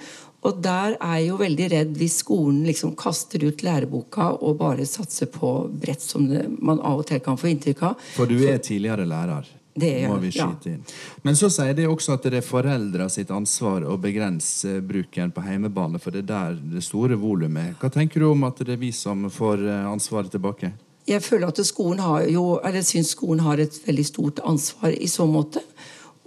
Og 0.48 0.60
der 0.64 0.96
er 0.96 1.16
jeg 1.20 1.30
jo 1.30 1.38
veldig 1.42 1.70
redd 1.74 1.96
hvis 2.00 2.22
skolen 2.22 2.62
liksom 2.68 2.94
kaster 3.00 3.44
ut 3.44 3.64
læreboka 3.66 4.32
og 4.40 4.60
bare 4.62 4.88
satser 4.88 5.28
på 5.34 5.52
brett, 5.82 6.04
som 6.04 6.30
man 6.64 6.80
av 6.80 7.02
og 7.02 7.08
til 7.10 7.20
kan 7.24 7.40
få 7.40 7.52
inntrykk 7.52 7.88
av. 7.90 8.06
For 8.16 8.30
du 8.30 8.38
er 8.48 8.62
tidligere 8.64 9.08
lærer. 9.10 9.50
Det 9.80 9.90
er 10.02 10.10
må 10.12 10.18
vi 10.20 10.32
ja. 10.34 10.50
inn. 10.68 10.82
Men 11.24 11.38
så 11.40 11.50
sier 11.54 11.76
de 11.78 11.86
også 11.88 12.16
at 12.18 12.26
det 12.28 12.42
er 12.42 12.46
foreldra 12.46 13.08
sitt 13.12 13.32
ansvar 13.32 13.86
å 13.88 13.96
begrense 14.02 14.80
bruken 14.86 15.32
på 15.36 15.44
heimebane, 15.46 16.02
for 16.02 16.16
det 16.16 16.26
er 16.26 16.30
der 16.32 16.58
det 16.76 16.84
store 16.84 17.20
volumet 17.20 17.72
er. 17.72 17.78
Hva 17.80 17.92
tenker 17.94 18.24
du 18.24 18.30
om 18.32 18.48
at 18.48 18.60
det 18.64 18.76
er 18.76 18.82
vi 18.82 18.92
som 18.96 19.28
får 19.32 19.64
eh, 19.68 19.86
ansvaret 19.92 20.32
tilbake? 20.34 20.74
Jeg 21.10 21.24
føler 21.26 21.50
at 21.50 21.62
skolen 21.66 22.02
har 22.04 22.26
jo, 22.30 22.60
eller 22.66 22.84
syns 22.86 23.14
skolen 23.16 23.46
har 23.46 23.62
et 23.62 23.80
veldig 23.86 24.06
stort 24.06 24.44
ansvar 24.46 24.94
i 24.94 25.08
så 25.10 25.26
måte. 25.30 25.64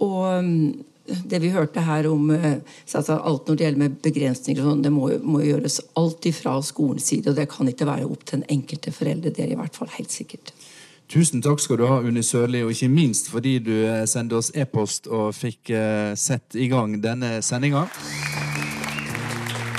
Og 0.03 0.17
um, 0.39 0.83
det 1.05 1.39
vi 1.43 1.51
hørte 1.51 1.83
her 1.83 2.07
om 2.07 2.29
eh, 2.31 2.59
alt 2.93 3.47
når 3.47 3.55
det 3.55 3.65
gjelder 3.65 3.81
med 3.81 3.97
begrensninger, 4.03 4.63
sånn, 4.63 4.83
det 4.85 4.91
må, 4.93 5.09
må 5.23 5.43
gjøres 5.43 5.81
alt 5.99 6.25
ifra 6.29 6.55
skolens 6.63 7.09
side. 7.11 7.31
Og 7.31 7.39
det 7.39 7.49
kan 7.51 7.67
ikke 7.67 7.89
være 7.89 8.07
opp 8.07 8.23
til 8.23 8.39
den 8.39 8.47
enkelte 8.59 8.93
forelder. 8.95 9.35
Det 9.35 9.45
er 9.45 9.55
i 9.55 9.59
hvert 9.59 9.75
fall 9.75 9.91
helt 9.97 10.13
sikkert. 10.15 10.53
Tusen 11.11 11.43
takk 11.45 11.59
skal 11.61 11.77
du 11.77 11.85
ha, 11.89 11.99
Unni 12.01 12.23
Sørli, 12.25 12.63
og 12.63 12.71
ikke 12.73 12.89
minst 12.89 13.27
fordi 13.33 13.57
du 13.61 13.73
eh, 13.83 14.05
sendte 14.09 14.39
oss 14.39 14.53
e-post 14.55 15.11
og 15.11 15.33
fikk 15.35 15.73
eh, 15.75 16.13
sett 16.17 16.55
i 16.55 16.71
gang 16.71 16.97
denne 17.03 17.41
sendinga. 17.45 17.87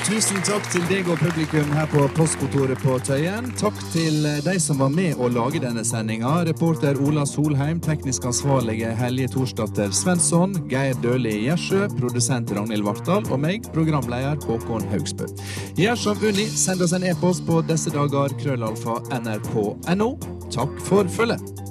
Tusen 0.04 0.42
takk 0.44 0.66
til 0.68 0.82
deg 0.84 1.06
og 1.08 1.16
publikum 1.16 1.70
her 1.72 1.86
på 1.88 2.02
postkontoret 2.12 2.76
på 2.82 2.98
Tøyen. 3.06 3.46
Takk 3.56 3.78
til 3.94 4.26
eh, 4.28 4.42
de 4.44 4.52
som 4.60 4.82
var 4.82 4.90
med 4.92 5.16
å 5.16 5.30
lage 5.32 5.62
denne 5.62 5.80
sendinga. 5.86 6.34
Reporter 6.44 7.00
Ola 7.00 7.24
Solheim, 7.24 7.80
teknisk 7.80 8.26
ansvarlige 8.28 8.92
Helje 8.98 9.30
Torsdatter 9.32 9.94
Svensson, 9.96 10.52
Geir 10.68 11.00
Døli 11.00 11.32
Gjersjø, 11.46 11.86
produsent 11.96 12.52
Ragnhild 12.52 12.84
Vartdal 12.84 13.24
og 13.32 13.40
meg, 13.46 13.64
programleder 13.72 14.36
Håkon 14.44 14.84
Haugsbø. 14.92 15.30
Gjør 15.80 15.96
som 16.04 16.20
Unni, 16.20 16.50
send 16.52 16.84
oss 16.84 16.92
en 16.92 17.08
e-post 17.08 17.48
på 17.48 17.62
disse 17.64 17.94
dager 17.96 18.36
krøllalfa 18.44 19.00
nrk.no. 19.22 20.10
Takk 20.52 20.80
for 20.84 21.08
følget. 21.16 21.64